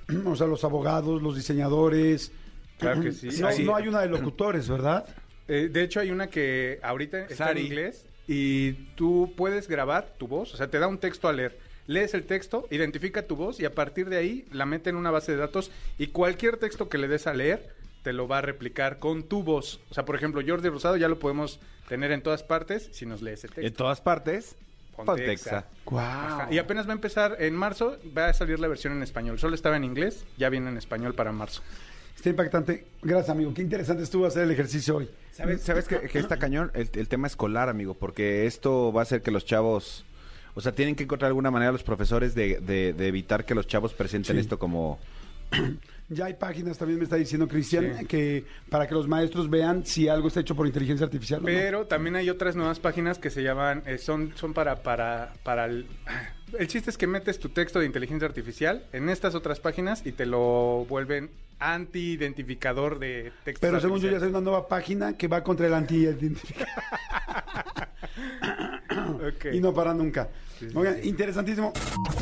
o 0.25 0.35
sea, 0.35 0.47
los 0.47 0.63
abogados, 0.63 1.21
los 1.21 1.35
diseñadores. 1.35 2.31
Claro 2.79 3.01
que 3.01 3.11
sí. 3.11 3.29
No, 3.39 3.47
Así- 3.47 3.63
no 3.63 3.75
hay 3.75 3.87
una 3.87 4.01
de 4.01 4.07
locutores, 4.07 4.67
¿verdad? 4.67 5.05
Eh, 5.47 5.69
de 5.71 5.83
hecho, 5.83 5.99
hay 5.99 6.09
una 6.11 6.27
que 6.27 6.79
ahorita 6.81 7.21
está 7.25 7.45
Sari. 7.47 7.61
en 7.61 7.65
inglés 7.67 8.05
y 8.27 8.73
tú 8.95 9.33
puedes 9.35 9.67
grabar 9.67 10.13
tu 10.17 10.27
voz, 10.27 10.53
o 10.53 10.57
sea, 10.57 10.69
te 10.69 10.79
da 10.79 10.87
un 10.87 10.97
texto 10.99 11.27
a 11.27 11.33
leer. 11.33 11.57
Lees 11.87 12.13
el 12.13 12.23
texto, 12.25 12.67
identifica 12.69 13.23
tu 13.23 13.35
voz 13.35 13.59
y 13.59 13.65
a 13.65 13.73
partir 13.73 14.09
de 14.09 14.17
ahí 14.17 14.45
la 14.51 14.67
mete 14.67 14.91
en 14.91 14.95
una 14.95 15.09
base 15.09 15.31
de 15.31 15.39
datos 15.39 15.71
y 15.97 16.07
cualquier 16.07 16.57
texto 16.57 16.87
que 16.87 16.99
le 16.99 17.07
des 17.07 17.25
a 17.25 17.33
leer 17.33 17.67
te 18.03 18.13
lo 18.13 18.27
va 18.27 18.37
a 18.39 18.41
replicar 18.41 18.99
con 18.99 19.23
tu 19.23 19.43
voz. 19.43 19.79
O 19.89 19.93
sea, 19.93 20.05
por 20.05 20.15
ejemplo, 20.15 20.41
Jordi 20.45 20.69
Rosado 20.69 20.97
ya 20.97 21.07
lo 21.07 21.19
podemos 21.19 21.59
tener 21.87 22.11
en 22.11 22.21
todas 22.21 22.43
partes 22.43 22.89
si 22.91 23.05
nos 23.05 23.21
lees 23.21 23.43
el 23.43 23.49
En 23.51 23.55
texto. 23.55 23.77
todas 23.83 24.01
partes. 24.01 24.55
Pontexa. 24.95 25.65
Ajá. 25.95 26.47
Y 26.51 26.57
apenas 26.57 26.85
va 26.85 26.91
a 26.91 26.95
empezar 26.95 27.37
en 27.39 27.55
marzo, 27.55 27.97
va 28.17 28.27
a 28.27 28.33
salir 28.33 28.59
la 28.59 28.67
versión 28.67 28.91
en 28.93 29.01
español. 29.01 29.39
Solo 29.39 29.55
estaba 29.55 29.77
en 29.77 29.85
inglés, 29.85 30.25
ya 30.37 30.49
viene 30.49 30.69
en 30.69 30.77
español 30.77 31.13
para 31.15 31.31
marzo. 31.31 31.61
Está 32.17 32.29
impactante. 32.29 32.85
Gracias, 33.01 33.29
amigo. 33.29 33.53
Qué 33.53 33.61
interesante 33.61 34.03
estuvo 34.03 34.25
hacer 34.25 34.43
el 34.43 34.51
ejercicio 34.51 34.97
hoy. 34.97 35.09
¿Sabes, 35.31 35.61
sabes 35.61 35.87
que, 35.87 36.01
que 36.01 36.19
está 36.19 36.37
cañón? 36.37 36.69
El, 36.73 36.89
el 36.93 37.07
tema 37.07 37.27
escolar, 37.27 37.69
amigo, 37.69 37.93
porque 37.93 38.45
esto 38.45 38.91
va 38.91 39.01
a 39.01 39.03
hacer 39.03 39.21
que 39.21 39.31
los 39.31 39.45
chavos... 39.45 40.03
O 40.55 40.59
sea, 40.61 40.73
tienen 40.73 40.95
que 40.97 41.03
encontrar 41.03 41.27
alguna 41.29 41.49
manera 41.51 41.71
los 41.71 41.83
profesores 41.83 42.35
de, 42.35 42.59
de- 42.59 42.91
de 42.91 43.07
evitar 43.07 43.45
que 43.45 43.55
los 43.55 43.67
chavos 43.67 43.93
presenten 43.93 44.35
Sí. 44.35 44.41
esto 44.41 44.59
como... 44.59 44.99
Ya 46.09 46.25
hay 46.25 46.33
páginas, 46.33 46.77
también 46.77 46.97
me 46.97 47.03
está 47.03 47.17
diciendo 47.17 47.47
Cristian, 47.47 47.97
Sí. 47.99 48.05
que 48.05 48.45
para 48.69 48.87
que 48.87 48.95
los 48.95 49.07
maestros 49.07 49.47
vean 49.49 49.85
si 49.85 50.07
algo 50.07 50.27
está 50.27 50.39
hecho 50.39 50.55
por 50.55 50.65
inteligencia 50.65 51.05
artificial. 51.05 51.39
o 51.39 51.43
no. 51.43 51.47
Pero 51.47 51.85
también 51.85 52.15
hay 52.15 52.29
otras 52.31 52.55
nuevas 52.55 52.79
páginas 52.79 53.19
que 53.19 53.29
se 53.29 53.43
llaman, 53.43 53.83
eh, 53.85 53.99
son, 53.99 54.33
son 54.35 54.53
para, 54.53 54.81
para, 54.81 55.33
para 55.43 55.65
el... 55.65 55.85
El 56.57 56.67
chiste 56.67 56.89
es 56.89 56.97
que 56.97 57.05
metes 57.05 57.37
tu 57.39 57.49
texto 57.49 57.79
de 57.79 57.85
inteligencia 57.85 58.27
artificial 58.27 58.83
en 58.91 59.07
estas 59.09 59.35
otras 59.35 59.59
páginas 59.59 60.03
y 60.03 60.11
te 60.11 60.25
lo 60.25 60.83
vuelven 60.89 61.29
anti-identificador 61.59 62.97
de 62.97 63.31
textos 63.43 63.69
Pero 63.69 63.79
según 63.79 63.99
yo 63.99 64.09
ya 64.09 64.17
hay 64.17 64.23
una 64.29 64.41
nueva 64.41 64.67
página 64.67 65.15
que 65.15 65.27
va 65.27 65.43
contra 65.43 65.67
el 65.67 65.75
anti 65.75 66.07
Y 69.53 69.59
no 69.59 69.73
para 69.73 69.93
nunca. 69.93 70.29
Oigan, 70.75 70.97
interesantísimo. 71.03 71.71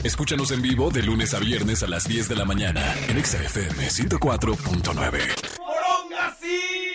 Escúchanos 0.03 0.51
en 0.51 0.61
vivo 0.61 0.91
de 0.91 1.03
lunes 1.03 1.33
a 1.33 1.39
viernes 1.39 1.81
a 1.83 1.87
las 1.87 2.07
10 2.07 2.29
de 2.29 2.35
la 2.35 2.45
mañana 2.45 2.81
en 3.07 3.23
XFM 3.23 3.87
104.9. 3.87 5.57
¡Poronga, 5.57 6.35
sí! 6.39 6.86